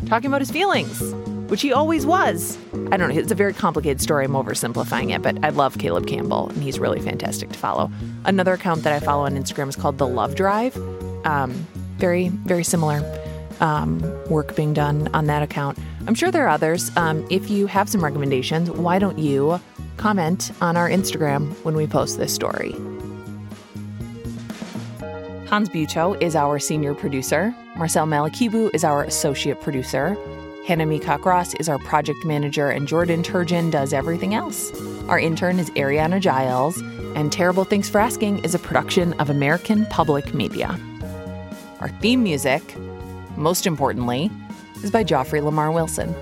talking 0.08 0.28
about 0.28 0.40
his 0.40 0.50
feelings 0.50 1.14
which 1.50 1.62
he 1.62 1.74
always 1.74 2.06
was. 2.06 2.58
I 2.92 2.98
don't 2.98 3.10
know. 3.10 3.20
It's 3.20 3.32
a 3.32 3.36
very 3.36 3.54
complicated 3.54 4.02
story. 4.02 4.26
I'm 4.26 4.32
oversimplifying 4.32 5.14
it, 5.14 5.22
but 5.22 5.44
I 5.44 5.50
love 5.50 5.78
Caleb 5.78 6.08
Campbell, 6.08 6.50
and 6.50 6.64
he's 6.64 6.80
really 6.80 7.02
fantastic 7.02 7.50
to 7.50 7.60
follow. 7.60 7.92
Another 8.26 8.54
account 8.54 8.84
that 8.84 8.94
I 8.94 9.00
follow 9.00 9.26
on 9.26 9.36
Instagram 9.36 9.68
is 9.68 9.76
called 9.76 9.98
The 9.98 10.08
Love 10.08 10.36
Drive. 10.36 10.78
Um, 11.26 11.52
very, 11.98 12.30
very 12.30 12.64
similar 12.64 13.02
um, 13.60 14.02
work 14.30 14.56
being 14.56 14.74
done 14.74 15.10
on 15.14 15.26
that 15.26 15.44
account. 15.44 15.78
I'm 16.08 16.16
sure 16.16 16.32
there 16.32 16.46
are 16.46 16.50
others. 16.50 16.96
Um, 16.96 17.26
if 17.30 17.50
you 17.50 17.68
have 17.68 17.90
some 17.90 18.04
recommendations, 18.04 18.72
why 18.72 19.00
don't 19.00 19.20
you 19.20 19.60
comment 19.98 20.52
on 20.62 20.78
our 20.78 20.90
Instagram 20.90 21.52
when 21.64 21.76
we 21.76 21.86
post 21.88 22.18
this 22.18 22.34
story? 22.34 22.72
Hans 25.48 25.68
Buetow 25.68 26.22
is 26.22 26.36
our 26.36 26.60
senior 26.60 26.94
producer. 26.94 27.56
Marcel 27.76 28.06
Malekebu 28.06 28.70
is 28.74 28.84
our 28.84 29.04
associate 29.04 29.60
producer. 29.62 30.16
Hannah 30.66 30.86
Meacock 30.86 31.26
Ross 31.26 31.54
is 31.56 31.68
our 31.68 31.80
project 31.80 32.24
manager, 32.26 32.70
and 32.70 32.88
Jordan 32.88 33.24
Turgeon 33.24 33.72
does 33.72 33.92
everything 33.92 34.36
else. 34.36 34.72
Our 35.08 35.20
intern 35.20 35.58
is 35.58 35.72
Ariana 35.72 36.20
Giles, 36.20 36.78
and 37.16 37.32
Terrible 37.32 37.64
Thanks 37.64 37.90
for 37.90 38.00
Asking 38.00 38.44
is 38.44 38.54
a 38.54 38.60
production 38.60 39.14
of 39.14 39.30
American 39.30 39.88
Public 39.88 40.34
Media. 40.34 40.80
Our 41.80 41.90
theme 42.02 42.22
music, 42.22 42.62
most 43.36 43.66
importantly, 43.66 44.30
is 44.84 44.92
by 44.92 45.04
Joffrey 45.04 45.44
Lamar 45.44 45.72
Wilson. 45.72 46.14